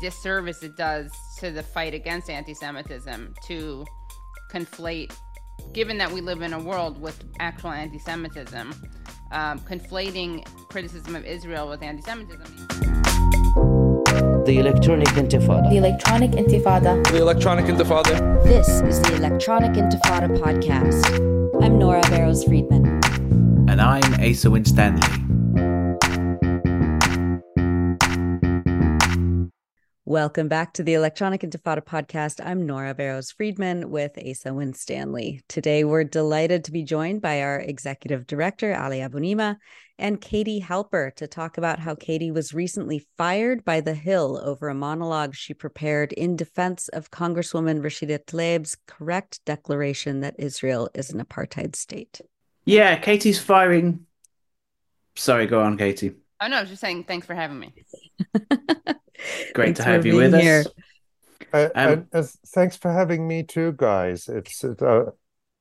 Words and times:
disservice 0.00 0.62
it 0.62 0.76
does 0.76 1.10
to 1.38 1.50
the 1.50 1.62
fight 1.62 1.94
against 1.94 2.30
anti-Semitism 2.30 3.34
to 3.46 3.84
conflate, 4.52 5.12
given 5.72 5.98
that 5.98 6.10
we 6.10 6.20
live 6.20 6.42
in 6.42 6.52
a 6.52 6.58
world 6.58 7.00
with 7.00 7.22
actual 7.40 7.70
anti-Semitism, 7.70 8.74
um, 9.32 9.58
conflating 9.60 10.44
criticism 10.68 11.16
of 11.16 11.24
Israel 11.24 11.68
with 11.68 11.82
anti-Semitism. 11.82 12.68
The 14.44 14.58
Electronic 14.58 15.08
Intifada. 15.08 15.68
The 15.70 15.76
Electronic 15.76 16.30
Intifada. 16.30 17.04
The 17.10 17.20
Electronic 17.20 17.64
Intifada. 17.66 18.44
This 18.44 18.68
is 18.68 19.00
the 19.02 19.16
Electronic 19.16 19.72
Intifada 19.72 20.38
podcast. 20.38 21.62
I'm 21.62 21.78
Nora 21.78 22.00
Barrows 22.02 22.44
Friedman. 22.44 23.00
And 23.68 23.80
I'm 23.80 24.14
Asa 24.20 24.48
Winstanley. 24.48 25.35
Welcome 30.16 30.48
back 30.48 30.72
to 30.72 30.82
the 30.82 30.94
Electronic 30.94 31.42
Intifada 31.42 31.84
podcast. 31.84 32.40
I'm 32.42 32.64
Nora 32.64 32.94
Barrows 32.94 33.30
Friedman 33.32 33.90
with 33.90 34.16
Asa 34.16 34.54
Winstanley. 34.54 35.42
Today, 35.46 35.84
we're 35.84 36.04
delighted 36.04 36.64
to 36.64 36.72
be 36.72 36.84
joined 36.84 37.20
by 37.20 37.42
our 37.42 37.60
executive 37.60 38.26
director, 38.26 38.74
Ali 38.74 39.00
Abunimah, 39.00 39.56
and 39.98 40.18
Katie 40.18 40.62
Halper 40.62 41.14
to 41.16 41.26
talk 41.26 41.58
about 41.58 41.80
how 41.80 41.94
Katie 41.94 42.30
was 42.30 42.54
recently 42.54 43.06
fired 43.18 43.62
by 43.62 43.82
The 43.82 43.92
Hill 43.92 44.40
over 44.42 44.70
a 44.70 44.74
monologue 44.74 45.34
she 45.34 45.52
prepared 45.52 46.14
in 46.14 46.34
defense 46.34 46.88
of 46.88 47.10
Congresswoman 47.10 47.82
Rashida 47.82 48.24
Tlaib's 48.24 48.74
correct 48.86 49.44
declaration 49.44 50.20
that 50.20 50.36
Israel 50.38 50.88
is 50.94 51.10
an 51.10 51.22
apartheid 51.22 51.76
state. 51.76 52.22
Yeah, 52.64 52.96
Katie's 52.96 53.38
firing. 53.38 54.06
Sorry, 55.14 55.46
go 55.46 55.60
on, 55.60 55.76
Katie. 55.76 56.14
Oh, 56.40 56.46
no, 56.46 56.56
I 56.56 56.60
was 56.62 56.70
just 56.70 56.80
saying 56.80 57.04
thanks 57.04 57.26
for 57.26 57.34
having 57.34 57.58
me. 57.58 57.74
Great 59.54 59.76
to 59.76 59.82
have 59.82 60.06
you 60.06 60.16
with 60.16 60.34
here. 60.34 60.60
us. 60.60 60.66
Uh, 61.52 61.68
um, 61.74 62.06
uh, 62.12 62.22
thanks 62.48 62.76
for 62.76 62.92
having 62.92 63.26
me 63.26 63.42
too, 63.42 63.72
guys. 63.72 64.28
It's 64.28 64.64
uh, 64.64 65.10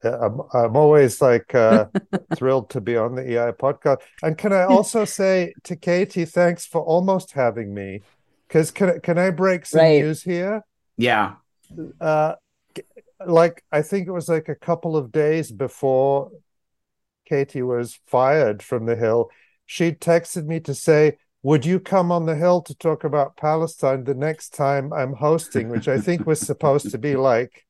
I'm, 0.04 0.42
I'm 0.54 0.76
always 0.76 1.22
like 1.22 1.54
uh, 1.56 1.86
thrilled 2.36 2.70
to 2.72 2.82
be 2.82 2.98
on 2.98 3.16
the 3.16 3.24
EI 3.24 3.52
podcast. 3.52 4.02
And 4.22 4.38
can 4.38 4.54
I 4.54 4.64
also 4.64 5.06
say 5.06 5.54
to 5.64 5.76
Katie, 5.76 6.26
thanks 6.26 6.66
for 6.66 6.82
almost 6.82 7.32
having 7.32 7.74
me. 7.74 8.02
Because 8.48 8.72
can 8.72 9.00
can 9.02 9.18
I 9.18 9.32
break 9.32 9.66
some 9.66 9.82
right. 9.82 10.02
news 10.02 10.22
here? 10.22 10.64
Yeah. 10.98 11.36
Uh, 12.00 12.36
like 13.26 13.64
I 13.72 13.82
think 13.82 14.08
it 14.08 14.12
was 14.12 14.30
like 14.30 14.50
a 14.50 14.56
couple 14.56 14.96
of 14.96 15.12
days 15.12 15.52
before 15.52 16.32
Katie 17.28 17.64
was 17.64 18.00
fired 18.06 18.62
from 18.62 18.86
the 18.86 18.96
Hill. 18.96 19.30
She 19.66 19.92
texted 19.94 20.46
me 20.46 20.60
to 20.62 20.76
say, 20.76 21.18
would 21.46 21.64
you 21.64 21.80
come 21.80 22.12
on 22.12 22.26
the 22.26 22.36
hill 22.36 22.60
to 22.60 22.74
talk 22.74 23.04
about 23.04 23.38
Palestine 23.38 24.04
the 24.04 24.16
next 24.16 24.56
time 24.56 24.92
I'm 24.92 25.14
hosting, 25.14 25.70
which 25.70 25.88
I 25.88 26.00
think 26.00 26.26
was 26.26 26.40
supposed 26.40 26.90
to 26.90 26.98
be 26.98 27.16
like, 27.32 27.68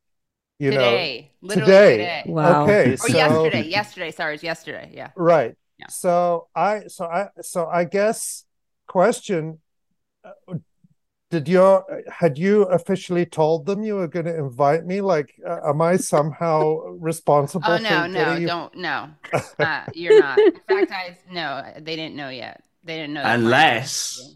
you 0.60 0.72
today. 0.72 1.32
know, 1.42 1.56
today. 1.56 1.98
today. 1.98 2.24
Wow. 2.26 2.64
Okay. 2.64 2.94
Or 2.94 2.98
so, 2.98 3.08
yesterday. 3.10 3.64
Yesterday. 3.64 4.12
Sorry, 4.12 4.36
it's 4.36 4.44
yesterday. 4.44 4.92
Yeah. 4.94 5.10
Right. 5.18 5.58
Yeah. 5.78 5.88
So 5.90 6.48
I, 6.56 6.88
so 6.88 7.04
I, 7.04 7.28
so 7.42 7.66
I 7.68 7.84
guess 7.84 8.46
question: 8.88 9.60
uh, 10.24 10.54
Did 11.30 11.50
your 11.50 11.84
had 12.10 12.38
you 12.38 12.62
officially 12.64 13.26
told 13.26 13.66
them 13.66 13.84
you 13.84 13.96
were 13.96 14.08
going 14.08 14.28
to 14.28 14.38
invite 14.38 14.86
me? 14.86 15.02
Like, 15.02 15.34
uh, 15.46 15.68
am 15.68 15.82
I 15.82 15.98
somehow 15.98 16.78
responsible? 16.98 17.66
Oh 17.68 17.78
no, 17.78 18.08
no, 18.08 18.38
you... 18.38 18.48
don't, 18.48 18.74
no. 18.78 19.10
Uh, 19.60 19.84
you're 19.94 20.22
not. 20.22 20.40
In 20.40 20.54
fact, 20.66 20.94
I 20.94 21.18
no, 21.30 21.74
they 21.76 21.98
didn't 21.98 22.16
know 22.16 22.30
yet. 22.30 22.64
They 22.86 22.98
didn't 22.98 23.14
know. 23.16 23.24
Unless, 23.26 24.36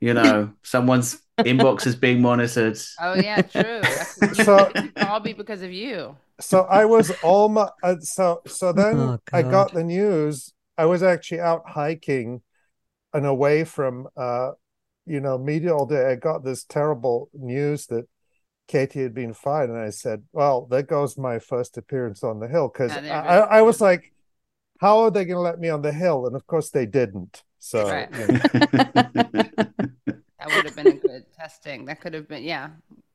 you 0.00 0.14
know, 0.14 0.52
someone's 0.62 1.20
inbox 1.38 1.86
is 1.86 1.96
being 1.96 2.22
monitored. 2.22 2.78
Oh 3.00 3.14
yeah, 3.14 3.42
true. 3.42 3.82
so 4.34 4.70
all 4.96 5.20
be 5.20 5.32
because 5.32 5.62
of 5.62 5.72
you. 5.72 6.16
So 6.40 6.62
I 6.62 6.84
was 6.84 7.10
almost. 7.22 7.72
Uh, 7.82 7.96
so 8.00 8.40
so 8.46 8.72
then 8.72 8.98
oh, 8.98 9.18
I 9.32 9.42
got 9.42 9.74
the 9.74 9.84
news. 9.84 10.52
I 10.78 10.86
was 10.86 11.02
actually 11.02 11.40
out 11.40 11.68
hiking 11.68 12.40
and 13.12 13.26
away 13.26 13.64
from 13.64 14.06
uh, 14.16 14.52
you 15.06 15.20
know 15.20 15.36
media 15.36 15.74
all 15.74 15.86
day. 15.86 16.06
I 16.06 16.14
got 16.14 16.44
this 16.44 16.64
terrible 16.64 17.30
news 17.34 17.86
that 17.86 18.06
Katie 18.68 19.02
had 19.02 19.14
been 19.14 19.34
fired, 19.34 19.70
and 19.70 19.78
I 19.78 19.90
said, 19.90 20.22
"Well, 20.32 20.68
there 20.70 20.82
goes 20.82 21.18
my 21.18 21.40
first 21.40 21.76
appearance 21.76 22.22
on 22.22 22.38
the 22.38 22.48
hill." 22.48 22.70
Because 22.72 22.92
I, 22.92 23.08
I, 23.08 23.36
I 23.58 23.62
was 23.62 23.80
like, 23.80 24.12
how 24.80 25.00
are 25.00 25.10
they 25.10 25.26
going 25.26 25.36
to 25.36 25.42
let 25.42 25.60
me 25.60 25.68
on 25.68 25.82
the 25.82 25.92
hill? 25.92 26.26
And 26.26 26.34
of 26.34 26.46
course, 26.46 26.70
they 26.70 26.86
didn't. 26.86 27.42
So 27.58 27.86
right. 27.86 28.08
you 28.12 28.26
know. 28.26 28.38
that 28.72 30.46
would 30.46 30.64
have 30.64 30.74
been 30.74 30.86
a 30.86 30.92
good 30.92 31.26
testing. 31.36 31.84
That 31.84 32.00
could 32.00 32.14
have 32.14 32.26
been, 32.26 32.42
yeah. 32.42 32.70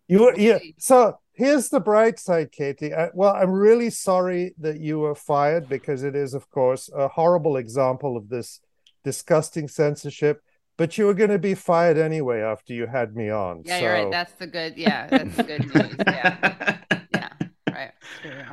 You 0.07 0.25
were, 0.25 0.35
yeah. 0.37 0.59
So 0.77 1.17
here's 1.33 1.69
the 1.69 1.79
bright 1.79 2.19
side, 2.19 2.51
Katie. 2.51 2.93
I, 2.93 3.09
well, 3.15 3.33
I'm 3.33 3.51
really 3.51 3.89
sorry 3.89 4.53
that 4.59 4.79
you 4.79 4.99
were 4.99 5.15
fired 5.15 5.67
because 5.67 6.03
it 6.03 6.15
is, 6.15 6.35
of 6.35 6.51
course, 6.51 6.87
a 6.95 7.07
horrible 7.07 7.57
example 7.57 8.15
of 8.15 8.29
this 8.29 8.59
disgusting 9.03 9.67
censorship. 9.67 10.43
But 10.77 10.99
you 10.99 11.07
were 11.07 11.15
going 11.15 11.31
to 11.31 11.39
be 11.39 11.55
fired 11.55 11.97
anyway 11.97 12.41
after 12.41 12.73
you 12.73 12.85
had 12.85 13.15
me 13.15 13.31
on. 13.31 13.63
Yeah, 13.65 13.79
so... 13.79 13.83
you're 13.83 13.93
right. 13.93 14.11
That's 14.11 14.33
the 14.33 14.45
good. 14.45 14.77
Yeah, 14.77 15.07
that's 15.07 15.35
the 15.35 15.43
good 15.43 15.73
news. 15.73 15.95
Yeah. 16.05 16.74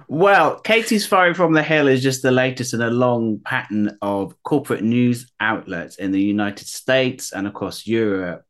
Well, 0.08 0.60
Katie's 0.60 1.06
firing 1.06 1.34
from 1.34 1.52
the 1.52 1.62
Hill 1.62 1.88
is 1.88 2.02
just 2.02 2.22
the 2.22 2.30
latest 2.30 2.74
in 2.74 2.82
a 2.82 2.90
long 2.90 3.40
pattern 3.44 3.96
of 4.02 4.40
corporate 4.42 4.82
news 4.82 5.30
outlets 5.40 5.96
in 5.96 6.12
the 6.12 6.20
United 6.20 6.66
States 6.66 7.32
and 7.32 7.46
across 7.46 7.86
Europe, 7.86 8.44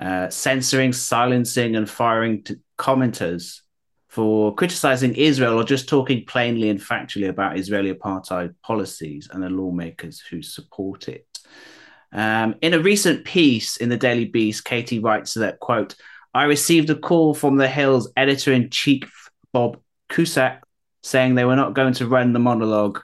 uh, 0.00 0.28
censoring, 0.28 0.92
silencing, 0.92 1.76
and 1.76 1.88
firing 1.88 2.44
commenters 2.78 3.60
for 4.08 4.54
criticizing 4.54 5.14
Israel 5.14 5.54
or 5.54 5.64
just 5.64 5.88
talking 5.88 6.24
plainly 6.24 6.70
and 6.70 6.80
factually 6.80 7.28
about 7.28 7.58
Israeli 7.58 7.92
apartheid 7.92 8.54
policies 8.62 9.28
and 9.30 9.42
the 9.42 9.50
lawmakers 9.50 10.20
who 10.20 10.42
support 10.42 11.08
it. 11.08 11.26
Um, 12.12 12.54
in 12.62 12.72
a 12.72 12.78
recent 12.78 13.24
piece 13.24 13.76
in 13.76 13.90
the 13.90 13.98
Daily 13.98 14.24
Beast, 14.24 14.64
Katie 14.64 14.98
writes 14.98 15.34
that, 15.34 15.60
quote, 15.60 15.94
I 16.32 16.44
received 16.44 16.88
a 16.90 16.94
call 16.94 17.34
from 17.34 17.56
the 17.56 17.68
Hill's 17.68 18.10
editor 18.16 18.52
in 18.52 18.70
chief, 18.70 19.30
Bob 19.52 19.78
Cusack 20.08 20.62
saying 21.08 21.34
they 21.34 21.46
were 21.46 21.56
not 21.56 21.72
going 21.72 21.94
to 21.94 22.06
run 22.06 22.34
the 22.34 22.38
monologue. 22.38 23.00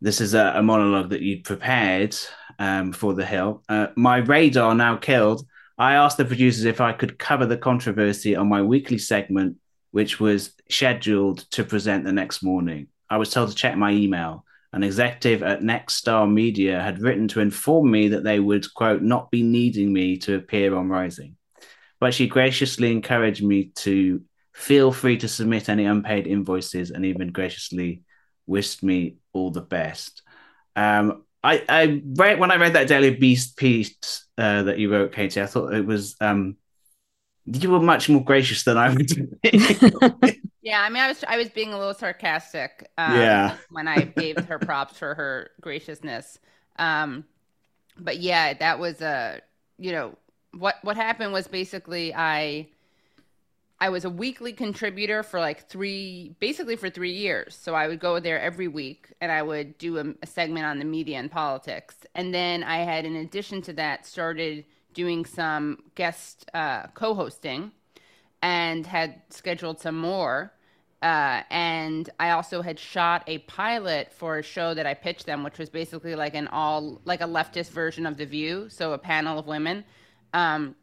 This 0.00 0.20
is 0.20 0.34
a, 0.34 0.52
a 0.56 0.62
monologue 0.62 1.10
that 1.10 1.20
you'd 1.20 1.42
prepared 1.42 2.16
um, 2.60 2.92
for 2.92 3.12
The 3.12 3.26
Hill. 3.26 3.62
Uh, 3.68 3.88
my 3.96 4.18
radar 4.18 4.74
now 4.74 4.96
killed. 4.96 5.44
I 5.76 5.94
asked 5.94 6.16
the 6.16 6.24
producers 6.24 6.64
if 6.64 6.80
I 6.80 6.92
could 6.92 7.18
cover 7.18 7.44
the 7.44 7.56
controversy 7.56 8.36
on 8.36 8.48
my 8.48 8.62
weekly 8.62 8.98
segment, 8.98 9.56
which 9.90 10.20
was 10.20 10.52
scheduled 10.70 11.38
to 11.50 11.64
present 11.64 12.04
the 12.04 12.12
next 12.12 12.40
morning. 12.40 12.86
I 13.08 13.16
was 13.16 13.30
told 13.30 13.48
to 13.48 13.54
check 13.56 13.76
my 13.76 13.90
email. 13.90 14.44
An 14.72 14.84
executive 14.84 15.42
at 15.42 15.62
Nexstar 15.62 16.32
Media 16.32 16.80
had 16.80 17.02
written 17.02 17.26
to 17.28 17.40
inform 17.40 17.90
me 17.90 18.08
that 18.08 18.22
they 18.22 18.38
would, 18.38 18.72
quote, 18.74 19.02
not 19.02 19.32
be 19.32 19.42
needing 19.42 19.92
me 19.92 20.18
to 20.18 20.36
appear 20.36 20.76
on 20.76 20.88
Rising. 20.88 21.36
But 21.98 22.14
she 22.14 22.28
graciously 22.28 22.92
encouraged 22.92 23.42
me 23.42 23.72
to 23.76 24.22
Feel 24.60 24.92
free 24.92 25.16
to 25.16 25.26
submit 25.26 25.70
any 25.70 25.86
unpaid 25.86 26.26
invoices 26.26 26.90
and 26.90 27.06
even 27.06 27.32
graciously 27.32 28.02
wished 28.46 28.82
me 28.82 29.16
all 29.32 29.50
the 29.50 29.62
best. 29.62 30.20
Um, 30.76 31.24
I, 31.42 31.64
I 31.66 32.02
read 32.16 32.38
when 32.38 32.50
I 32.50 32.56
read 32.56 32.74
that 32.74 32.86
Daily 32.86 33.14
Beast 33.14 33.56
piece 33.56 34.26
uh, 34.36 34.64
that 34.64 34.78
you 34.78 34.92
wrote, 34.92 35.12
Katie. 35.12 35.40
I 35.40 35.46
thought 35.46 35.72
it 35.72 35.86
was 35.86 36.14
um, 36.20 36.56
you 37.46 37.70
were 37.70 37.80
much 37.80 38.10
more 38.10 38.22
gracious 38.22 38.64
than 38.64 38.76
I 38.76 38.92
would. 38.92 39.10
yeah, 40.60 40.82
I 40.82 40.90
mean, 40.90 41.02
I 41.02 41.08
was 41.08 41.24
I 41.26 41.38
was 41.38 41.48
being 41.48 41.72
a 41.72 41.78
little 41.78 41.94
sarcastic. 41.94 42.90
Um, 42.98 43.16
yeah, 43.16 43.56
when 43.70 43.88
I 43.88 44.02
gave 44.02 44.36
her 44.44 44.58
props 44.58 44.98
for 44.98 45.14
her 45.14 45.52
graciousness. 45.62 46.38
Um, 46.78 47.24
but 47.98 48.18
yeah, 48.18 48.52
that 48.52 48.78
was 48.78 49.00
a 49.00 49.40
you 49.78 49.92
know 49.92 50.18
what 50.52 50.74
what 50.82 50.96
happened 50.96 51.32
was 51.32 51.48
basically 51.48 52.14
I 52.14 52.68
I 53.80 53.88
was 53.88 54.04
a 54.04 54.10
weekly 54.10 54.52
contributor 54.52 55.22
for 55.22 55.40
like 55.40 55.68
three, 55.68 56.34
basically 56.38 56.76
for 56.76 56.90
three 56.90 57.12
years. 57.12 57.56
So 57.58 57.74
I 57.74 57.88
would 57.88 57.98
go 57.98 58.20
there 58.20 58.38
every 58.38 58.68
week 58.68 59.12
and 59.22 59.32
I 59.32 59.42
would 59.42 59.78
do 59.78 59.98
a, 59.98 60.04
a, 60.22 60.26
segment 60.26 60.66
on 60.66 60.78
the 60.78 60.84
media 60.84 61.18
and 61.18 61.30
politics. 61.30 61.96
And 62.14 62.34
then 62.34 62.62
I 62.62 62.78
had, 62.78 63.06
in 63.06 63.16
addition 63.16 63.62
to 63.62 63.72
that, 63.74 64.04
started 64.04 64.66
doing 64.92 65.24
some 65.24 65.78
guest 65.94 66.44
uh, 66.52 66.88
co 66.88 67.14
hosting 67.14 67.72
and 68.42 68.86
had 68.86 69.22
scheduled 69.30 69.80
some 69.80 69.96
more. 69.96 70.52
Uh, 71.00 71.42
and 71.48 72.10
I 72.20 72.32
also 72.32 72.60
had 72.60 72.78
shot 72.78 73.24
a 73.26 73.38
pilot 73.38 74.12
for 74.12 74.36
a 74.36 74.42
show 74.42 74.74
that 74.74 74.84
I 74.84 74.92
pitched 74.92 75.24
them, 75.24 75.42
which 75.42 75.58
was 75.58 75.70
basically 75.70 76.14
like 76.14 76.34
an 76.34 76.48
all, 76.48 77.00
like 77.06 77.22
a 77.22 77.26
leftist 77.26 77.70
version 77.70 78.04
of 78.04 78.18
The 78.18 78.26
View. 78.26 78.68
So 78.68 78.92
a 78.92 78.98
panel 78.98 79.38
of 79.38 79.46
women. 79.46 79.84
Um, 80.34 80.76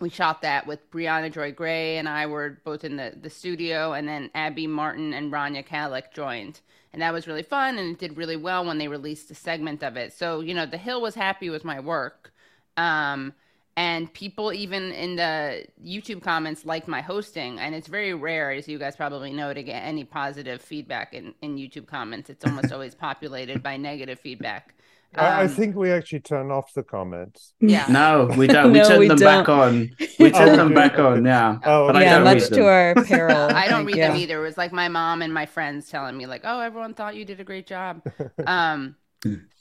we 0.00 0.08
shot 0.08 0.42
that 0.42 0.66
with 0.66 0.90
Briahna 0.90 1.32
Joy 1.32 1.52
Gray 1.52 1.98
and 1.98 2.08
I 2.08 2.26
were 2.26 2.58
both 2.64 2.84
in 2.84 2.96
the, 2.96 3.14
the 3.20 3.30
studio, 3.30 3.92
and 3.92 4.06
then 4.06 4.30
Abby 4.34 4.66
Martin 4.66 5.12
and 5.12 5.32
Rania 5.32 5.66
Khalek 5.66 6.12
joined. 6.12 6.60
And 6.92 7.02
that 7.02 7.12
was 7.12 7.26
really 7.26 7.42
fun, 7.42 7.78
and 7.78 7.92
it 7.92 7.98
did 7.98 8.16
really 8.16 8.36
well 8.36 8.64
when 8.64 8.78
they 8.78 8.88
released 8.88 9.30
a 9.30 9.34
segment 9.34 9.82
of 9.82 9.96
it. 9.96 10.12
So, 10.12 10.40
you 10.40 10.54
know, 10.54 10.66
The 10.66 10.78
Hill 10.78 11.02
was 11.02 11.14
happy 11.14 11.50
with 11.50 11.64
my 11.64 11.80
work. 11.80 12.32
Um, 12.76 13.34
and 13.76 14.12
people 14.12 14.52
even 14.52 14.90
in 14.92 15.16
the 15.16 15.64
YouTube 15.84 16.22
comments 16.22 16.64
like 16.64 16.88
my 16.88 17.00
hosting, 17.00 17.60
and 17.60 17.74
it's 17.74 17.86
very 17.86 18.14
rare, 18.14 18.50
as 18.50 18.66
you 18.66 18.78
guys 18.78 18.96
probably 18.96 19.32
know, 19.32 19.52
to 19.52 19.62
get 19.62 19.80
any 19.84 20.04
positive 20.04 20.60
feedback 20.60 21.14
in, 21.14 21.34
in 21.42 21.56
YouTube 21.56 21.86
comments. 21.86 22.30
It's 22.30 22.44
almost 22.44 22.72
always 22.72 22.94
populated 22.94 23.62
by 23.62 23.76
negative 23.76 24.18
feedback. 24.18 24.74
Um, 25.14 25.24
I, 25.24 25.48
think 25.48 25.74
we 25.74 25.90
actually 25.90 26.20
turn 26.20 26.50
off 26.50 26.74
the 26.74 26.82
comments. 26.82 27.54
Yeah. 27.60 27.86
No, 27.88 28.30
we 28.36 28.46
don't. 28.46 28.72
We 28.72 28.78
no, 28.78 28.88
turn 28.88 28.98
we 28.98 29.08
them 29.08 29.16
don't. 29.16 29.44
back 29.44 29.48
on. 29.48 29.90
We 30.18 30.30
turn 30.30 30.50
oh, 30.50 30.56
them 30.56 30.74
back 30.74 30.98
on. 30.98 31.24
Yeah. 31.24 31.58
Oh, 31.64 31.92
but 31.92 32.02
yeah. 32.02 32.18
Much 32.18 32.48
to 32.48 32.66
our 32.66 32.94
peril. 32.94 33.36
I 33.54 33.68
don't 33.68 33.86
read 33.86 33.96
yeah. 33.96 34.08
them 34.08 34.16
either. 34.16 34.38
It 34.38 34.42
was 34.42 34.58
like 34.58 34.72
my 34.72 34.88
mom 34.88 35.22
and 35.22 35.32
my 35.32 35.46
friends 35.46 35.88
telling 35.88 36.16
me, 36.16 36.26
like, 36.26 36.42
"Oh, 36.44 36.60
everyone 36.60 36.92
thought 36.92 37.16
you 37.16 37.24
did 37.24 37.40
a 37.40 37.44
great 37.44 37.66
job." 37.66 38.02
Um. 38.46 38.96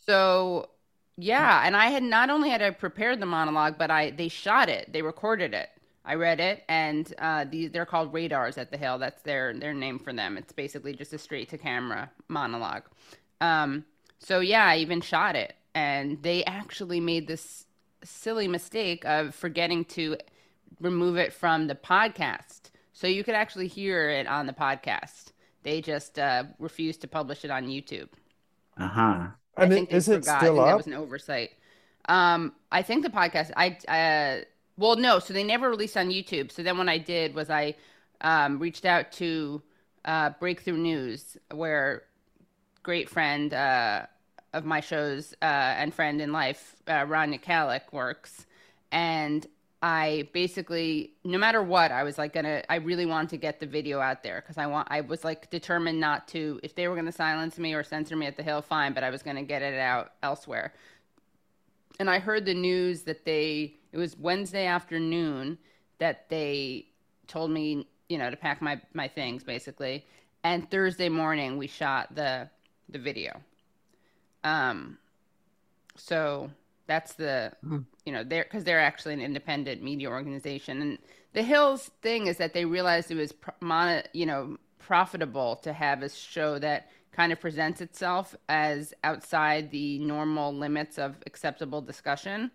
so 0.05 0.69
yeah, 1.17 1.65
and 1.65 1.75
I 1.75 1.87
had 1.87 2.03
not 2.03 2.29
only 2.29 2.49
had 2.49 2.61
I 2.61 2.69
prepared 2.71 3.19
the 3.19 3.25
monologue, 3.25 3.77
but 3.77 3.89
I 3.89 4.11
they 4.11 4.27
shot 4.27 4.69
it, 4.69 4.91
they 4.91 5.01
recorded 5.01 5.53
it. 5.53 5.69
I 6.05 6.15
read 6.15 6.39
it, 6.39 6.63
and 6.69 7.11
uh, 7.17 7.45
these 7.49 7.71
they're 7.71 7.85
called 7.85 8.13
radars 8.13 8.57
at 8.57 8.71
the 8.71 8.77
Hill. 8.77 8.97
That's 8.97 9.21
their 9.23 9.53
their 9.53 9.73
name 9.73 9.99
for 9.99 10.13
them. 10.13 10.37
It's 10.37 10.53
basically 10.53 10.93
just 10.93 11.13
a 11.13 11.17
straight 11.17 11.49
to 11.49 11.57
camera 11.57 12.11
monologue. 12.27 12.83
Um, 13.41 13.85
so 14.19 14.39
yeah, 14.39 14.65
I 14.65 14.77
even 14.77 15.01
shot 15.01 15.35
it, 15.35 15.55
and 15.75 16.21
they 16.23 16.43
actually 16.45 16.99
made 16.99 17.27
this 17.27 17.65
silly 18.03 18.47
mistake 18.47 19.05
of 19.05 19.35
forgetting 19.35 19.85
to 19.85 20.17
remove 20.79 21.17
it 21.17 21.33
from 21.33 21.67
the 21.67 21.75
podcast, 21.75 22.71
so 22.93 23.07
you 23.07 23.23
could 23.23 23.35
actually 23.35 23.67
hear 23.67 24.09
it 24.09 24.27
on 24.27 24.47
the 24.47 24.53
podcast. 24.53 25.31
They 25.63 25.81
just 25.81 26.17
uh, 26.17 26.45
refused 26.59 27.01
to 27.01 27.07
publish 27.07 27.43
it 27.43 27.51
on 27.51 27.67
YouTube. 27.67 28.09
Uh 28.77 28.87
huh. 28.87 29.27
I, 29.57 29.63
I 29.63 29.69
think 29.69 29.91
is 29.91 30.07
it 30.07 30.21
forgot. 30.21 30.41
still 30.41 30.59
up? 30.59 30.67
That 30.67 30.77
was 30.77 30.87
an 30.87 30.93
oversight. 30.93 31.51
Um, 32.07 32.53
I 32.71 32.81
think 32.81 33.03
the 33.03 33.09
podcast. 33.09 33.51
I 33.57 33.77
uh, 33.87 34.43
well, 34.77 34.95
no. 34.95 35.19
So 35.19 35.33
they 35.33 35.43
never 35.43 35.69
released 35.69 35.97
on 35.97 36.09
YouTube. 36.09 36.51
So 36.51 36.63
then 36.63 36.77
what 36.77 36.87
I 36.89 36.97
did 36.97 37.35
was 37.35 37.49
I 37.49 37.75
um, 38.21 38.59
reached 38.59 38.85
out 38.85 39.11
to 39.13 39.61
uh, 40.05 40.31
Breakthrough 40.39 40.77
News, 40.77 41.37
where 41.53 42.03
great 42.87 43.09
friend 43.09 43.53
uh, 43.53 44.05
of 44.53 44.63
my 44.63 44.79
shows 44.79 45.33
uh, 45.41 45.45
and 45.81 45.93
friend 45.93 46.21
in 46.21 46.31
life, 46.31 46.77
uh, 46.87 47.03
Rania 47.03 47.43
Khalek, 47.43 47.91
works, 47.91 48.45
and 48.93 49.45
I 49.81 50.29
basically, 50.31 51.11
no 51.25 51.37
matter 51.37 51.61
what, 51.61 51.91
I 51.91 52.03
was 52.03 52.17
like 52.17 52.31
gonna. 52.31 52.63
I 52.69 52.77
really 52.77 53.05
wanted 53.05 53.31
to 53.31 53.37
get 53.37 53.59
the 53.59 53.65
video 53.65 53.99
out 53.99 54.23
there 54.23 54.39
because 54.41 54.57
I 54.57 54.67
want. 54.67 54.87
I 54.89 55.01
was 55.01 55.25
like 55.25 55.49
determined 55.49 55.99
not 55.99 56.29
to. 56.29 56.61
If 56.63 56.75
they 56.75 56.87
were 56.87 56.95
gonna 56.95 57.11
silence 57.11 57.59
me 57.59 57.73
or 57.73 57.83
censor 57.83 58.15
me 58.15 58.25
at 58.25 58.37
the 58.37 58.43
Hill, 58.43 58.61
fine. 58.61 58.93
But 58.93 59.03
I 59.03 59.09
was 59.09 59.21
gonna 59.21 59.43
get 59.43 59.61
it 59.61 59.77
out 59.77 60.13
elsewhere. 60.23 60.73
And 61.99 62.09
I 62.09 62.19
heard 62.19 62.45
the 62.45 62.53
news 62.53 63.01
that 63.01 63.25
they. 63.25 63.75
It 63.91 63.97
was 63.97 64.17
Wednesday 64.17 64.65
afternoon 64.65 65.57
that 65.97 66.29
they 66.29 66.87
told 67.27 67.51
me, 67.51 67.85
you 68.07 68.17
know, 68.17 68.29
to 68.29 68.37
pack 68.37 68.61
my 68.61 68.79
my 68.93 69.09
things 69.09 69.43
basically. 69.43 70.05
And 70.45 70.71
Thursday 70.71 71.09
morning 71.09 71.57
we 71.57 71.67
shot 71.67 72.15
the 72.15 72.49
the 72.89 72.99
video. 72.99 73.41
Um. 74.43 74.97
So 75.95 76.51
that's 76.87 77.13
the 77.13 77.51
hmm. 77.61 77.79
you 78.05 78.13
know 78.13 78.23
they're 78.23 78.43
because 78.43 78.63
they're 78.63 78.79
actually 78.79 79.13
an 79.13 79.21
independent 79.21 79.83
media 79.83 80.09
organization, 80.09 80.81
and 80.81 80.97
the 81.33 81.43
Hills 81.43 81.91
thing 82.01 82.27
is 82.27 82.37
that 82.37 82.53
they 82.53 82.65
realized 82.65 83.11
it 83.11 83.15
was 83.15 83.33
mon- 83.61 84.03
you 84.13 84.25
know 84.25 84.57
profitable 84.79 85.57
to 85.57 85.73
have 85.73 86.01
a 86.01 86.09
show 86.09 86.57
that 86.59 86.89
kind 87.11 87.31
of 87.31 87.39
presents 87.39 87.81
itself 87.81 88.35
as 88.47 88.93
outside 89.03 89.71
the 89.71 89.99
normal 89.99 90.55
limits 90.55 90.97
of 90.97 91.15
acceptable 91.25 91.81
discussion. 91.81 92.51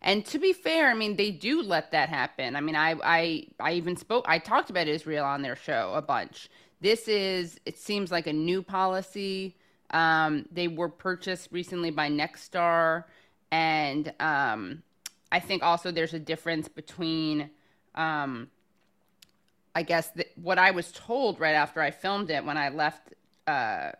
And 0.00 0.24
to 0.26 0.38
be 0.38 0.52
fair, 0.52 0.88
I 0.88 0.94
mean 0.94 1.16
they 1.16 1.30
do 1.30 1.62
let 1.62 1.90
that 1.92 2.08
happen. 2.08 2.56
I 2.56 2.60
mean 2.60 2.76
I 2.76 2.94
I 3.04 3.46
I 3.60 3.72
even 3.72 3.96
spoke 3.96 4.24
I 4.28 4.38
talked 4.38 4.70
about 4.70 4.88
Israel 4.88 5.24
on 5.24 5.42
their 5.42 5.56
show 5.56 5.92
a 5.94 6.02
bunch. 6.02 6.48
This 6.80 7.08
is 7.08 7.58
it 7.66 7.78
seems 7.78 8.10
like 8.10 8.26
a 8.26 8.32
new 8.32 8.62
policy. 8.62 9.56
Um, 9.94 10.46
they 10.50 10.68
were 10.68 10.90
purchased 10.90 11.48
recently 11.52 11.90
by 11.90 12.10
Nexstar 12.10 13.04
and 13.50 14.12
um, 14.18 14.82
I 15.30 15.38
think 15.38 15.62
also 15.62 15.92
there's 15.92 16.12
a 16.12 16.18
difference 16.18 16.66
between, 16.66 17.50
um, 17.94 18.50
I 19.76 19.84
guess 19.84 20.10
the, 20.10 20.26
what 20.34 20.58
I 20.58 20.72
was 20.72 20.90
told 20.90 21.38
right 21.38 21.54
after 21.54 21.80
I 21.80 21.92
filmed 21.92 22.30
it 22.30 22.44
when 22.44 22.58
I 22.58 22.70
left. 22.70 23.14
Uh, 23.46 23.92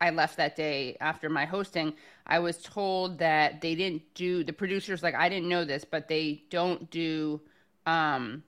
I 0.00 0.10
left 0.10 0.36
that 0.36 0.54
day 0.54 0.98
after 1.00 1.30
my 1.30 1.46
hosting. 1.46 1.94
I 2.26 2.40
was 2.40 2.58
told 2.58 3.18
that 3.20 3.62
they 3.62 3.74
didn't 3.74 4.02
do 4.14 4.44
the 4.44 4.52
producers 4.52 5.02
like 5.02 5.14
I 5.14 5.30
didn't 5.30 5.48
know 5.48 5.64
this, 5.64 5.84
but 5.84 6.08
they 6.08 6.42
don't 6.50 6.90
do. 6.90 7.40
Um, 7.86 8.42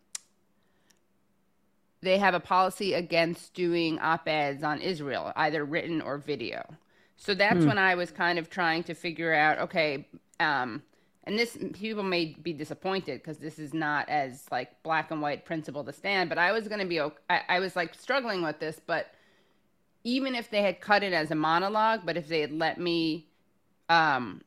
they 2.06 2.18
have 2.18 2.34
a 2.34 2.40
policy 2.40 2.94
against 2.94 3.52
doing 3.54 3.98
op 3.98 4.28
eds 4.28 4.62
on 4.62 4.80
Israel, 4.80 5.32
either 5.36 5.64
written 5.64 6.00
or 6.00 6.18
video. 6.18 6.64
So 7.16 7.34
that's 7.34 7.60
hmm. 7.60 7.68
when 7.68 7.78
I 7.78 7.94
was 7.94 8.10
kind 8.10 8.38
of 8.38 8.48
trying 8.48 8.84
to 8.84 8.94
figure 8.94 9.34
out, 9.34 9.58
okay, 9.58 10.06
um, 10.38 10.82
and 11.24 11.36
this 11.36 11.58
people 11.72 12.04
may 12.04 12.36
be 12.40 12.52
disappointed 12.52 13.20
because 13.20 13.38
this 13.38 13.58
is 13.58 13.74
not 13.74 14.08
as 14.08 14.44
like 14.52 14.80
black 14.84 15.10
and 15.10 15.20
white 15.20 15.44
principle 15.44 15.82
to 15.84 15.92
stand. 15.92 16.28
But 16.28 16.38
I 16.38 16.52
was 16.52 16.68
going 16.68 16.78
to 16.78 16.86
be, 16.86 17.00
I, 17.00 17.40
I 17.48 17.58
was 17.58 17.74
like 17.74 17.94
struggling 17.94 18.42
with 18.42 18.60
this. 18.60 18.80
But 18.86 19.08
even 20.04 20.36
if 20.36 20.50
they 20.50 20.62
had 20.62 20.80
cut 20.80 21.02
it 21.02 21.12
as 21.12 21.32
a 21.32 21.34
monologue, 21.34 22.02
but 22.04 22.16
if 22.16 22.28
they 22.28 22.42
had 22.42 22.52
let 22.52 22.78
me 22.78 23.26
um, 23.88 24.42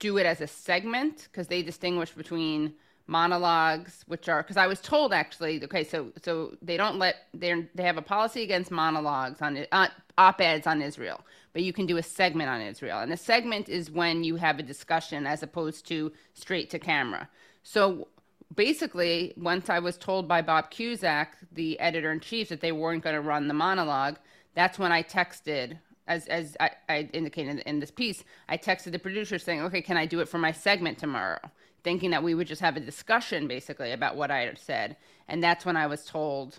do 0.00 0.16
it 0.18 0.26
as 0.26 0.40
a 0.40 0.48
segment, 0.48 1.28
because 1.30 1.46
they 1.46 1.62
distinguish 1.62 2.10
between 2.10 2.74
monologues 3.06 4.04
which 4.08 4.28
are 4.28 4.42
because 4.42 4.56
i 4.56 4.66
was 4.66 4.80
told 4.80 5.12
actually 5.12 5.62
okay 5.62 5.84
so 5.84 6.10
so 6.24 6.56
they 6.60 6.76
don't 6.76 6.98
let 6.98 7.16
they 7.32 7.66
they 7.74 7.84
have 7.84 7.96
a 7.96 8.02
policy 8.02 8.42
against 8.42 8.70
monologues 8.70 9.40
on 9.40 9.64
uh, 9.70 9.88
op-eds 10.18 10.66
on 10.66 10.82
israel 10.82 11.20
but 11.56 11.62
you 11.62 11.72
can 11.72 11.86
do 11.86 11.96
a 11.96 12.02
segment 12.02 12.50
on 12.50 12.60
israel. 12.60 12.98
And 12.98 13.10
a 13.14 13.16
segment 13.16 13.70
is 13.70 13.90
when 13.90 14.22
you 14.24 14.36
have 14.36 14.58
a 14.58 14.62
discussion 14.62 15.26
as 15.26 15.42
opposed 15.42 15.86
to 15.86 16.12
straight 16.34 16.68
to 16.68 16.78
camera. 16.78 17.30
So 17.62 18.08
basically 18.54 19.32
once 19.38 19.70
i 19.70 19.78
was 19.78 19.96
told 19.96 20.28
by 20.28 20.40
bob 20.40 20.70
cusack 20.70 21.36
the 21.52 21.80
editor-in-chief 21.80 22.48
that 22.48 22.60
they 22.60 22.72
weren't 22.72 23.02
going 23.02 23.14
to 23.14 23.20
run 23.20 23.48
the 23.48 23.54
monologue 23.54 24.18
that's 24.54 24.78
when 24.78 24.92
i 24.92 25.02
texted 25.02 25.76
as 26.06 26.26
as 26.26 26.56
I, 26.60 26.70
I 26.88 27.10
indicated 27.12 27.58
in 27.66 27.80
this 27.80 27.90
piece 27.90 28.22
i 28.48 28.56
texted 28.56 28.92
the 28.92 29.00
producer 29.00 29.36
saying 29.38 29.62
okay 29.62 29.82
can 29.82 29.96
i 29.96 30.06
do 30.06 30.20
it 30.20 30.28
for 30.28 30.38
my 30.38 30.52
segment 30.52 30.96
tomorrow 30.96 31.40
thinking 31.86 32.10
that 32.10 32.24
we 32.24 32.34
would 32.34 32.48
just 32.48 32.60
have 32.60 32.76
a 32.76 32.80
discussion 32.80 33.46
basically 33.46 33.92
about 33.92 34.16
what 34.16 34.28
I 34.28 34.40
had 34.40 34.58
said. 34.58 34.96
And 35.28 35.40
that's 35.40 35.64
when 35.64 35.76
I 35.76 35.86
was 35.86 36.04
told, 36.04 36.58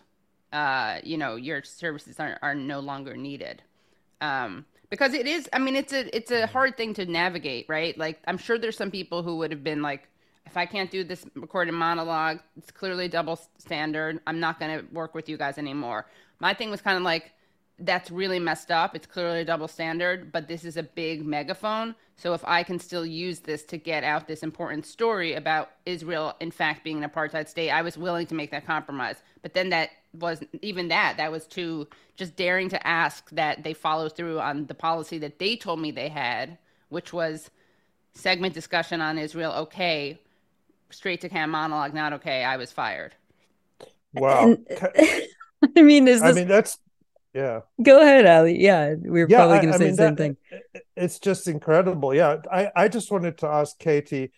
uh, 0.54 1.00
you 1.04 1.18
know, 1.18 1.36
your 1.36 1.64
services 1.64 2.18
are, 2.18 2.40
are 2.42 2.56
no 2.56 2.80
longer 2.80 3.18
needed. 3.18 3.62
Um, 4.22 4.66
because 4.90 5.14
it 5.14 5.28
is, 5.28 5.50
I 5.52 5.60
mean, 5.60 5.76
it's 5.76 5.92
a, 5.92 6.16
it's 6.16 6.32
a 6.32 6.48
hard 6.48 6.78
thing 6.78 6.94
to 6.94 7.06
navigate, 7.06 7.66
right? 7.68 7.98
Like, 7.98 8.22
I'm 8.26 8.38
sure 8.38 8.58
there's 8.58 8.78
some 8.78 8.90
people 8.90 9.22
who 9.22 9.36
would 9.40 9.52
have 9.52 9.66
been 9.66 9.82
like, 9.82 10.08
if 10.46 10.56
I 10.56 10.66
can't 10.66 10.90
do 10.90 11.04
this 11.04 11.26
recorded 11.36 11.74
monologue, 11.74 12.40
it's 12.58 12.72
clearly 12.72 13.10
double 13.10 13.38
standard. 13.58 14.22
I'm 14.28 14.40
not 14.40 14.62
going 14.62 14.80
to 14.80 14.86
work 14.94 15.14
with 15.14 15.28
you 15.28 15.36
guys 15.36 15.58
anymore. 15.58 16.06
My 16.40 16.54
thing 16.54 16.72
was 16.72 16.82
kind 16.82 16.96
of 16.96 17.04
like, 17.04 17.34
that's 17.80 18.10
really 18.10 18.40
messed 18.40 18.72
up. 18.72 18.96
It's 18.96 19.06
clearly 19.06 19.42
a 19.42 19.46
double 19.46 19.68
standard, 19.68 20.32
but 20.32 20.48
this 20.48 20.66
is 20.66 20.78
a 20.78 20.84
big 20.84 21.26
megaphone. 21.26 21.94
So 22.16 22.34
if 22.34 22.44
I 22.46 22.64
can 22.64 22.80
still 22.80 23.06
use 23.06 23.40
this 23.40 23.64
to 23.66 23.78
get 23.78 24.04
out 24.04 24.28
this 24.28 24.42
important 24.42 24.86
story 24.88 25.36
about 25.36 25.70
Israel, 25.86 26.36
in 26.40 26.50
fact, 26.50 26.84
being 26.84 27.04
an 27.04 27.10
apartheid 27.10 27.48
state, 27.48 27.70
I 27.70 27.84
was 27.84 27.98
willing 27.98 28.26
to 28.28 28.36
make 28.36 28.50
that 28.52 28.66
compromise. 28.66 29.18
But 29.44 29.54
then 29.54 29.70
that 29.70 29.92
was 30.14 30.44
even 30.64 30.88
that, 30.88 31.18
that 31.18 31.32
was 31.32 31.46
too 31.46 31.88
just 32.16 32.36
daring 32.36 32.70
to 32.70 32.88
ask 32.88 33.30
that 33.30 33.64
they 33.64 33.74
follow 33.74 34.10
through 34.10 34.40
on 34.40 34.66
the 34.66 34.74
policy 34.74 35.20
that 35.20 35.38
they 35.38 35.56
told 35.56 35.80
me 35.80 35.92
they 35.92 36.10
had, 36.10 36.58
which 36.90 37.14
was 37.14 37.52
segment 38.16 38.56
discussion 38.56 39.02
on 39.02 39.20
Israel, 39.20 39.52
okay, 39.54 40.20
straight 40.90 41.22
to 41.22 41.30
cam 41.30 41.52
monologue, 41.52 41.94
not 41.94 42.14
okay. 42.14 42.44
I 42.44 42.58
was 42.58 42.72
fired. 42.72 43.14
Wow. 44.14 44.58
I 45.76 45.82
mean, 45.82 46.08
is 46.08 46.22
this... 46.22 46.32
I 46.32 46.40
mean, 46.40 46.48
that's 46.48 46.80
yeah. 47.34 47.62
Go 47.82 48.02
ahead 48.02 48.26
ali. 48.26 48.60
Yeah 48.60 48.96
we 49.00 49.22
are 49.22 49.28
yeah, 49.30 49.38
probably 49.38 49.60
going 49.60 49.72
to 49.72 49.78
say 49.78 49.86
mean, 49.86 49.96
the 49.96 49.98
same 49.98 50.16
that, 50.16 50.18
thing 50.18 50.38
it's 50.96 51.20
just 51.20 51.48
incredible. 51.48 52.14
Yeah 52.14 52.38
i 52.52 52.72
i 52.76 52.88
just 52.88 53.12
wanted 53.12 53.38
to 53.40 53.48
ask 53.48 53.78
katie 53.78 54.32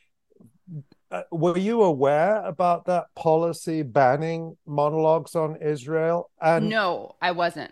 uh, 1.11 1.23
were 1.31 1.57
you 1.57 1.81
aware 1.81 2.43
about 2.45 2.85
that 2.85 3.05
policy 3.15 3.81
banning 3.81 4.55
monologues 4.67 5.35
on 5.35 5.55
israel? 5.61 6.29
And 6.41 6.69
no 6.69 7.15
i 7.21 7.31
wasn't. 7.31 7.71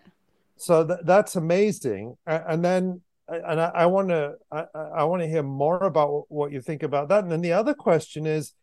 So 0.56 0.84
th- 0.84 1.00
that's 1.04 1.36
amazing. 1.36 2.16
And 2.26 2.64
then 2.64 3.00
and 3.28 3.60
i 3.60 3.86
want 3.86 4.08
to 4.08 4.34
i, 4.50 4.64
I 4.74 5.04
want 5.04 5.22
to 5.22 5.28
hear 5.28 5.42
more 5.42 5.84
about 5.84 6.24
what 6.28 6.50
you 6.50 6.60
think 6.60 6.82
about 6.82 7.08
that. 7.10 7.22
And 7.22 7.30
then 7.30 7.42
the 7.42 7.52
other 7.52 7.74
question 7.74 8.26
is 8.26 8.54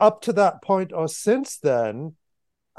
up 0.00 0.22
to 0.22 0.32
that 0.32 0.62
point 0.62 0.92
or 0.92 1.08
since 1.08 1.58
then 1.58 2.16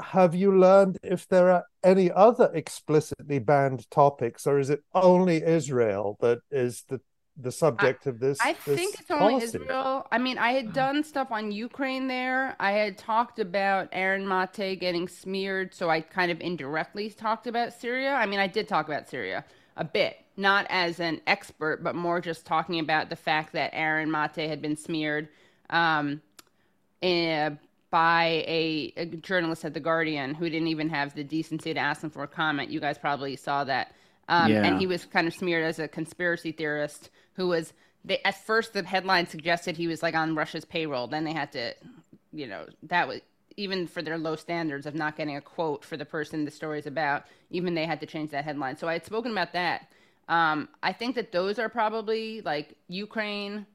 have 0.02 0.34
you 0.34 0.56
learned 0.56 0.98
if 1.02 1.28
there 1.28 1.50
are 1.50 1.64
any 1.82 2.10
other 2.10 2.50
explicitly 2.54 3.38
banned 3.38 3.90
topics, 3.90 4.46
or 4.46 4.58
is 4.58 4.70
it 4.70 4.82
only 4.94 5.42
Israel 5.42 6.16
that 6.20 6.40
is 6.50 6.84
the 6.88 7.00
the 7.36 7.52
subject 7.52 8.06
I, 8.06 8.10
of 8.10 8.20
this. 8.20 8.38
I 8.40 8.52
this 8.64 8.76
think 8.78 8.94
it's 8.98 9.08
policy. 9.08 9.24
only 9.24 9.44
Israel. 9.44 10.06
I 10.12 10.18
mean, 10.18 10.38
I 10.38 10.52
had 10.52 10.72
done 10.72 11.02
stuff 11.02 11.28
on 11.30 11.50
Ukraine 11.50 12.06
there. 12.06 12.54
I 12.60 12.72
had 12.72 12.98
talked 12.98 13.38
about 13.38 13.88
Aaron 13.92 14.26
Mate 14.26 14.78
getting 14.78 15.08
smeared, 15.08 15.74
so 15.74 15.88
I 15.88 16.00
kind 16.00 16.30
of 16.30 16.40
indirectly 16.40 17.10
talked 17.10 17.46
about 17.46 17.72
Syria. 17.72 18.12
I 18.12 18.26
mean, 18.26 18.38
I 18.38 18.46
did 18.46 18.68
talk 18.68 18.86
about 18.86 19.08
Syria 19.08 19.44
a 19.76 19.84
bit, 19.84 20.18
not 20.36 20.66
as 20.68 21.00
an 21.00 21.20
expert, 21.26 21.82
but 21.82 21.94
more 21.94 22.20
just 22.20 22.44
talking 22.44 22.78
about 22.78 23.08
the 23.08 23.16
fact 23.16 23.52
that 23.54 23.70
Aaron 23.72 24.10
Mate 24.10 24.48
had 24.48 24.60
been 24.60 24.76
smeared 24.76 25.28
um, 25.70 26.20
in, 27.00 27.58
by 27.92 28.42
a, 28.48 28.92
a, 28.96 29.04
journalist 29.04 29.66
at 29.66 29.74
The 29.74 29.80
Guardian 29.80 30.34
who 30.34 30.48
didn't 30.48 30.68
even 30.68 30.88
have 30.88 31.14
the 31.14 31.22
decency 31.22 31.74
to 31.74 31.78
ask 31.78 32.02
him 32.02 32.08
for 32.08 32.22
a 32.22 32.26
comment. 32.26 32.70
You 32.70 32.80
guys 32.80 32.96
probably 32.96 33.36
saw 33.36 33.64
that. 33.64 33.94
Um, 34.28 34.50
yeah. 34.50 34.64
And 34.64 34.80
he 34.80 34.86
was 34.86 35.04
kind 35.04 35.28
of 35.28 35.34
smeared 35.34 35.62
as 35.62 35.78
a 35.78 35.86
conspiracy 35.86 36.50
theorist 36.52 37.10
who 37.34 37.48
was. 37.48 37.72
They, 38.04 38.18
at 38.24 38.44
first, 38.44 38.72
the 38.72 38.82
headline 38.82 39.26
suggested 39.28 39.76
he 39.76 39.86
was 39.86 40.02
like 40.02 40.16
on 40.16 40.34
Russia's 40.34 40.64
payroll. 40.64 41.06
Then 41.06 41.22
they 41.22 41.34
had 41.34 41.52
to, 41.52 41.74
you 42.32 42.48
know, 42.48 42.66
that 42.84 43.06
was 43.06 43.20
even 43.56 43.86
for 43.86 44.00
their 44.00 44.18
low 44.18 44.36
standards 44.36 44.86
of 44.86 44.94
not 44.94 45.16
getting 45.16 45.36
a 45.36 45.40
quote 45.40 45.84
for 45.84 45.96
the 45.96 46.06
person 46.06 46.44
the 46.44 46.50
story 46.50 46.78
is 46.78 46.86
about. 46.86 47.24
Even 47.50 47.74
they 47.74 47.84
had 47.84 48.00
to 48.00 48.06
change 48.06 48.30
that 48.30 48.44
headline. 48.44 48.76
So 48.76 48.88
I 48.88 48.94
had 48.94 49.04
spoken 49.04 49.30
about 49.30 49.52
that. 49.52 49.86
Um, 50.28 50.68
I 50.82 50.94
think 50.94 51.14
that 51.16 51.30
those 51.30 51.58
are 51.58 51.68
probably 51.68 52.40
like 52.40 52.74
Ukraine, 52.88 53.66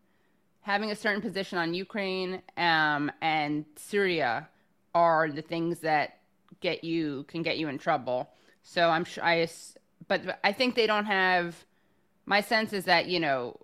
having 0.67 0.91
a 0.91 0.95
certain 0.95 1.21
position 1.21 1.57
on 1.57 1.73
Ukraine 1.73 2.41
um, 2.57 3.09
and 3.21 3.63
Syria 3.77 4.49
are 4.93 5.31
the 5.31 5.41
things 5.41 5.79
that 5.79 6.17
get 6.59 6.83
you 6.83 7.23
can 7.29 7.41
get 7.41 7.57
you 7.57 7.69
in 7.69 7.77
trouble. 7.77 8.27
So 8.63 8.89
I'm 8.89 9.05
sure 9.05 9.23
I, 9.23 9.47
but 10.09 10.39
I 10.43 10.51
think 10.51 10.75
they 10.75 10.85
don't 10.85 11.05
have. 11.05 11.55
My 12.25 12.41
sense 12.41 12.73
is 12.73 12.83
that 12.83 13.07
you 13.07 13.17
know, 13.17 13.55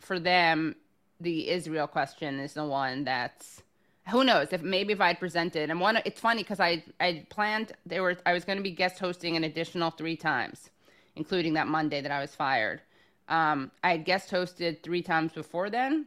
for 0.00 0.18
them, 0.18 0.76
the 1.20 1.50
Israel 1.50 1.86
question 1.86 2.40
is 2.40 2.54
the 2.54 2.64
one 2.64 3.04
that's 3.04 3.62
who 4.08 4.24
knows 4.24 4.48
if 4.50 4.62
maybe 4.62 4.94
if 4.94 5.00
I'd 5.02 5.20
presented 5.20 5.68
and 5.68 5.78
one. 5.78 5.98
It's 6.06 6.20
funny 6.20 6.42
because 6.42 6.60
I 6.70 6.82
I 6.98 7.26
planned 7.28 7.72
there 7.84 8.02
were 8.02 8.16
I 8.24 8.32
was 8.32 8.46
going 8.46 8.56
to 8.56 8.64
be 8.70 8.70
guest 8.70 8.98
hosting 8.98 9.36
an 9.36 9.44
additional 9.44 9.90
three 9.90 10.16
times, 10.16 10.70
including 11.16 11.52
that 11.52 11.66
Monday 11.66 12.00
that 12.00 12.10
I 12.10 12.20
was 12.20 12.34
fired. 12.34 12.80
Um, 13.28 13.72
I 13.84 13.90
had 13.90 14.06
guest 14.06 14.30
hosted 14.30 14.82
three 14.82 15.02
times 15.02 15.32
before 15.32 15.68
then 15.68 16.06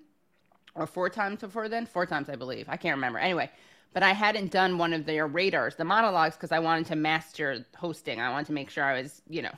or 0.75 0.87
four 0.87 1.09
times 1.09 1.41
before 1.41 1.69
then. 1.69 1.85
Four 1.85 2.05
times, 2.05 2.29
I 2.29 2.35
believe. 2.35 2.67
I 2.69 2.77
can't 2.77 2.95
remember. 2.95 3.19
Anyway, 3.19 3.49
but 3.93 4.03
I 4.03 4.13
hadn't 4.13 4.51
done 4.51 4.77
one 4.77 4.93
of 4.93 5.05
their 5.05 5.27
radars, 5.27 5.75
the 5.75 5.83
monologues, 5.83 6.35
because 6.35 6.51
I 6.51 6.59
wanted 6.59 6.85
to 6.87 6.95
master 6.95 7.65
hosting. 7.75 8.21
I 8.21 8.29
wanted 8.31 8.47
to 8.47 8.53
make 8.53 8.69
sure 8.69 8.83
I 8.83 9.01
was, 9.01 9.21
you 9.29 9.41
know, 9.41 9.53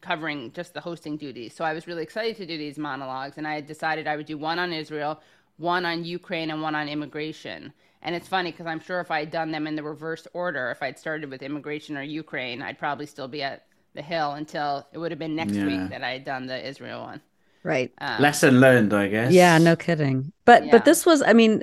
covering 0.00 0.52
just 0.52 0.74
the 0.74 0.80
hosting 0.80 1.16
duties. 1.16 1.54
So 1.54 1.64
I 1.64 1.72
was 1.72 1.86
really 1.86 2.02
excited 2.02 2.36
to 2.36 2.46
do 2.46 2.58
these 2.58 2.78
monologues, 2.78 3.38
and 3.38 3.48
I 3.48 3.54
had 3.54 3.66
decided 3.66 4.06
I 4.06 4.16
would 4.16 4.26
do 4.26 4.36
one 4.36 4.58
on 4.58 4.72
Israel, 4.72 5.20
one 5.56 5.86
on 5.86 6.04
Ukraine, 6.04 6.50
and 6.50 6.60
one 6.60 6.74
on 6.74 6.88
immigration. 6.88 7.72
And 8.02 8.14
it's 8.14 8.28
funny 8.28 8.50
because 8.52 8.66
I'm 8.66 8.80
sure 8.80 9.00
if 9.00 9.10
I 9.10 9.20
had 9.20 9.30
done 9.30 9.50
them 9.50 9.66
in 9.66 9.76
the 9.76 9.82
reverse 9.82 10.26
order, 10.34 10.70
if 10.70 10.82
I'd 10.82 10.98
started 10.98 11.30
with 11.30 11.42
immigration 11.42 11.96
or 11.96 12.02
Ukraine, 12.02 12.60
I'd 12.60 12.78
probably 12.78 13.06
still 13.06 13.28
be 13.28 13.42
at 13.42 13.64
the 13.94 14.02
Hill 14.02 14.32
until 14.32 14.86
it 14.92 14.98
would 14.98 15.10
have 15.10 15.18
been 15.18 15.34
next 15.34 15.54
yeah. 15.54 15.64
week 15.64 15.88
that 15.88 16.02
I 16.02 16.10
had 16.10 16.24
done 16.24 16.46
the 16.46 16.68
Israel 16.68 17.02
one. 17.04 17.22
Right. 17.64 17.90
Um, 17.98 18.20
Lesson 18.20 18.60
learned, 18.60 18.92
I 18.92 19.08
guess. 19.08 19.32
Yeah, 19.32 19.56
no 19.56 19.74
kidding. 19.74 20.34
But 20.44 20.66
yeah. 20.66 20.70
but 20.70 20.84
this 20.84 21.06
was, 21.06 21.22
I 21.22 21.32
mean, 21.32 21.62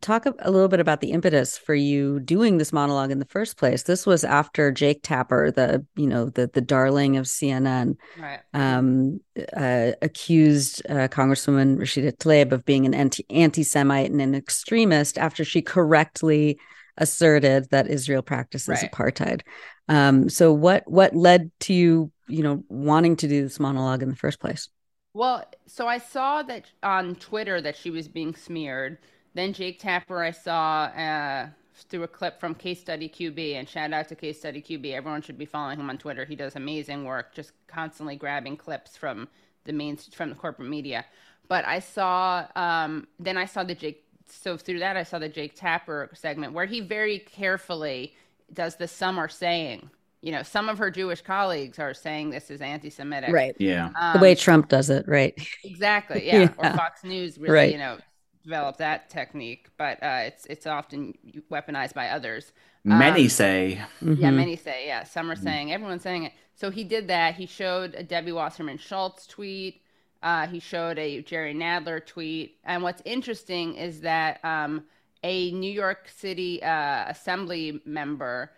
talk 0.00 0.24
a, 0.24 0.50
little 0.50 0.68
bit 0.68 0.80
about 0.80 1.02
the 1.02 1.10
impetus 1.10 1.58
for 1.58 1.74
you 1.74 2.20
doing 2.20 2.56
this 2.56 2.72
monologue 2.72 3.10
in 3.10 3.18
the 3.18 3.26
first 3.26 3.58
place. 3.58 3.82
This 3.82 4.06
was 4.06 4.24
after 4.24 4.72
Jake 4.72 5.02
Tapper, 5.02 5.50
the 5.50 5.84
you 5.94 6.06
know 6.06 6.30
the 6.30 6.46
the 6.46 6.62
darling 6.62 7.18
of 7.18 7.26
CNN, 7.26 7.96
right. 8.18 8.40
um, 8.54 9.20
uh, 9.54 9.92
accused 10.00 10.80
uh, 10.88 11.08
Congresswoman 11.08 11.76
Rashida 11.76 12.16
Tlaib 12.16 12.52
of 12.52 12.64
being 12.64 12.86
an 12.86 12.94
anti 12.94 13.26
anti 13.28 13.62
Semite 13.62 14.10
and 14.10 14.22
an 14.22 14.34
extremist 14.34 15.18
after 15.18 15.44
she 15.44 15.60
correctly 15.60 16.58
asserted 16.96 17.68
that 17.68 17.88
Israel 17.88 18.22
practices 18.22 18.68
right. 18.82 18.90
apartheid. 18.90 19.42
Um, 19.88 20.30
so 20.30 20.50
what 20.50 20.90
what 20.90 21.14
led 21.14 21.50
to 21.60 21.74
you, 21.74 22.10
you 22.26 22.42
know, 22.42 22.64
wanting 22.70 23.16
to 23.16 23.28
do 23.28 23.42
this 23.42 23.60
monologue 23.60 24.02
in 24.02 24.08
the 24.08 24.16
first 24.16 24.40
place? 24.40 24.70
Well, 25.14 25.44
so 25.66 25.86
I 25.86 25.98
saw 25.98 26.42
that 26.44 26.64
on 26.82 27.16
Twitter 27.16 27.60
that 27.60 27.76
she 27.76 27.90
was 27.90 28.08
being 28.08 28.34
smeared. 28.34 28.98
Then 29.34 29.52
Jake 29.52 29.78
Tapper, 29.78 30.22
I 30.22 30.30
saw 30.30 30.84
uh, 30.84 31.48
through 31.88 32.04
a 32.04 32.08
clip 32.08 32.40
from 32.40 32.54
Case 32.54 32.80
Study 32.80 33.08
QB, 33.08 33.54
and 33.54 33.68
shout 33.68 33.92
out 33.92 34.08
to 34.08 34.14
Case 34.14 34.38
Study 34.38 34.62
QB. 34.62 34.92
Everyone 34.92 35.20
should 35.20 35.38
be 35.38 35.44
following 35.44 35.78
him 35.78 35.90
on 35.90 35.98
Twitter. 35.98 36.24
He 36.24 36.36
does 36.36 36.56
amazing 36.56 37.04
work, 37.04 37.34
just 37.34 37.52
constantly 37.66 38.16
grabbing 38.16 38.56
clips 38.56 38.96
from 38.96 39.28
the 39.64 39.72
main 39.72 39.96
from 39.96 40.30
the 40.30 40.34
corporate 40.34 40.68
media. 40.68 41.04
But 41.48 41.66
I 41.66 41.80
saw, 41.80 42.46
um, 42.56 43.06
then 43.18 43.36
I 43.36 43.44
saw 43.44 43.64
the 43.64 43.74
Jake. 43.74 44.04
So 44.28 44.56
through 44.56 44.78
that, 44.78 44.96
I 44.96 45.02
saw 45.02 45.18
the 45.18 45.28
Jake 45.28 45.56
Tapper 45.56 46.08
segment 46.14 46.54
where 46.54 46.64
he 46.64 46.80
very 46.80 47.18
carefully 47.18 48.14
does 48.52 48.76
the 48.76 48.88
"some 48.88 49.18
are 49.18 49.28
saying." 49.28 49.90
You 50.22 50.30
know, 50.30 50.42
some 50.42 50.68
of 50.68 50.78
her 50.78 50.90
Jewish 50.90 51.20
colleagues 51.20 51.78
are 51.78 51.92
saying 51.92 52.30
this 52.30 52.50
is 52.50 52.60
anti-Semitic. 52.60 53.32
Right. 53.32 53.56
Yeah. 53.58 53.90
Um, 54.00 54.14
the 54.14 54.18
way 54.20 54.34
Trump 54.34 54.68
does 54.68 54.88
it, 54.88 55.06
right? 55.06 55.34
Exactly. 55.64 56.26
Yeah. 56.26 56.38
yeah. 56.62 56.72
Or 56.72 56.76
Fox 56.76 57.02
News 57.04 57.38
really, 57.38 57.54
right. 57.54 57.72
you 57.72 57.78
know, 57.78 57.98
developed 58.44 58.78
that 58.78 59.10
technique, 59.10 59.68
but 59.76 60.02
uh, 60.02 60.22
it's 60.26 60.46
it's 60.46 60.66
often 60.66 61.14
weaponized 61.50 61.94
by 61.94 62.08
others. 62.08 62.52
Many 62.84 63.24
um, 63.24 63.28
say. 63.28 63.82
Mm-hmm. 64.02 64.22
Yeah, 64.22 64.30
many 64.30 64.56
say. 64.56 64.86
Yeah, 64.86 65.04
some 65.04 65.30
are 65.30 65.34
mm-hmm. 65.34 65.44
saying. 65.44 65.72
Everyone's 65.72 66.02
saying 66.02 66.24
it. 66.24 66.32
So 66.54 66.70
he 66.70 66.84
did 66.84 67.08
that. 67.08 67.34
He 67.34 67.46
showed 67.46 67.94
a 67.94 68.02
Debbie 68.02 68.32
Wasserman 68.32 68.78
Schultz 68.78 69.26
tweet. 69.26 69.82
Uh, 70.22 70.46
he 70.46 70.60
showed 70.60 70.98
a 70.98 71.22
Jerry 71.22 71.54
Nadler 71.54 72.04
tweet. 72.04 72.58
And 72.64 72.82
what's 72.82 73.02
interesting 73.04 73.74
is 73.74 74.00
that 74.02 74.44
um, 74.44 74.84
a 75.24 75.50
New 75.52 75.70
York 75.70 76.08
City 76.14 76.62
uh, 76.62 77.06
Assembly 77.08 77.80
member 77.84 78.52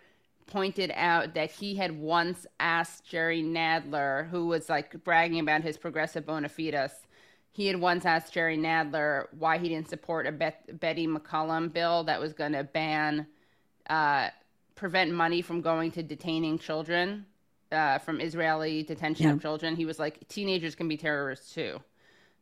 pointed 0.47 0.91
out 0.95 1.33
that 1.33 1.51
he 1.51 1.75
had 1.75 1.97
once 1.99 2.45
asked 2.59 3.05
Jerry 3.05 3.41
Nadler, 3.41 4.29
who 4.29 4.47
was 4.47 4.69
like 4.69 5.03
bragging 5.03 5.39
about 5.39 5.61
his 5.61 5.77
progressive 5.77 6.25
bona 6.25 6.49
fides, 6.49 6.93
he 7.51 7.67
had 7.67 7.79
once 7.79 8.05
asked 8.05 8.33
Jerry 8.33 8.57
Nadler 8.57 9.27
why 9.37 9.57
he 9.57 9.69
didn't 9.69 9.89
support 9.89 10.27
a 10.27 10.31
Bet- 10.31 10.79
Betty 10.79 11.07
McCollum 11.07 11.71
bill 11.71 12.03
that 12.03 12.19
was 12.19 12.33
going 12.33 12.51
to 12.51 12.63
ban, 12.63 13.27
uh, 13.89 14.29
prevent 14.75 15.11
money 15.11 15.41
from 15.41 15.61
going 15.61 15.91
to 15.91 16.03
detaining 16.03 16.59
children, 16.59 17.25
uh, 17.71 17.97
from 17.99 18.19
Israeli 18.19 18.83
detention 18.83 19.27
yeah. 19.27 19.33
of 19.33 19.41
children. 19.41 19.75
He 19.75 19.85
was 19.85 19.99
like, 19.99 20.27
teenagers 20.27 20.75
can 20.75 20.87
be 20.87 20.97
terrorists 20.97 21.53
too. 21.53 21.79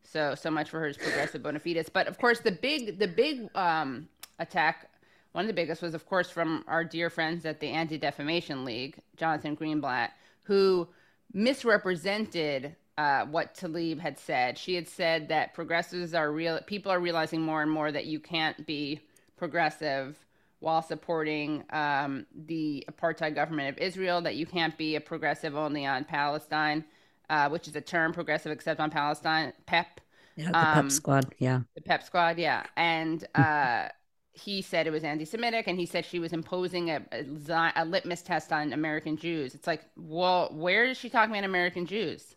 So, 0.04 0.36
so 0.36 0.52
much 0.52 0.70
for 0.70 0.86
his 0.86 0.98
progressive 0.98 1.44
bona 1.44 1.60
fides. 1.60 1.90
But 1.90 2.08
of 2.08 2.18
course, 2.18 2.40
the 2.42 2.52
big, 2.52 3.00
the 3.00 3.08
big 3.08 3.50
um, 3.56 4.10
attack 4.40 4.90
one 5.34 5.46
of 5.46 5.48
the 5.48 5.54
biggest 5.54 5.82
was, 5.82 5.94
of 5.94 6.06
course, 6.06 6.30
from 6.30 6.64
our 6.68 6.84
dear 6.84 7.10
friends 7.10 7.46
at 7.46 7.60
the 7.60 7.68
Anti 7.68 7.98
Defamation 7.98 8.64
League, 8.64 8.98
Jonathan 9.18 9.58
Greenblatt, 9.58 10.10
who 10.44 10.88
misrepresented 11.34 12.76
uh, 12.98 13.26
what 13.26 13.56
Tlaib 13.56 14.00
had 14.00 14.20
said. 14.20 14.58
She 14.58 14.76
had 14.76 14.88
said 14.88 15.30
that 15.30 15.56
progressives 15.56 16.14
are 16.14 16.32
real, 16.32 16.60
people 16.68 16.92
are 16.92 17.00
realizing 17.00 17.42
more 17.42 17.64
and 17.64 17.72
more 17.72 17.92
that 17.92 18.06
you 18.06 18.20
can't 18.20 18.66
be 18.68 19.02
progressive 19.36 20.18
while 20.60 20.84
supporting 20.84 21.64
um, 21.72 22.26
the 22.46 22.86
apartheid 22.90 23.34
government 23.34 23.70
of 23.70 23.78
Israel, 23.80 24.22
that 24.22 24.36
you 24.36 24.46
can't 24.46 24.78
be 24.78 24.96
a 24.96 25.02
progressive 25.02 25.58
only 25.58 25.86
on 25.86 26.06
Palestine, 26.06 26.86
uh, 27.30 27.50
which 27.50 27.68
is 27.68 27.76
a 27.76 27.82
term, 27.82 28.14
progressive 28.14 28.52
except 28.52 28.80
on 28.80 28.92
Palestine, 28.92 29.52
PEP. 29.66 30.00
Yeah, 30.36 30.52
the 30.52 30.58
um, 30.58 30.74
PEP 30.76 30.92
squad. 30.92 31.36
Yeah. 31.40 31.62
The 31.76 31.82
PEP 31.82 32.04
squad. 32.04 32.38
Yeah. 32.38 32.66
And, 32.78 33.28
uh, 33.34 33.90
he 34.34 34.64
said 34.64 34.88
it 34.88 34.92
was 34.92 35.04
anti-Semitic, 35.04 35.68
and 35.68 35.80
he 35.80 35.86
said 35.86 36.06
she 36.06 36.18
was 36.20 36.34
imposing 36.34 36.90
a, 36.90 37.02
a, 37.12 37.72
a, 37.76 37.86
litmus 37.86 38.24
test 38.24 38.52
on 38.52 38.74
American 38.74 39.16
Jews. 39.16 39.54
It's 39.54 39.68
like, 39.68 39.84
well, 39.96 40.50
where 40.52 40.86
is 40.86 40.98
she 40.98 41.10
talking 41.10 41.34
about 41.34 41.44
American 41.44 41.86
Jews? 41.86 42.36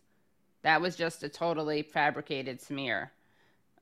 That 0.61 0.79
was 0.79 0.95
just 0.95 1.23
a 1.23 1.29
totally 1.29 1.81
fabricated 1.81 2.61
smear, 2.61 3.11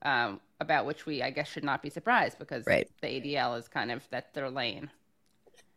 um, 0.02 0.40
about 0.62 0.86
which 0.86 1.06
we, 1.06 1.22
I 1.22 1.30
guess, 1.30 1.50
should 1.50 1.66
not 1.66 1.82
be 1.82 1.90
surprised 1.90 2.40
because 2.40 2.66
right. 2.66 2.90
the 3.02 3.08
ADL 3.08 3.60
is 3.60 3.68
kind 3.68 3.92
of 3.92 4.08
that 4.12 4.34
their 4.34 4.50
lane. 4.50 4.90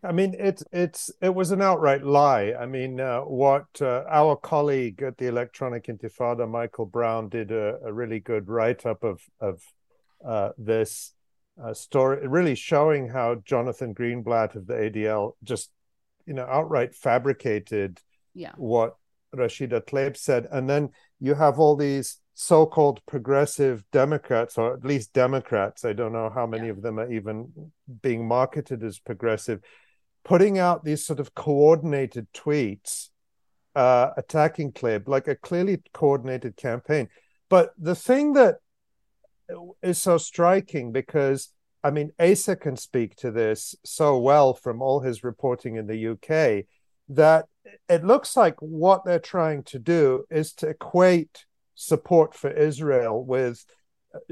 I 0.05 0.13
mean, 0.13 0.37
it's 0.39 0.63
it's 0.73 1.11
it 1.21 1.35
was 1.35 1.51
an 1.51 1.61
outright 1.61 2.05
lie. 2.05 2.55
I 2.59 2.67
mean, 2.67 3.01
uh, 3.01 3.23
what 3.23 3.67
uh, 3.81 4.05
our 4.09 4.37
colleague 4.37 5.03
at 5.03 5.19
the 5.19 5.27
Electronic 5.27 5.87
Intifada, 5.87 6.49
Michael 6.49 6.87
Brown, 6.87 7.29
did 7.29 7.51
a, 7.51 7.81
a 7.85 7.93
really 7.93 8.21
good 8.21 8.49
write 8.49 8.87
up 8.87 9.03
of 9.03 9.23
of 9.41 9.61
uh, 10.25 10.51
this 10.57 11.15
uh, 11.63 11.75
story, 11.75 12.27
really 12.27 12.55
showing 12.55 13.09
how 13.09 13.37
Jonathan 13.45 13.95
Greenblatt 13.95 14.55
of 14.55 14.67
the 14.67 14.75
ADL 14.75 15.33
just, 15.43 15.71
you 16.27 16.35
know, 16.35 16.45
outright 16.45 16.95
fabricated 16.95 18.01
yeah. 18.35 18.53
what 18.57 18.97
Rashida 19.35 19.81
Tlaib 19.85 20.17
said. 20.17 20.47
And 20.51 20.69
then 20.69 20.91
you 21.21 21.35
have 21.35 21.59
all 21.59 21.77
these 21.77 22.19
so-called 22.35 23.01
progressive 23.07 23.85
Democrats, 23.91 24.57
or 24.57 24.73
at 24.75 24.85
least 24.85 25.13
Democrats, 25.13 25.85
I 25.85 25.93
don't 25.93 26.13
know 26.13 26.31
how 26.31 26.47
many 26.47 26.67
yeah. 26.67 26.73
of 26.73 26.83
them 26.83 27.01
are 27.01 27.11
even 27.11 27.73
being 28.03 28.29
marketed 28.29 28.85
as 28.85 28.99
progressive, 28.99 29.61
putting 30.25 30.59
out 30.59 30.85
these 30.85 31.05
sort 31.05 31.19
of 31.19 31.35
coordinated 31.35 32.29
tweets 32.33 33.09
uh, 33.75 34.11
attacking 34.17 34.73
Tlaib, 34.73 35.09
like 35.09 35.29
a 35.29 35.35
clearly 35.35 35.83
coordinated 35.93 36.57
campaign. 36.57 37.09
But 37.49 37.73
the 37.79 37.95
thing 37.95 38.35
that 38.35 38.57
is 39.83 39.99
so 39.99 40.19
striking 40.19 40.93
because 40.93 41.51
I 41.85 41.91
mean, 41.91 42.11
Asa 42.19 42.57
can 42.57 42.77
speak 42.77 43.15
to 43.17 43.31
this 43.31 43.75
so 43.85 44.19
well 44.19 44.53
from 44.53 44.83
all 44.83 45.01
his 45.01 45.23
reporting 45.23 45.77
in 45.77 45.87
the 45.87 46.09
UK 46.09 46.65
that 47.11 47.47
it 47.89 48.05
looks 48.05 48.37
like 48.37 48.57
what 48.61 49.05
they're 49.05 49.19
trying 49.19 49.63
to 49.65 49.79
do 49.79 50.25
is 50.31 50.53
to 50.55 50.69
equate 50.69 51.45
support 51.75 52.35
for 52.35 52.51
Israel 52.51 53.25
with 53.25 53.65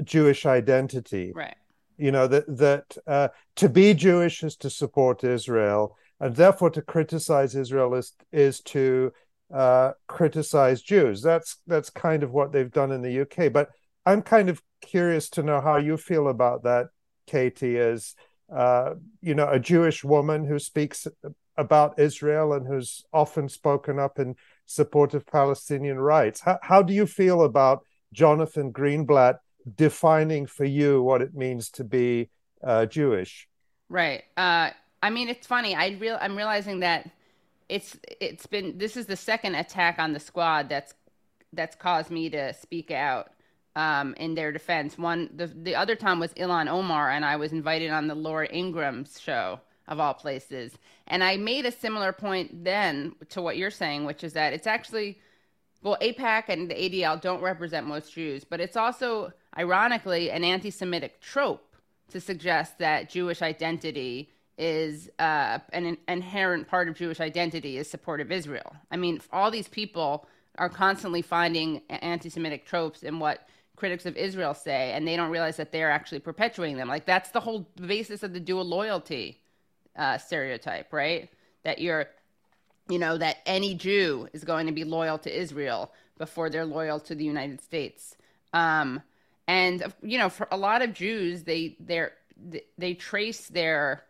Jewish 0.03 0.45
identity. 0.45 1.31
Right. 1.33 1.55
You 1.97 2.11
know 2.11 2.27
that 2.27 2.45
that 2.57 2.97
uh, 3.07 3.29
to 3.55 3.69
be 3.69 3.93
Jewish 3.95 4.43
is 4.43 4.55
to 4.57 4.69
support 4.69 5.23
Israel, 5.23 5.97
and 6.19 6.35
therefore 6.35 6.69
to 6.71 6.81
criticize 6.81 7.55
Israel 7.55 7.95
is 7.95 8.13
is 8.31 8.61
to 8.61 9.11
uh, 9.51 9.93
criticize 10.07 10.83
Jews. 10.83 11.23
That's 11.23 11.57
that's 11.65 11.89
kind 11.89 12.21
of 12.21 12.31
what 12.31 12.51
they've 12.51 12.71
done 12.71 12.91
in 12.91 13.01
the 13.01 13.21
UK. 13.21 13.51
But 13.51 13.69
I'm 14.05 14.21
kind 14.21 14.49
of 14.49 14.61
curious 14.81 15.29
to 15.31 15.43
know 15.43 15.61
how 15.61 15.77
you 15.77 15.97
feel 15.97 16.27
about 16.27 16.63
that, 16.63 16.87
Katie, 17.25 17.77
as 17.77 18.15
uh, 18.53 18.93
you 19.21 19.35
know, 19.35 19.49
a 19.49 19.59
Jewish 19.59 20.03
woman 20.03 20.45
who 20.45 20.59
speaks 20.59 21.07
about 21.57 21.99
Israel 21.99 22.53
and 22.53 22.67
who's 22.67 23.03
often 23.11 23.49
spoken 23.49 23.99
up 23.99 24.19
in 24.19 24.35
support 24.65 25.13
of 25.13 25.25
Palestinian 25.25 25.99
rights. 25.99 26.41
How, 26.41 26.59
how 26.61 26.81
do 26.81 26.93
you 26.93 27.05
feel 27.05 27.43
about 27.43 27.83
Jonathan 28.13 28.71
Greenblatt 28.71 29.39
defining 29.75 30.45
for 30.45 30.65
you 30.65 31.01
what 31.01 31.21
it 31.21 31.33
means 31.33 31.69
to 31.71 31.83
be 31.83 32.29
uh, 32.63 32.85
Jewish? 32.85 33.47
Right. 33.89 34.23
Uh, 34.37 34.69
I 35.01 35.09
mean, 35.09 35.29
it's 35.29 35.47
funny. 35.47 35.75
I 35.75 35.97
real 35.99 36.17
I'm 36.21 36.35
realizing 36.35 36.79
that 36.81 37.09
it's 37.69 37.97
it's 38.21 38.45
been 38.45 38.77
this 38.77 38.95
is 38.95 39.05
the 39.07 39.15
second 39.15 39.55
attack 39.55 39.99
on 39.99 40.13
the 40.13 40.19
squad 40.19 40.69
that's 40.69 40.93
that's 41.53 41.75
caused 41.75 42.11
me 42.11 42.29
to 42.29 42.53
speak 42.53 42.91
out 42.91 43.31
um, 43.77 44.15
in 44.15 44.33
their 44.33 44.51
defense. 44.51 44.97
One 44.97 45.29
the 45.33 45.47
the 45.47 45.75
other 45.75 45.95
time 45.95 46.19
was 46.19 46.33
Ilhan 46.33 46.67
Omar, 46.67 47.11
and 47.11 47.23
I 47.23 47.37
was 47.37 47.53
invited 47.53 47.91
on 47.91 48.07
the 48.07 48.15
Laura 48.15 48.47
Ingraham's 48.51 49.21
show 49.21 49.61
of 49.87 49.99
all 50.01 50.13
places, 50.13 50.77
and 51.07 51.23
I 51.23 51.37
made 51.37 51.65
a 51.65 51.71
similar 51.71 52.11
point 52.11 52.65
then 52.65 53.15
to 53.29 53.41
what 53.41 53.55
you're 53.55 53.71
saying, 53.71 54.03
which 54.03 54.23
is 54.23 54.33
that 54.33 54.51
it's 54.51 54.67
actually 54.67 55.19
well, 55.83 55.97
AIPAC 56.01 56.49
and 56.49 56.69
the 56.69 56.73
ADL 56.73 57.21
don't 57.21 57.41
represent 57.41 57.85
most 57.85 58.13
Jews, 58.13 58.43
but 58.43 58.59
it's 58.59 58.75
also 58.75 59.31
ironically 59.57 60.31
an 60.31 60.43
anti-Semitic 60.43 61.21
trope 61.21 61.75
to 62.09 62.19
suggest 62.19 62.79
that 62.79 63.09
Jewish 63.09 63.43
identity 63.43 64.31
is 64.57 65.07
uh, 65.19 65.59
an 65.71 65.97
inherent 66.07 66.67
part 66.67 66.87
of 66.89 66.95
Jewish 66.95 67.19
identity 67.19 67.77
is 67.77 67.87
support 67.87 68.21
of 68.21 68.31
Israel. 68.31 68.75
I 68.89 68.97
mean, 68.97 69.21
all 69.31 69.51
these 69.51 69.67
people 69.67 70.27
are 70.57 70.67
constantly 70.67 71.21
finding 71.21 71.83
anti-Semitic 71.89 72.65
tropes 72.65 73.03
in 73.03 73.19
what 73.19 73.47
critics 73.77 74.05
of 74.05 74.17
Israel 74.17 74.53
say, 74.53 74.91
and 74.91 75.07
they 75.07 75.15
don't 75.15 75.29
realize 75.29 75.55
that 75.55 75.71
they're 75.71 75.91
actually 75.91 76.19
perpetuating 76.19 76.75
them. 76.75 76.89
Like 76.89 77.05
that's 77.05 77.29
the 77.29 77.39
whole 77.39 77.69
basis 77.79 78.23
of 78.23 78.33
the 78.33 78.39
dual 78.39 78.65
loyalty 78.65 79.39
uh, 79.95 80.17
stereotype, 80.17 80.91
right? 80.91 81.29
That 81.63 81.79
you're, 81.79 82.07
you 82.89 82.99
know, 82.99 83.17
that 83.17 83.37
any 83.45 83.75
Jew 83.75 84.27
is 84.33 84.43
going 84.43 84.65
to 84.65 84.73
be 84.73 84.83
loyal 84.83 85.17
to 85.19 85.41
Israel 85.41 85.93
before 86.17 86.49
they're 86.49 86.65
loyal 86.65 86.99
to 87.01 87.15
the 87.15 87.23
United 87.23 87.61
States. 87.61 88.17
Um, 88.51 89.01
and 89.47 89.93
you 90.01 90.17
know, 90.17 90.29
for 90.29 90.47
a 90.51 90.57
lot 90.57 90.81
of 90.81 90.93
Jews, 90.93 91.43
they 91.43 91.77
they 91.79 92.07
they 92.77 92.93
trace 92.95 93.47
their 93.47 94.03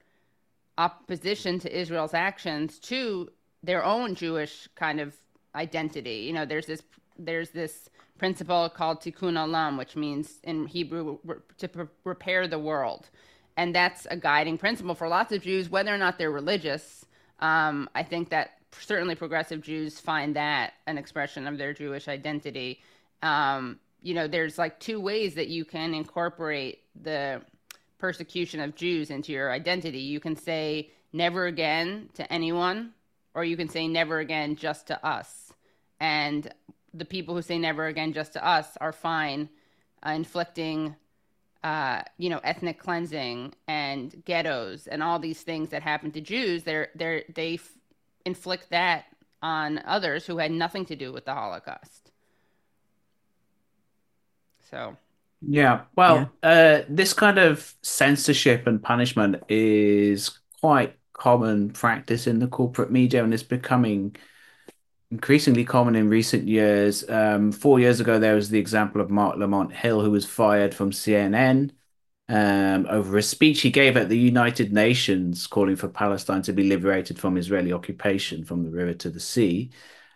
opposition 0.78 1.60
to 1.60 1.80
Israel's 1.80 2.14
actions 2.14 2.80
to 2.80 3.30
their 3.64 3.84
own 3.84 4.16
Jewish 4.16 4.68
kind 4.76 5.00
of 5.00 5.14
identity. 5.56 6.20
You 6.28 6.34
know, 6.34 6.46
there's 6.46 6.66
this 6.66 6.84
there's 7.20 7.50
this 7.50 7.90
principle 8.18 8.70
called 8.70 9.02
tikkun 9.02 9.34
olam, 9.34 9.78
which 9.78 9.96
means 9.96 10.40
in 10.44 10.66
Hebrew 10.66 11.18
to 11.58 11.88
repair 12.04 12.48
the 12.48 12.60
world, 12.60 13.10
and 13.56 13.74
that's 13.74 14.06
a 14.10 14.18
guiding 14.18 14.58
principle 14.58 14.96
for 14.96 15.08
lots 15.08 15.32
of 15.32 15.42
Jews, 15.42 15.70
whether 15.70 15.94
or 15.94 15.98
not 15.98 16.18
they're 16.18 16.32
religious. 16.32 17.06
Um, 17.40 17.90
I 17.96 18.04
think 18.04 18.30
that 18.30 18.52
certainly 18.80 19.16
progressive 19.16 19.62
Jews 19.62 20.00
find 20.00 20.36
that 20.36 20.74
an 20.86 20.98
expression 20.98 21.48
of 21.48 21.58
their 21.58 21.74
Jewish 21.74 22.08
identity. 22.08 22.82
Um, 23.22 23.80
you 24.02 24.14
know, 24.14 24.28
there's 24.28 24.58
like 24.58 24.80
two 24.80 25.00
ways 25.00 25.36
that 25.36 25.48
you 25.48 25.66
can 25.66 25.94
incorporate 25.94 26.84
the 27.02 27.42
persecution 27.98 28.60
of 28.60 28.76
Jews 28.76 29.10
into 29.10 29.32
your 29.32 29.52
identity. 29.52 30.00
You 30.00 30.20
can 30.20 30.36
say 30.36 30.92
never 31.14 31.48
again 31.48 32.10
to 32.14 32.32
anyone, 32.32 32.94
or 33.34 33.44
you 33.44 33.58
can 33.58 33.70
say 33.70 33.88
never 33.88 34.20
again 34.20 34.56
just 34.56 34.88
to 34.88 35.06
us. 35.06 35.52
And 36.00 36.52
the 36.98 37.06
people 37.06 37.36
who 37.36 37.42
say 37.42 37.58
never 37.58 37.88
again 37.88 38.14
just 38.14 38.34
to 38.34 38.46
us 38.46 38.78
are 38.82 38.92
fine 38.92 39.50
uh, 40.06 40.12
inflicting, 40.12 40.96
uh, 41.64 42.02
you 42.18 42.30
know, 42.30 42.40
ethnic 42.44 42.80
cleansing 42.80 43.54
and 43.68 44.24
ghettos 44.26 44.88
and 44.88 45.02
all 45.04 45.20
these 45.20 45.42
things 45.42 45.70
that 45.70 45.82
happen 45.82 46.12
to 46.12 46.22
Jews. 46.22 46.64
They're, 46.64 46.90
they're, 46.96 47.24
they 47.34 47.56
f- 47.56 47.72
inflict 48.26 48.70
that 48.72 49.06
on 49.42 49.82
others 49.86 50.26
who 50.26 50.38
had 50.38 50.52
nothing 50.52 50.86
to 50.86 50.96
do 50.96 51.12
with 51.14 51.26
the 51.26 51.34
Holocaust. 51.34 52.12
So 54.70 54.98
yeah, 55.42 55.82
well, 55.96 56.32
yeah. 56.44 56.50
Uh, 56.50 56.86
this 56.90 57.14
kind 57.14 57.38
of 57.38 57.74
censorship 57.84 58.66
and 58.66 58.82
punishment 58.82 59.44
is 59.50 60.40
quite 60.60 60.96
common 61.14 61.70
practice 61.70 62.28
in 62.28 62.40
the 62.40 62.48
corporate 62.48 62.92
media, 62.92 63.24
and 63.24 63.34
it's 63.34 63.44
becoming 63.44 64.16
increasingly 65.12 65.64
common 65.66 65.96
in 65.96 66.10
recent 66.10 66.48
years. 66.48 67.08
Um, 67.10 67.52
four 67.52 67.80
years 67.80 68.00
ago, 68.00 68.20
there 68.20 68.36
was 68.36 68.50
the 68.50 68.60
example 68.60 69.02
of 69.02 69.10
Marc 69.10 69.38
Lamont 69.38 69.74
Hill, 69.74 70.02
who 70.02 70.12
was 70.12 70.26
fired 70.26 70.74
from 70.74 70.92
CNN 70.92 71.72
um, 72.30 72.86
over 72.90 73.18
a 73.18 73.24
speech 73.24 73.62
he 73.62 73.70
gave 73.72 73.96
at 73.96 74.10
the 74.10 74.18
United 74.18 74.74
Nations 74.74 75.48
calling 75.48 75.76
for 75.78 75.88
Palestine 75.88 76.42
to 76.44 76.54
be 76.54 76.64
liberated 76.64 77.18
from 77.18 77.38
Israeli 77.38 77.72
occupation 77.72 78.44
from 78.44 78.64
the 78.64 78.70
river 78.70 78.94
to 78.96 79.10
the 79.10 79.20
sea, 79.20 79.72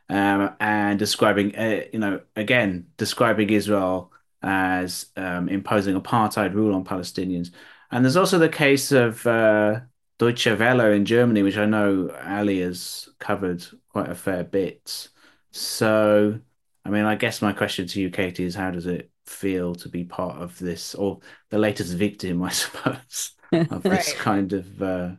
um, 0.10 0.54
and 0.60 1.00
describing, 1.00 1.56
uh, 1.56 1.84
you 1.94 2.00
know, 2.00 2.22
again, 2.36 2.88
describing 2.98 3.50
Israel 3.50 4.12
as 4.44 5.06
um, 5.16 5.48
imposing 5.48 6.00
apartheid 6.00 6.54
rule 6.54 6.76
on 6.76 6.84
Palestinians. 6.84 7.52
And 7.92 8.04
there's 8.04 8.18
also 8.18 8.40
the 8.40 8.50
case 8.50 8.92
of 8.92 9.26
uh, 9.26 9.82
Deutsche 10.22 10.56
Welle 10.56 10.92
in 10.94 11.04
Germany, 11.04 11.42
which 11.42 11.58
I 11.58 11.66
know 11.66 12.16
Ali 12.24 12.62
has 12.62 13.10
covered 13.18 13.66
quite 13.90 14.08
a 14.08 14.14
fair 14.14 14.44
bit. 14.44 15.10
So, 15.50 16.40
I 16.86 16.90
mean, 16.92 17.06
I 17.06 17.16
guess 17.16 17.42
my 17.42 17.54
question 17.54 17.88
to 17.88 18.00
you, 18.00 18.12
Katie, 18.12 18.44
is 18.44 18.54
how 18.54 18.70
does 18.70 18.86
it 18.86 19.10
feel 19.26 19.74
to 19.74 19.90
be 19.90 20.04
part 20.04 20.40
of 20.40 20.60
this, 20.60 20.94
or 20.94 21.22
the 21.50 21.58
latest 21.58 21.96
victim, 21.96 22.44
I 22.50 22.52
suppose, 22.52 23.32
of 23.52 23.84
right. 23.84 23.84
this 23.84 24.14
kind 24.14 24.54
of 24.54 24.84
uh, 24.84 25.10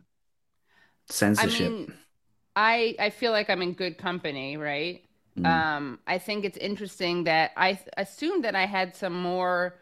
censorship? 1.09 1.67
I 1.67 1.69
mean, 1.69 1.93
I 2.55 2.95
I 2.97 3.09
feel 3.09 3.33
like 3.33 3.49
I'm 3.49 3.61
in 3.61 3.73
good 3.73 3.97
company, 3.97 4.55
right? 4.55 5.03
Mm. 5.37 5.45
Um, 5.45 5.99
I 6.07 6.17
think 6.17 6.45
it's 6.45 6.57
interesting 6.57 7.25
that 7.25 7.51
I 7.57 7.77
assumed 7.97 8.45
that 8.45 8.55
I 8.55 8.67
had 8.67 8.95
some 8.95 9.21
more. 9.21 9.75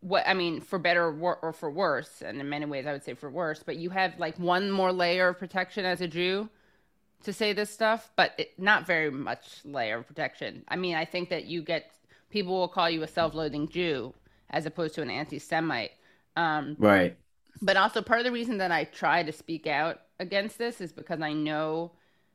What 0.00 0.26
I 0.26 0.34
mean, 0.34 0.60
for 0.60 0.78
better 0.78 1.12
or 1.12 1.52
for 1.52 1.70
worse, 1.70 2.22
and 2.22 2.40
in 2.40 2.48
many 2.48 2.66
ways, 2.66 2.86
I 2.86 2.92
would 2.92 3.04
say 3.04 3.14
for 3.14 3.30
worse. 3.30 3.62
But 3.64 3.76
you 3.76 3.90
have 3.90 4.18
like 4.18 4.38
one 4.38 4.70
more 4.70 4.92
layer 4.92 5.28
of 5.28 5.38
protection 5.38 5.84
as 5.84 6.00
a 6.00 6.06
Jew 6.06 6.48
to 7.24 7.32
say 7.32 7.52
this 7.52 7.70
stuff, 7.70 8.10
but 8.14 8.32
it, 8.38 8.52
not 8.58 8.86
very 8.86 9.10
much 9.10 9.60
layer 9.64 9.98
of 9.98 10.06
protection. 10.06 10.64
I 10.68 10.76
mean, 10.76 10.94
I 10.94 11.04
think 11.04 11.30
that 11.30 11.46
you 11.46 11.62
get 11.62 11.90
people 12.30 12.54
will 12.54 12.68
call 12.68 12.88
you 12.88 13.02
a 13.02 13.08
self-loathing 13.08 13.68
Jew 13.68 14.14
as 14.50 14.66
opposed 14.66 14.94
to 14.94 15.02
an 15.02 15.10
anti-Semite. 15.10 15.90
Um, 16.36 16.76
right. 16.78 17.16
But 17.60 17.76
also, 17.76 18.00
part 18.00 18.20
of 18.20 18.24
the 18.24 18.32
reason 18.32 18.58
that 18.58 18.70
I 18.70 18.84
try 18.84 19.24
to 19.24 19.32
speak 19.32 19.66
out 19.66 20.00
against 20.20 20.58
this 20.58 20.80
is 20.80 20.92
because 20.92 21.20
I 21.20 21.32
know 21.32 21.92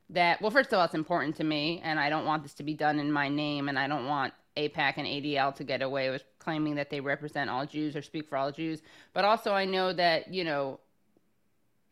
that 0.09 0.41
well 0.41 0.51
first 0.51 0.71
of 0.71 0.79
all 0.79 0.85
it's 0.85 0.93
important 0.93 1.35
to 1.35 1.43
me 1.43 1.81
and 1.83 1.99
i 1.99 2.09
don't 2.09 2.25
want 2.25 2.43
this 2.43 2.53
to 2.53 2.63
be 2.63 2.73
done 2.73 2.99
in 2.99 3.11
my 3.11 3.27
name 3.29 3.69
and 3.69 3.77
i 3.77 3.87
don't 3.87 4.05
want 4.05 4.33
AIPAC 4.57 4.93
and 4.97 5.07
adl 5.07 5.55
to 5.55 5.63
get 5.63 5.81
away 5.81 6.09
with 6.09 6.23
claiming 6.39 6.75
that 6.75 6.89
they 6.89 6.99
represent 6.99 7.49
all 7.49 7.65
jews 7.65 7.95
or 7.95 8.01
speak 8.01 8.27
for 8.27 8.37
all 8.37 8.51
jews. 8.51 8.81
But 9.13 9.25
also 9.25 9.53
i 9.53 9.65
know 9.65 9.93
that 9.93 10.33
you 10.33 10.43
know 10.43 10.79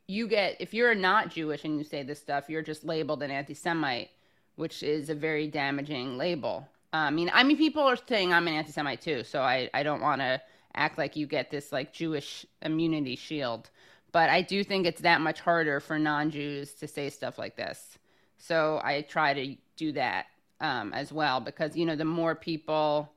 you 0.07 0.27
get 0.27 0.57
if 0.59 0.73
you're 0.73 0.95
not 0.95 1.29
jewish 1.29 1.63
and 1.63 1.77
you 1.77 1.83
say 1.83 2.03
this 2.03 2.19
stuff 2.19 2.49
you're 2.49 2.61
just 2.61 2.83
labeled 2.83 3.23
an 3.23 3.31
anti-semite 3.31 4.09
which 4.55 4.83
is 4.83 5.09
a 5.09 5.15
very 5.15 5.47
damaging 5.47 6.17
label. 6.17 6.67
Uh, 6.93 6.97
I 6.97 7.09
mean 7.11 7.31
i 7.33 7.43
mean 7.43 7.57
people 7.57 7.83
are 7.83 7.97
saying 8.07 8.33
i'm 8.33 8.47
an 8.47 8.53
anti-semite 8.53 9.01
too 9.01 9.23
so 9.23 9.41
i, 9.41 9.69
I 9.73 9.83
don't 9.83 10.01
want 10.01 10.21
to 10.21 10.41
act 10.73 10.97
like 10.97 11.15
you 11.15 11.27
get 11.27 11.51
this 11.51 11.71
like 11.71 11.93
jewish 11.93 12.45
immunity 12.61 13.15
shield. 13.15 13.69
But 14.11 14.29
i 14.29 14.41
do 14.41 14.63
think 14.63 14.85
it's 14.85 15.01
that 15.01 15.21
much 15.21 15.39
harder 15.39 15.79
for 15.79 15.97
non-jews 15.97 16.73
to 16.73 16.87
say 16.87 17.09
stuff 17.09 17.37
like 17.37 17.55
this. 17.55 17.97
So 18.37 18.81
I 18.83 19.01
try 19.01 19.33
to 19.33 19.55
do 19.77 19.91
that 19.93 20.25
um, 20.61 20.93
as 20.93 21.11
well 21.11 21.39
because, 21.39 21.75
you 21.75 21.85
know, 21.85 21.95
the 21.95 22.05
more 22.05 22.35
people, 22.35 23.11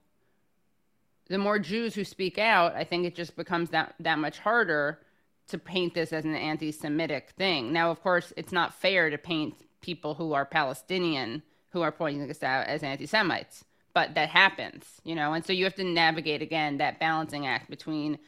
the 1.29 1.39
more 1.39 1.59
Jews 1.59 1.95
who 1.95 2.03
speak 2.03 2.39
out, 2.39 2.75
I 2.75 2.85
think 2.85 3.07
it 3.07 3.15
just 3.15 3.37
becomes 3.37 3.71
that, 3.71 3.95
that 4.01 4.19
much 4.19 4.39
harder 4.39 5.01
to 5.49 5.59
paint 5.59 5.95
this 5.95 6.13
as 6.13 6.25
an 6.25 6.35
anti 6.35 6.73
Semitic 6.73 7.31
thing. 7.37 7.73
Now, 7.73 7.91
of 7.91 8.03
course, 8.03 8.33
it's 8.37 8.53
not 8.53 8.75
fair 8.75 9.11
to 9.11 9.19
paint 9.19 9.55
people 9.81 10.15
who 10.15 10.33
are 10.33 10.47
Palestinian 10.47 11.43
who 11.71 11.83
are 11.83 11.93
pointing 11.93 12.27
this 12.27 12.43
out 12.43 12.67
as 12.67 12.83
anti 12.83 13.07
Semites. 13.07 13.65
but 13.93 14.15
that 14.15 14.29
happens, 14.29 15.01
you 15.05 15.15
know, 15.15 15.35
and 15.35 15.45
so 15.45 15.53
you 15.53 15.65
have 15.65 15.75
to 15.77 15.85
navigate 15.85 16.43
again 16.43 16.79
that 16.79 16.99
balancing 16.99 17.47
act 17.47 17.71
between 17.71 18.19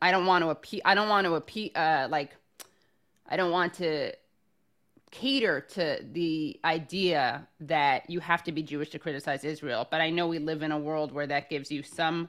I 0.00 0.12
don't 0.12 0.26
want 0.26 0.44
to 0.44 0.50
appeal, 0.50 0.80
I 0.84 0.94
don't 0.94 1.08
want 1.08 1.26
to 1.26 1.34
appeal, 1.34 1.70
uh, 1.74 2.06
like 2.08 2.36
I 3.28 3.36
don't 3.36 3.50
want 3.50 3.74
to 3.74 4.12
cater 5.12 5.60
to 5.60 6.04
the 6.12 6.58
idea 6.64 7.46
that 7.60 8.08
you 8.10 8.18
have 8.18 8.42
to 8.42 8.50
be 8.50 8.62
Jewish 8.62 8.90
to 8.90 8.98
criticize 8.98 9.44
Israel, 9.44 9.86
but 9.88 10.00
I 10.00 10.10
know 10.10 10.26
we 10.26 10.40
live 10.40 10.62
in 10.62 10.72
a 10.72 10.78
world 10.78 11.12
where 11.12 11.26
that 11.28 11.48
gives 11.48 11.70
you 11.70 11.82
some 11.82 12.28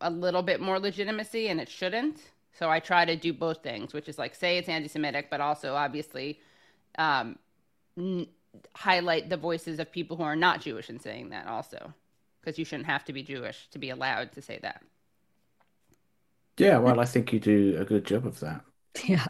a 0.00 0.10
little 0.10 0.42
bit 0.42 0.60
more 0.60 0.80
legitimacy 0.80 1.48
and 1.48 1.60
it 1.60 1.68
shouldn't. 1.68 2.20
So 2.58 2.70
I 2.70 2.80
try 2.80 3.04
to 3.04 3.14
do 3.14 3.32
both 3.32 3.62
things, 3.62 3.92
which 3.92 4.08
is 4.08 4.18
like 4.18 4.34
say 4.34 4.58
it's 4.58 4.68
anti-Semitic, 4.68 5.28
but 5.30 5.40
also 5.40 5.74
obviously 5.74 6.40
um, 6.98 7.38
n- 7.96 8.26
highlight 8.74 9.28
the 9.28 9.36
voices 9.36 9.78
of 9.78 9.92
people 9.92 10.16
who 10.16 10.22
are 10.22 10.34
not 10.34 10.62
Jewish 10.62 10.88
in 10.88 10.98
saying 10.98 11.28
that 11.28 11.46
also, 11.46 11.92
because 12.40 12.58
you 12.58 12.64
shouldn't 12.64 12.86
have 12.86 13.04
to 13.04 13.12
be 13.12 13.22
Jewish 13.22 13.68
to 13.70 13.78
be 13.78 13.90
allowed 13.90 14.32
to 14.32 14.42
say 14.42 14.58
that. 14.62 14.82
Yeah, 16.56 16.78
well, 16.78 16.98
I 16.98 17.04
think 17.04 17.32
you 17.32 17.38
do 17.38 17.76
a 17.78 17.84
good 17.84 18.04
job 18.04 18.26
of 18.26 18.40
that. 18.40 18.62
Yeah. 19.06 19.26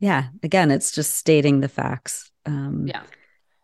Yeah. 0.00 0.28
Again, 0.42 0.70
it's 0.70 0.92
just 0.92 1.14
stating 1.14 1.60
the 1.60 1.68
facts. 1.68 2.30
Um, 2.46 2.86
yeah. 2.86 3.02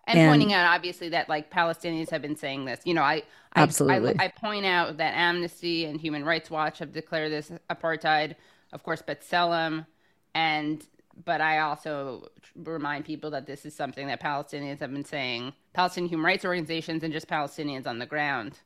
And, 0.07 0.18
and, 0.18 0.31
pointing 0.31 0.53
out 0.53 0.75
obviously 0.75 1.09
that 1.11 1.29
like 1.29 1.51
Palestinians 1.51 2.11
have 2.11 2.20
been 2.20 2.37
saying 2.37 2.66
this. 2.66 2.81
You 2.85 2.94
know, 2.94 3.03
I 3.03 3.23
I, 3.55 3.62
absolutely 3.62 4.14
I, 4.18 4.25
I 4.25 4.29
point 4.29 4.66
out 4.66 4.99
that 4.99 5.14
Amnesty 5.14 5.87
and 5.87 6.01
Human 6.01 6.25
Rights 6.25 6.51
Watch 6.51 6.79
have 6.81 6.92
declared 6.92 7.33
this 7.33 7.51
apartheid. 7.70 8.35
Of 8.73 8.83
course, 8.83 9.01
B'Tselem 9.01 9.87
and 10.35 10.85
but 11.25 11.40
I 11.40 11.61
also 11.61 12.29
remind 12.57 13.05
people 13.05 13.31
that 13.31 13.47
this 13.47 13.64
is 13.64 13.75
something 13.75 14.07
that 14.09 14.20
Palestinians 14.20 14.81
have 14.81 14.92
been 14.92 15.05
saying, 15.05 15.53
Palestinian 15.73 16.09
human 16.09 16.27
rights 16.27 16.44
organizations 16.44 17.05
and 17.05 17.12
just 17.12 17.29
Palestinians 17.29 17.87
on 17.87 17.99
the 17.99 18.07
ground, 18.07 18.59